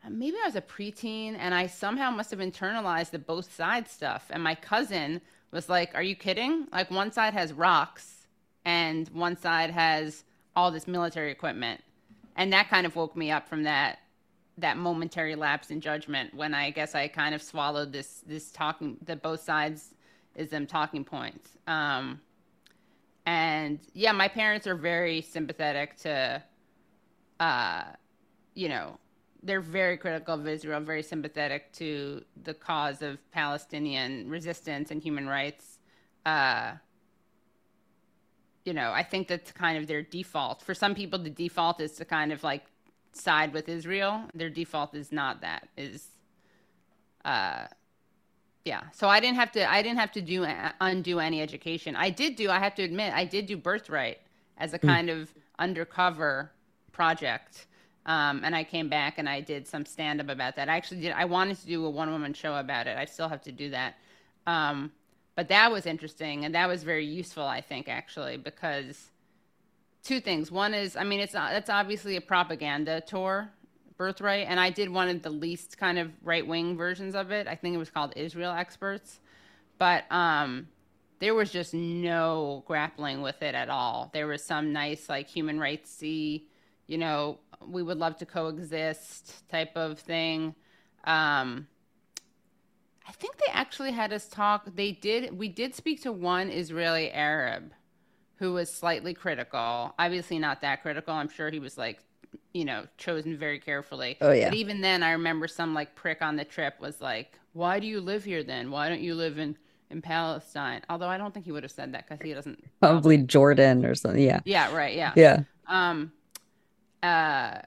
maybe 0.10 0.38
I 0.42 0.46
was 0.46 0.56
a 0.56 0.62
preteen 0.62 1.36
and 1.38 1.54
I 1.54 1.68
somehow 1.68 2.12
must 2.12 2.32
have 2.32 2.40
internalized 2.40 3.12
the 3.12 3.20
both 3.20 3.54
sides 3.54 3.92
stuff. 3.92 4.28
And 4.30 4.44
my 4.44 4.56
cousin 4.56 5.22
was 5.52 5.70
like, 5.70 5.96
Are 5.96 6.04
you 6.04 6.16
kidding? 6.16 6.68
Like, 6.72 6.92
one 6.92 7.12
side 7.12 7.34
has 7.34 7.54
rocks 7.54 8.28
and 8.64 9.08
one 9.10 9.38
side 9.38 9.72
has 9.72 10.24
all 10.56 10.72
this 10.72 10.88
military 10.88 11.32
equipment. 11.32 11.82
And 12.36 12.52
that 12.54 12.70
kind 12.70 12.86
of 12.86 12.96
woke 12.96 13.16
me 13.16 13.32
up 13.32 13.48
from 13.48 13.64
that 13.64 14.00
that 14.58 14.78
momentary 14.78 15.36
lapse 15.36 15.70
in 15.70 15.82
judgment 15.82 16.34
when 16.34 16.54
I 16.54 16.70
guess 16.70 16.96
I 16.96 17.10
kind 17.10 17.36
of 17.36 17.42
swallowed 17.42 17.92
this 17.92 18.24
this 18.26 18.52
talking 18.52 18.98
that 19.06 19.22
both 19.22 19.42
sides 19.42 19.94
is 20.36 20.50
them 20.50 20.66
talking 20.66 21.04
points. 21.04 21.50
Um, 21.68 22.22
and 23.26 23.80
yeah, 23.94 24.12
my 24.12 24.28
parents 24.28 24.68
are 24.68 24.76
very 24.76 25.22
sympathetic 25.22 25.98
to 25.98 26.44
uh, 27.40 27.84
you 28.54 28.70
know, 28.70 28.98
they're 29.44 29.62
very 29.62 29.98
critical 29.98 30.34
of 30.34 30.48
Israel, 30.48 30.80
very 30.80 31.04
sympathetic 31.04 31.72
to 31.74 32.24
the 32.44 32.54
cause 32.54 33.02
of 33.02 33.20
Palestinian 33.32 34.30
resistance 34.30 34.90
and 34.92 35.02
human 35.02 35.28
rights. 35.28 35.80
Uh, 36.26 36.74
you 38.64 38.74
know, 38.74 38.92
I 38.92 39.04
think 39.04 39.28
that's 39.28 39.52
kind 39.52 39.78
of 39.78 39.86
their 39.86 40.02
default. 40.02 40.64
For 40.64 40.74
some 40.74 40.96
people, 40.96 41.20
the 41.20 41.30
default 41.30 41.80
is 41.80 41.92
to 41.94 42.06
kind 42.06 42.32
of 42.32 42.44
like 42.44 42.66
side 43.14 43.54
with 43.54 43.70
Israel. 43.70 44.24
Their 44.34 44.50
default 44.50 44.96
is 44.96 45.12
not 45.12 45.42
that. 45.42 45.68
Is, 45.78 46.08
uh, 47.24 47.68
yeah. 48.66 48.82
So 48.92 49.08
I 49.08 49.20
didn't 49.20 49.38
have 49.38 49.52
to. 49.54 49.72
I 49.72 49.82
didn't 49.82 50.00
have 50.00 50.12
to 50.14 50.22
do 50.22 50.46
undo 50.82 51.20
any 51.20 51.42
education. 51.42 51.96
I 51.96 52.10
did 52.10 52.36
do. 52.36 52.50
I 52.50 52.60
have 52.60 52.76
to 52.76 52.84
admit, 52.84 53.14
I 53.14 53.24
did 53.24 53.46
do 53.46 53.56
Birthright 53.56 54.18
as 54.58 54.74
a 54.74 54.78
hmm. 54.78 54.88
kind 54.88 55.10
of 55.10 55.34
undercover 55.58 56.52
project 56.92 57.68
um, 58.06 58.42
and 58.44 58.56
I 58.56 58.64
came 58.64 58.88
back 58.88 59.18
and 59.18 59.28
I 59.28 59.42
did 59.42 59.68
some 59.68 59.86
stand 59.86 60.22
up 60.22 60.30
about 60.30 60.56
that. 60.58 60.70
I 60.70 60.78
actually 60.78 61.02
did. 61.02 61.14
I 61.14 61.26
wanted 61.26 61.58
to 61.60 61.66
do 61.66 61.86
a 61.86 61.90
one 61.90 62.12
woman 62.12 62.34
show 62.34 62.56
about 62.56 62.88
it. 62.88 62.98
I 62.98 63.06
still 63.06 63.28
have 63.28 63.42
to 63.44 63.52
do 63.52 63.72
that. 63.72 63.96
Um, 64.46 64.92
but 65.36 65.48
that 65.48 65.72
was 65.72 65.86
interesting 65.86 66.46
and 66.46 66.54
that 66.54 66.68
was 66.68 66.84
very 66.84 67.06
useful, 67.06 67.44
I 67.44 67.62
think, 67.62 67.90
actually, 67.90 68.38
because 68.38 69.12
two 70.04 70.20
things. 70.20 70.52
One 70.52 70.74
is, 70.74 70.96
I 70.96 71.04
mean, 71.04 71.20
it's 71.20 71.36
it's 71.36 71.70
obviously 71.70 72.16
a 72.16 72.22
propaganda 72.22 73.02
tour, 73.02 73.50
Birthright, 73.98 74.48
and 74.48 74.60
I 74.60 74.70
did 74.70 74.90
one 74.90 75.10
of 75.10 75.22
the 75.22 75.30
least 75.30 75.78
kind 75.78 75.98
of 75.98 76.12
right 76.24 76.46
wing 76.46 76.78
versions 76.78 77.16
of 77.16 77.32
it. 77.32 77.48
I 77.48 77.56
think 77.56 77.76
it 77.76 77.78
was 77.78 77.90
called 77.90 78.14
Israel 78.16 78.52
Experts, 78.52 79.20
but 79.78 80.04
um, 80.12 80.68
there 81.20 81.34
was 81.34 81.52
just 81.52 81.74
no 81.74 82.64
grappling 82.68 83.22
with 83.22 83.42
it 83.42 83.56
at 83.56 83.70
all. 83.70 84.10
There 84.14 84.28
was 84.28 84.44
some 84.44 84.74
nice 84.74 85.08
like 85.08 85.28
human 85.28 85.60
rights 85.60 85.90
see, 85.90 86.48
you 86.88 86.98
know, 86.98 87.40
we 87.66 87.82
would 87.82 87.98
love 87.98 88.18
to 88.18 88.26
coexist 88.26 89.48
type 89.50 89.76
of 89.76 90.00
thing. 90.00 90.56
Um, 91.06 91.68
I 93.08 93.12
think 93.12 93.38
they 93.38 93.52
actually 93.52 93.92
had 93.92 94.12
us 94.12 94.28
talk. 94.28 94.68
They 94.76 94.92
did. 94.92 95.38
We 95.38 95.48
did 95.48 95.76
speak 95.76 96.02
to 96.04 96.12
one 96.12 96.50
Israeli 96.50 97.12
Arab 97.12 97.72
who 98.38 98.54
was 98.54 98.70
slightly 98.70 99.14
critical. 99.14 99.94
Obviously, 99.98 100.40
not 100.40 100.62
that 100.62 100.82
critical. 100.82 101.14
I'm 101.14 101.30
sure 101.30 101.50
he 101.50 101.60
was 101.60 101.78
like, 101.78 102.00
you 102.54 102.66
know, 102.66 102.86
chosen 102.98 103.38
very 103.38 103.60
carefully. 103.60 104.18
Oh 104.22 104.32
yeah. 104.32 104.50
But 104.50 104.56
even 104.56 104.82
then, 104.82 105.04
I 105.04 105.12
remember 105.12 105.48
some 105.48 105.74
like 105.74 105.96
prick 105.96 106.22
on 106.22 106.36
the 106.36 106.46
trip 106.46 106.80
was 106.80 107.02
like, 107.02 107.40
"Why 107.54 107.80
do 107.80 107.88
you 107.88 108.02
live 108.02 108.24
here 108.24 108.44
then? 108.44 108.72
Why 108.72 108.90
don't 108.90 109.02
you 109.02 109.16
live 109.16 109.38
in 109.38 109.58
in 109.90 110.02
Palestine?" 110.02 110.82
Although 110.90 111.08
I 111.08 111.18
don't 111.18 111.34
think 111.34 111.46
he 111.46 111.52
would 111.52 111.64
have 111.64 111.72
said 111.72 111.94
that 111.94 112.08
because 112.08 112.26
he 112.26 112.34
doesn't. 112.34 112.64
Probably 112.80 113.18
Jordan 113.18 113.86
or 113.86 113.96
something. 113.96 114.22
Yeah. 114.22 114.40
Yeah. 114.46 114.74
Right. 114.76 114.96
Yeah. 114.96 115.14
Yeah. 115.16 115.44
Um. 115.68 116.12
Uh, 117.04 117.60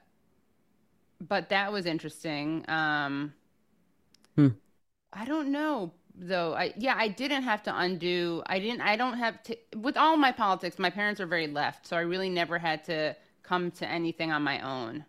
but 1.20 1.48
that 1.48 1.72
was 1.72 1.86
interesting. 1.86 2.64
Um, 2.68 3.32
hmm. 4.36 4.48
I 5.12 5.24
don't 5.24 5.50
know 5.50 5.92
though. 6.14 6.54
I 6.54 6.74
yeah, 6.76 6.94
I 6.96 7.08
didn't 7.08 7.42
have 7.42 7.62
to 7.64 7.76
undo. 7.76 8.42
I 8.46 8.58
didn't. 8.58 8.80
I 8.82 8.96
don't 8.96 9.18
have 9.18 9.42
to. 9.44 9.56
With 9.76 9.96
all 9.96 10.16
my 10.16 10.32
politics, 10.32 10.78
my 10.78 10.90
parents 10.90 11.20
are 11.20 11.26
very 11.26 11.46
left, 11.46 11.86
so 11.86 11.96
I 11.96 12.00
really 12.00 12.30
never 12.30 12.58
had 12.58 12.84
to 12.84 13.16
come 13.48 13.70
to 13.72 13.88
anything 13.88 14.30
on 14.30 14.42
my 14.42 14.60
own. 14.60 15.04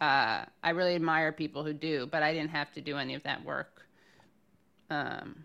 Uh, 0.00 0.44
I 0.62 0.70
really 0.70 0.94
admire 0.94 1.32
people 1.32 1.64
who 1.64 1.72
do, 1.72 2.06
but 2.06 2.22
I 2.22 2.32
didn't 2.32 2.50
have 2.50 2.72
to 2.72 2.80
do 2.80 2.96
any 2.96 3.14
of 3.14 3.22
that 3.24 3.44
work. 3.44 3.82
Um, 4.88 5.44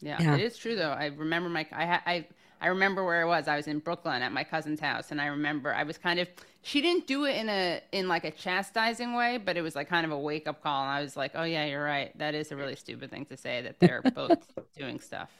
yeah, 0.00 0.16
yeah. 0.20 0.34
it 0.34 0.40
is 0.40 0.56
true 0.56 0.76
though. 0.76 0.90
I 0.90 1.06
remember 1.06 1.48
my 1.48 1.66
I 1.72 2.00
I 2.06 2.26
I 2.62 2.68
remember 2.68 3.04
where 3.04 3.20
I 3.20 3.24
was. 3.24 3.48
I 3.48 3.56
was 3.56 3.66
in 3.66 3.78
Brooklyn 3.78 4.22
at 4.22 4.32
my 4.32 4.44
cousin's 4.44 4.80
house, 4.80 5.10
and 5.10 5.20
I 5.20 5.26
remember 5.26 5.74
I 5.74 5.82
was 5.82 5.98
kind 5.98 6.18
of. 6.18 6.28
She 6.62 6.80
didn't 6.80 7.06
do 7.06 7.24
it 7.24 7.36
in 7.36 7.48
a 7.48 7.82
in 7.92 8.08
like 8.08 8.24
a 8.24 8.30
chastising 8.30 9.14
way, 9.14 9.38
but 9.38 9.56
it 9.56 9.62
was 9.62 9.74
like 9.74 9.88
kind 9.88 10.06
of 10.06 10.12
a 10.12 10.18
wake 10.18 10.48
up 10.48 10.62
call, 10.62 10.82
and 10.82 10.90
I 10.90 11.02
was 11.02 11.16
like, 11.16 11.32
"Oh 11.34 11.44
yeah, 11.44 11.66
you're 11.66 11.84
right. 11.84 12.16
That 12.18 12.34
is 12.34 12.52
a 12.52 12.56
really 12.56 12.76
stupid 12.76 13.10
thing 13.10 13.26
to 13.26 13.36
say 13.36 13.62
that 13.62 13.78
they're 13.78 14.02
both 14.14 14.52
doing 14.76 15.00
stuff." 15.00 15.30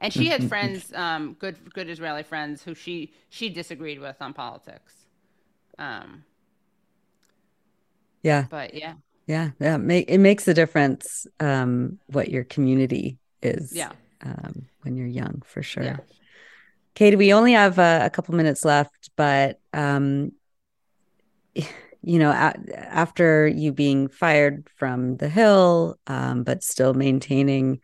And 0.00 0.12
she 0.12 0.26
had 0.26 0.48
friends, 0.48 0.92
um, 0.94 1.36
good 1.38 1.72
good 1.72 1.88
Israeli 1.88 2.24
friends, 2.24 2.62
who 2.62 2.74
she 2.74 3.12
she 3.30 3.48
disagreed 3.48 4.00
with 4.00 4.16
on 4.20 4.32
politics. 4.32 5.03
Um, 5.78 6.24
yeah, 8.22 8.46
but 8.48 8.74
yeah, 8.74 8.94
Yeah, 9.26 9.50
yeah. 9.60 9.76
Make, 9.76 10.08
it 10.08 10.18
makes 10.18 10.48
a 10.48 10.54
difference 10.54 11.26
um, 11.40 11.98
what 12.06 12.30
your 12.30 12.44
community 12.44 13.18
is. 13.42 13.72
Yeah. 13.72 13.92
Um, 14.24 14.66
when 14.82 14.96
you're 14.96 15.06
young, 15.06 15.42
for 15.44 15.62
sure. 15.62 15.82
Yeah. 15.82 15.96
Katie, 16.94 17.16
we 17.16 17.32
only 17.32 17.52
have 17.52 17.78
uh, 17.78 18.00
a 18.02 18.10
couple 18.10 18.34
minutes 18.34 18.64
left, 18.64 19.10
but 19.16 19.60
um, 19.72 20.32
you 21.54 22.18
know, 22.18 22.30
a- 22.30 22.54
after 22.76 23.46
you 23.46 23.72
being 23.72 24.08
fired 24.08 24.68
from 24.76 25.16
the 25.16 25.28
Hill, 25.28 25.98
um, 26.06 26.44
but 26.44 26.62
still 26.62 26.94
maintaining, 26.94 27.80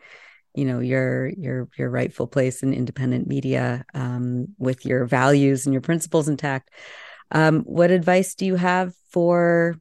you 0.55 0.64
know, 0.64 0.80
your 0.80 1.28
your 1.28 1.68
your 1.76 1.91
rightful 1.91 2.26
place 2.26 2.62
in 2.62 2.72
independent 2.72 3.26
media 3.26 3.84
um, 3.95 4.49
with 4.59 4.86
your 4.86 5.07
values 5.07 5.66
and 5.66 5.72
your 5.72 5.82
principles 5.82 6.28
intact. 6.28 6.70
Um, 7.32 7.60
what 7.60 7.90
advice 7.90 8.34
do 8.34 8.44
you 8.44 8.56
have 8.56 8.94
for 9.10 9.76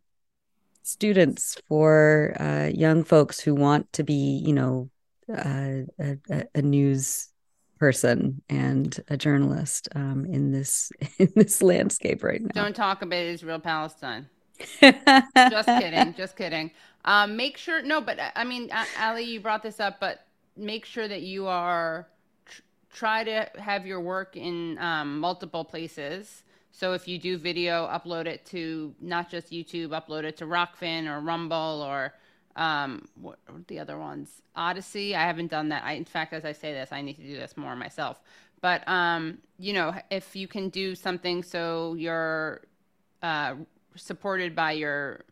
students, 0.83 1.57
for 1.67 2.35
uh, 2.39 2.69
young 2.73 3.03
folks 3.03 3.39
who 3.39 3.55
want 3.55 3.91
to 3.93 4.03
be, 4.03 4.41
you 4.45 4.53
know, 4.53 4.89
uh, 5.31 5.83
a, 5.99 6.17
a, 6.55 6.61
news 6.61 7.29
person 7.77 8.41
and 8.49 8.99
a 9.09 9.15
journalist 9.15 9.87
um, 9.93 10.25
in 10.25 10.51
this 10.51 10.91
in 11.19 11.31
this 11.35 11.61
landscape 11.61 12.23
right 12.23 12.41
now? 12.41 12.63
Don't 12.63 12.75
talk 12.75 13.01
about 13.01 13.23
Israel 13.23 13.59
Palestine. 13.59 14.27
just 14.81 15.67
kidding, 15.67 16.13
just 16.15 16.35
kidding. 16.35 16.71
Um, 17.05 17.37
make 17.37 17.57
sure 17.57 17.81
no, 17.81 18.01
but 18.01 18.19
I 18.35 18.43
mean, 18.43 18.69
Ali, 18.99 19.23
you 19.23 19.39
brought 19.39 19.63
this 19.63 19.79
up, 19.79 19.99
but 19.99 20.25
make 20.57 20.85
sure 20.85 21.07
that 21.07 21.21
you 21.21 21.47
are 21.47 22.07
tr- 22.45 22.61
try 22.91 23.23
to 23.23 23.49
have 23.57 23.85
your 23.85 24.01
work 24.01 24.35
in 24.35 24.77
um, 24.79 25.19
multiple 25.19 25.63
places 25.63 26.43
so 26.71 26.93
if 26.93 27.07
you 27.07 27.17
do 27.17 27.37
video, 27.37 27.87
upload 27.87 28.25
it 28.25 28.45
to 28.47 28.93
not 29.01 29.29
just 29.29 29.51
YouTube, 29.51 29.89
upload 29.89 30.23
it 30.23 30.37
to 30.37 30.45
Rokfin 30.45 31.07
or 31.07 31.19
Rumble 31.19 31.83
or 31.85 32.13
um, 32.55 33.07
what 33.19 33.39
the 33.67 33.79
other 33.79 33.97
ones? 33.97 34.41
Odysee. 34.55 35.15
I 35.15 35.25
haven't 35.25 35.49
done 35.49 35.69
that. 35.69 35.83
I, 35.83 35.93
in 35.93 36.05
fact, 36.05 36.33
as 36.33 36.45
I 36.45 36.51
say 36.51 36.73
this, 36.73 36.89
I 36.91 37.01
need 37.01 37.15
to 37.15 37.23
do 37.23 37.35
this 37.35 37.55
more 37.57 37.75
myself. 37.75 38.19
But 38.61 38.87
um, 38.87 39.39
you 39.57 39.73
know, 39.73 39.93
if 40.11 40.35
you 40.35 40.47
can 40.47 40.69
do 40.69 40.95
something 40.95 41.43
so 41.43 41.95
you're 41.95 42.61
uh, 43.21 43.55
supported 43.95 44.55
by 44.55 44.73
your 44.73 45.25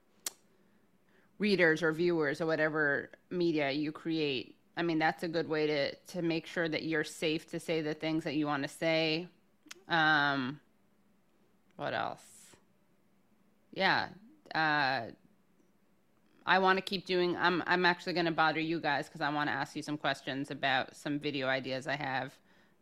readers 1.40 1.84
or 1.84 1.92
viewers 1.92 2.42
or 2.42 2.46
whatever 2.46 3.10
media 3.30 3.72
you 3.72 3.92
create, 3.92 4.56
I 4.76 4.84
mean, 4.84 5.00
that's 5.00 5.24
a 5.24 5.28
good 5.28 5.50
way 5.50 5.68
to 5.68 5.96
to 5.96 6.22
make 6.22 6.46
sure 6.46 6.70
that 6.70 6.84
you're 6.84 7.04
safe 7.04 7.50
to 7.52 7.60
say 7.60 7.82
the 7.82 7.94
things 7.94 8.24
that 8.24 8.36
you 8.36 8.48
want 8.48 8.64
to 8.64 8.70
say. 8.70 9.28
Um, 9.90 10.60
what 11.78 11.94
else? 11.94 12.24
Yeah. 13.74 14.08
Uh, 14.54 15.12
I 16.46 16.60
want 16.60 16.78
to 16.78 16.82
keep 16.82 17.06
doing. 17.06 17.38
I'm 17.38 17.64
I'm 17.68 17.86
actually 17.86 18.14
going 18.14 18.26
to 18.26 18.32
bother 18.32 18.60
you 18.60 18.80
guys 18.80 19.08
because 19.08 19.22
I 19.22 19.30
want 19.30 19.50
to 19.50 19.54
ask 19.54 19.76
you 19.76 19.84
some 19.84 19.98
questions 19.98 20.50
about 20.50 20.96
some 20.96 21.20
video 21.20 21.48
ideas 21.48 21.88
I 21.88 21.96
have. 21.96 22.34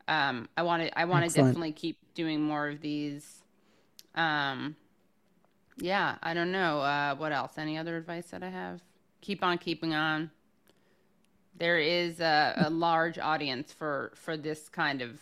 Um, 0.07 0.47
I 0.55 0.63
want 0.63 0.83
to 0.83 0.99
I 0.99 1.05
want 1.05 1.29
to 1.29 1.35
definitely 1.35 1.71
keep 1.71 1.97
doing 2.13 2.41
more 2.41 2.69
of 2.69 2.81
these. 2.81 3.43
Um, 4.13 4.75
yeah, 5.77 6.15
I 6.23 6.33
don't 6.33 6.51
know. 6.51 6.79
Uh, 6.79 7.15
what 7.15 7.31
else? 7.33 7.57
Any 7.57 7.77
other 7.77 7.97
advice 7.97 8.27
that 8.27 8.43
I 8.43 8.49
have? 8.49 8.81
Keep 9.21 9.43
on 9.43 9.57
keeping 9.57 9.93
on. 9.93 10.31
There 11.57 11.79
is 11.79 12.19
a, 12.19 12.53
a 12.65 12.69
large 12.69 13.17
audience 13.17 13.73
for 13.73 14.11
for 14.15 14.37
this 14.37 14.69
kind 14.69 15.01
of 15.01 15.19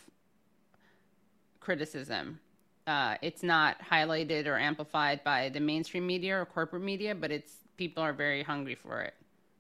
criticism 1.62 2.40
uh, 2.88 3.16
it's 3.22 3.44
not 3.44 3.78
highlighted 3.82 4.46
or 4.46 4.58
amplified 4.58 5.24
by 5.24 5.50
the 5.50 5.60
mainstream 5.60 6.06
media 6.06 6.40
or 6.40 6.46
corporate 6.46 6.84
media, 6.84 7.16
but 7.16 7.32
it's 7.32 7.54
people 7.78 8.04
are 8.04 8.14
very 8.14 8.44
hungry 8.44 8.76
for 8.76 9.02
it 9.02 9.14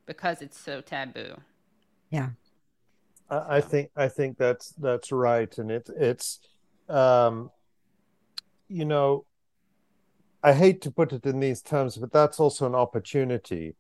because 0.05 0.41
it's 0.41 0.59
so 0.59 0.81
taboo. 0.81 1.35
Yeah, 2.09 2.29
I, 3.29 3.57
I 3.57 3.61
think 3.61 3.89
I 3.95 4.07
think 4.07 4.37
that's 4.37 4.69
that's 4.71 5.11
right, 5.11 5.57
and 5.57 5.71
it 5.71 5.89
it's, 5.95 6.39
um, 6.89 7.49
you 8.67 8.85
know, 8.85 9.25
I 10.43 10.53
hate 10.53 10.81
to 10.81 10.91
put 10.91 11.13
it 11.13 11.25
in 11.25 11.39
these 11.39 11.61
terms, 11.61 11.97
but 11.97 12.11
that's 12.11 12.39
also 12.39 12.65
an 12.65 12.75
opportunity, 12.75 13.75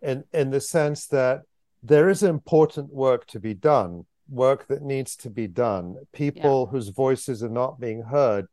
in 0.00 0.24
in 0.32 0.50
the 0.50 0.60
sense 0.60 1.06
that 1.08 1.42
there 1.82 2.08
is 2.08 2.22
important 2.22 2.92
work 2.92 3.26
to 3.26 3.38
be 3.38 3.54
done, 3.54 4.06
work 4.28 4.66
that 4.68 4.82
needs 4.82 5.14
to 5.16 5.30
be 5.30 5.46
done, 5.46 5.96
people 6.12 6.64
yeah. 6.64 6.70
whose 6.72 6.88
voices 6.88 7.42
are 7.42 7.50
not 7.50 7.78
being 7.78 8.02
heard 8.02 8.46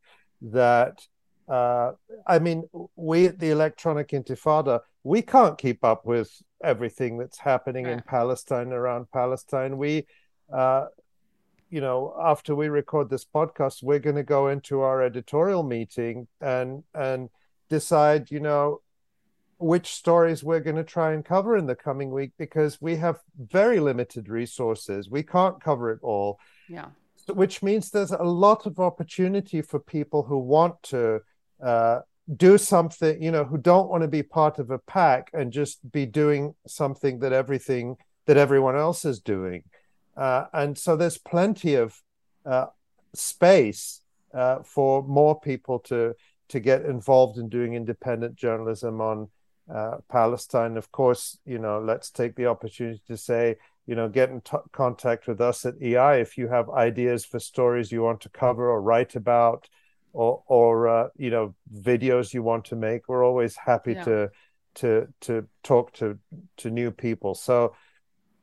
that 0.52 1.06
uh, 1.48 1.92
I 2.26 2.38
mean, 2.38 2.64
we 2.96 3.26
at 3.26 3.38
the 3.38 3.50
Electronic 3.50 4.08
Intifada, 4.08 4.80
we 5.02 5.20
can't 5.22 5.58
keep 5.58 5.84
up 5.84 6.06
with 6.06 6.30
everything 6.62 7.18
that's 7.18 7.38
happening 7.38 7.86
in 7.86 8.02
Palestine 8.06 8.72
around 8.72 9.10
Palestine. 9.12 9.76
We, 9.76 10.06
uh, 10.52 10.86
you 11.68 11.80
know, 11.80 12.16
after 12.22 12.54
we 12.54 12.68
record 12.68 13.10
this 13.10 13.26
podcast, 13.26 13.82
we're 13.82 13.98
going 13.98 14.16
to 14.16 14.22
go 14.22 14.48
into 14.48 14.80
our 14.80 15.02
editorial 15.02 15.62
meeting 15.62 16.28
and 16.40 16.82
and 16.94 17.28
decide, 17.68 18.30
you 18.30 18.40
know, 18.40 18.80
which 19.58 19.88
stories 19.88 20.42
we're 20.42 20.60
going 20.60 20.76
to 20.76 20.84
try 20.84 21.12
and 21.12 21.24
cover 21.24 21.56
in 21.56 21.66
the 21.66 21.76
coming 21.76 22.10
week 22.10 22.32
because 22.38 22.80
we 22.80 22.96
have 22.96 23.20
very 23.38 23.80
limited 23.80 24.30
resources. 24.30 25.10
We 25.10 25.22
can't 25.22 25.60
cover 25.60 25.90
it 25.90 25.98
all. 26.02 26.38
Yeah 26.68 26.88
which 27.28 27.62
means 27.62 27.90
there's 27.90 28.12
a 28.12 28.22
lot 28.22 28.66
of 28.66 28.78
opportunity 28.78 29.62
for 29.62 29.78
people 29.78 30.22
who 30.22 30.38
want 30.38 30.82
to 30.84 31.20
uh, 31.62 32.00
do 32.36 32.56
something, 32.58 33.22
you 33.22 33.30
know, 33.30 33.44
who 33.44 33.58
don't 33.58 33.88
want 33.88 34.02
to 34.02 34.08
be 34.08 34.22
part 34.22 34.58
of 34.58 34.70
a 34.70 34.78
pack 34.78 35.30
and 35.32 35.52
just 35.52 35.90
be 35.92 36.06
doing 36.06 36.54
something 36.66 37.18
that 37.20 37.32
everything 37.32 37.96
that 38.26 38.36
everyone 38.36 38.76
else 38.76 39.04
is 39.04 39.20
doing. 39.20 39.62
Uh, 40.16 40.46
and 40.52 40.78
so 40.78 40.96
there's 40.96 41.18
plenty 41.18 41.74
of 41.74 42.00
uh, 42.46 42.66
space 43.14 44.00
uh, 44.32 44.58
for 44.62 45.02
more 45.02 45.38
people 45.40 45.78
to 45.78 46.14
to 46.48 46.60
get 46.60 46.84
involved 46.84 47.38
in 47.38 47.48
doing 47.48 47.74
independent 47.74 48.36
journalism 48.36 49.00
on 49.00 49.28
uh, 49.72 49.96
Palestine. 50.10 50.76
Of 50.76 50.92
course, 50.92 51.38
you 51.46 51.58
know, 51.58 51.80
let's 51.80 52.10
take 52.10 52.36
the 52.36 52.46
opportunity 52.46 53.00
to 53.08 53.16
say 53.16 53.56
you 53.86 53.94
know 53.94 54.08
get 54.08 54.30
in 54.30 54.40
t- 54.40 54.56
contact 54.72 55.26
with 55.26 55.40
us 55.40 55.64
at 55.66 55.74
ei 55.80 56.20
if 56.20 56.38
you 56.38 56.48
have 56.48 56.70
ideas 56.70 57.24
for 57.24 57.38
stories 57.38 57.92
you 57.92 58.02
want 58.02 58.20
to 58.20 58.28
cover 58.28 58.70
or 58.70 58.80
write 58.80 59.14
about 59.14 59.68
or 60.14 60.42
or 60.46 60.88
uh, 60.88 61.08
you 61.18 61.28
know 61.28 61.54
videos 61.76 62.32
you 62.32 62.42
want 62.42 62.64
to 62.66 62.76
make. 62.76 63.08
We're 63.08 63.24
always 63.24 63.56
happy 63.56 63.92
yeah. 63.92 64.04
to 64.04 64.30
to 64.76 65.08
to 65.22 65.46
talk 65.62 65.92
to 65.94 66.18
to 66.58 66.70
new 66.70 66.90
people. 66.90 67.34
So 67.34 67.74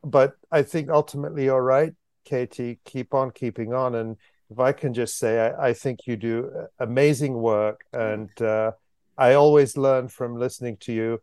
but 0.04 0.34
i 0.50 0.62
think 0.62 0.90
ultimately 0.90 1.44
you're 1.44 1.62
right 1.62 1.94
katie 2.24 2.80
keep 2.84 3.14
on 3.14 3.30
keeping 3.30 3.72
on. 3.72 3.94
And 3.94 4.16
if 4.50 4.58
i 4.58 4.72
can 4.72 4.92
just 4.94 5.16
say 5.16 5.32
i, 5.40 5.68
I 5.68 5.72
think 5.72 6.00
you 6.06 6.16
do 6.16 6.50
amazing 6.78 7.34
work. 7.34 7.84
And 7.92 8.30
uh, 8.40 8.72
i 9.16 9.34
always 9.34 9.76
learn 9.76 10.08
from 10.08 10.36
listening 10.36 10.76
to 10.78 10.92
you 10.92 11.20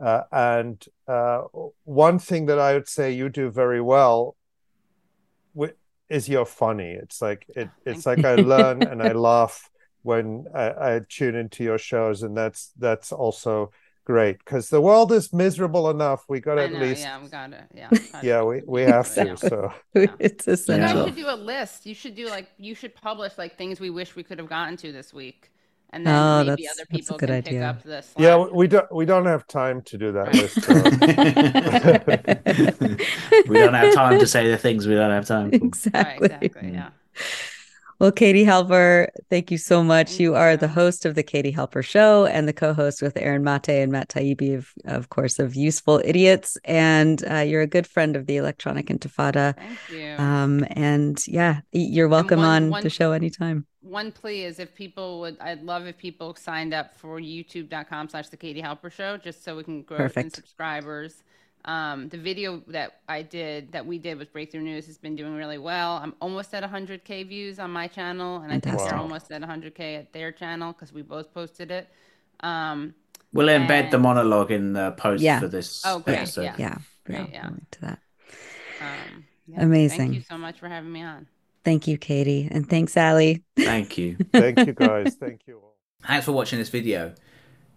uh, 0.00 0.22
and 0.32 0.84
uh, 1.12 1.42
one 1.84 2.18
thing 2.18 2.46
that 2.46 2.58
I 2.58 2.72
would 2.72 2.88
say 2.88 3.12
you 3.12 3.28
do 3.28 3.50
very 3.50 3.80
well 3.80 4.36
is 6.08 6.28
you're 6.28 6.46
funny. 6.46 6.90
It's 6.90 7.20
like 7.22 7.46
it, 7.56 7.68
it's 7.86 8.06
like 8.06 8.24
I 8.24 8.36
learn 8.36 8.82
and 8.90 9.02
I 9.02 9.12
laugh 9.12 9.70
when 10.02 10.46
I, 10.54 10.66
I, 10.88 11.00
tune 11.08 11.36
into 11.36 11.62
your 11.64 11.78
shows, 11.78 12.22
and 12.22 12.36
that's 12.36 12.72
that's 12.78 13.12
also 13.12 13.72
great 14.04 14.38
because 14.38 14.68
the 14.68 14.80
world 14.80 15.12
is 15.12 15.32
miserable 15.32 15.88
enough. 15.90 16.24
We 16.28 16.40
got 16.40 16.56
to 16.56 16.64
at 16.64 16.72
least, 16.72 17.02
yeah, 17.02 17.22
we 17.22 17.28
got 17.28 17.52
to, 17.52 17.64
yeah, 17.74 17.90
yeah, 18.22 18.42
we 18.42 18.62
we 18.66 18.82
have 18.82 19.06
exactly. 19.06 19.48
to. 19.48 19.48
So 19.48 19.72
yeah. 19.94 20.06
it's 20.18 20.48
essential. 20.48 20.98
You 21.00 21.06
should 21.06 21.16
do 21.16 21.28
a 21.28 21.36
list. 21.36 21.86
You 21.86 21.94
should 21.94 22.14
do 22.14 22.26
like 22.28 22.48
you 22.58 22.74
should 22.74 22.94
publish 22.94 23.38
like 23.38 23.56
things 23.56 23.80
we 23.80 23.90
wish 23.90 24.16
we 24.16 24.22
could 24.22 24.38
have 24.38 24.48
gotten 24.48 24.76
to 24.78 24.92
this 24.92 25.14
week 25.14 25.50
and 25.92 26.06
then 26.06 26.14
oh, 26.14 26.44
maybe 26.44 26.66
other 26.68 26.86
people 26.86 27.18
can 27.18 27.30
idea. 27.30 27.52
pick 27.52 27.62
up 27.62 27.82
the 27.82 28.02
slack. 28.02 28.22
Yeah, 28.22 28.46
we 28.52 28.66
don't 28.66 28.90
we 28.92 29.04
don't 29.04 29.26
have 29.26 29.46
time 29.46 29.82
to 29.82 29.98
do 29.98 30.12
that 30.12 30.34
list. 30.34 30.58
Uh, 30.72 31.98
we 33.48 33.58
don't 33.58 33.74
have 33.74 33.94
time 33.94 34.18
to 34.18 34.26
say 34.26 34.50
the 34.50 34.56
things 34.56 34.86
we 34.86 34.94
don't 34.94 35.10
have 35.10 35.26
time 35.26 35.50
for. 35.50 35.56
Exactly. 35.56 36.28
Right, 36.28 36.42
exactly. 36.42 36.72
Yeah. 36.72 36.90
Well, 38.02 38.10
Katie 38.10 38.44
Halper, 38.44 39.06
thank 39.30 39.52
you 39.52 39.58
so 39.58 39.84
much. 39.84 40.18
You 40.18 40.34
are 40.34 40.56
the 40.56 40.66
host 40.66 41.06
of 41.06 41.14
the 41.14 41.22
Katie 41.22 41.52
Halper 41.52 41.84
Show 41.84 42.26
and 42.26 42.48
the 42.48 42.52
co-host 42.52 43.00
with 43.00 43.16
Aaron 43.16 43.44
Mate 43.44 43.68
and 43.68 43.92
Matt 43.92 44.08
Taibbi, 44.08 44.56
of, 44.56 44.72
of 44.86 45.08
course, 45.08 45.38
of 45.38 45.54
Useful 45.54 46.02
Idiots. 46.04 46.58
And 46.64 47.22
uh, 47.30 47.36
you're 47.36 47.60
a 47.60 47.66
good 47.68 47.86
friend 47.86 48.16
of 48.16 48.26
the 48.26 48.38
Electronic 48.38 48.86
Intifada. 48.86 49.54
Thank 49.54 49.78
you. 49.88 50.16
Um, 50.18 50.66
and 50.70 51.24
yeah, 51.28 51.60
you're 51.70 52.08
welcome 52.08 52.40
one, 52.40 52.64
on 52.64 52.70
one, 52.70 52.82
the 52.82 52.90
show 52.90 53.12
anytime. 53.12 53.66
One 53.82 54.10
plea 54.10 54.46
is 54.46 54.58
if 54.58 54.74
people 54.74 55.20
would, 55.20 55.36
I'd 55.40 55.62
love 55.62 55.86
if 55.86 55.96
people 55.96 56.34
signed 56.34 56.74
up 56.74 56.96
for 56.96 57.20
youtube.com 57.20 58.08
slash 58.08 58.30
the 58.30 58.36
Katie 58.36 58.62
Halper 58.62 58.90
Show, 58.90 59.16
just 59.16 59.44
so 59.44 59.56
we 59.56 59.62
can 59.62 59.82
grow 59.82 59.98
Perfect. 59.98 60.34
subscribers. 60.34 61.22
Um, 61.64 62.08
the 62.08 62.18
video 62.18 62.62
that 62.68 63.00
I 63.08 63.22
did, 63.22 63.70
that 63.72 63.86
we 63.86 63.98
did 63.98 64.18
with 64.18 64.32
Breakthrough 64.32 64.62
News, 64.62 64.86
has 64.86 64.98
been 64.98 65.14
doing 65.14 65.34
really 65.36 65.58
well. 65.58 65.92
I'm 66.02 66.14
almost 66.20 66.52
at 66.54 66.62
100k 66.68 67.28
views 67.28 67.58
on 67.60 67.70
my 67.70 67.86
channel, 67.86 68.38
and 68.42 68.52
I 68.52 68.58
think 68.58 68.78
they're 68.78 68.96
almost 68.96 69.30
at 69.30 69.42
100k 69.42 69.98
at 69.98 70.12
their 70.12 70.32
channel 70.32 70.72
because 70.72 70.92
we 70.92 71.02
both 71.02 71.32
posted 71.32 71.70
it. 71.70 71.88
Um, 72.40 72.94
We'll 73.32 73.46
embed 73.48 73.90
the 73.90 73.98
monologue 73.98 74.50
in 74.50 74.72
the 74.74 74.92
post 74.92 75.22
Yeah. 75.22 75.40
for 75.40 75.48
this 75.48 75.82
Oh, 75.86 76.00
great, 76.00 76.18
episode. 76.18 76.42
yeah. 76.42 76.54
Yeah. 76.58 76.78
Great, 77.04 77.18
yeah. 77.20 77.26
yeah. 77.32 77.44
I'll 77.44 77.50
link 77.52 77.70
to 77.70 77.80
that. 77.82 77.98
Um, 78.80 79.24
yeah, 79.46 79.62
Amazing. 79.62 79.98
Thank 79.98 80.14
you 80.14 80.20
so 80.22 80.36
much 80.36 80.58
for 80.58 80.68
having 80.68 80.92
me 80.92 81.02
on. 81.02 81.26
Thank 81.64 81.86
you, 81.86 81.96
Katie. 81.96 82.48
And 82.50 82.68
thanks, 82.68 82.96
Ali. 82.96 83.42
Thank 83.56 83.96
you. 83.96 84.16
Thank 84.32 84.58
you 84.58 84.72
guys. 84.72 85.14
Thank 85.14 85.42
you 85.46 85.58
all. 85.62 85.76
Thanks 86.04 86.26
for 86.26 86.32
watching 86.32 86.58
this 86.58 86.68
video. 86.68 87.14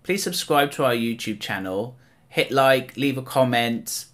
Please 0.03 0.23
subscribe 0.23 0.71
to 0.71 0.83
our 0.85 0.93
YouTube 0.93 1.39
channel, 1.39 1.97
hit 2.35 2.51
like, 2.51 2.95
leave 2.97 3.17
a 3.17 3.21
comment. 3.21 4.07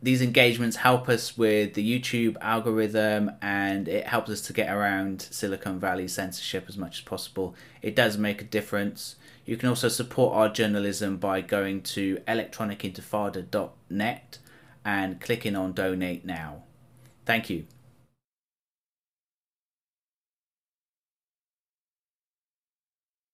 These 0.00 0.22
engagements 0.22 0.76
help 0.76 1.06
us 1.06 1.36
with 1.36 1.74
the 1.74 1.86
YouTube 1.86 2.38
algorithm 2.40 3.32
and 3.42 3.86
it 3.88 4.06
helps 4.06 4.30
us 4.30 4.40
to 4.42 4.52
get 4.54 4.74
around 4.74 5.20
Silicon 5.20 5.78
Valley 5.78 6.08
censorship 6.08 6.64
as 6.66 6.78
much 6.78 7.00
as 7.00 7.02
possible. 7.02 7.54
It 7.82 7.94
does 7.94 8.16
make 8.16 8.40
a 8.40 8.44
difference. 8.44 9.16
You 9.44 9.58
can 9.58 9.68
also 9.68 9.88
support 9.88 10.34
our 10.34 10.48
journalism 10.48 11.18
by 11.18 11.42
going 11.42 11.82
to 11.82 12.22
electronicintifada.net 12.26 14.38
and 14.86 15.20
clicking 15.20 15.54
on 15.54 15.74
donate 15.74 16.24
now. 16.24 16.62
Thank 17.26 17.50
you. 17.50 17.66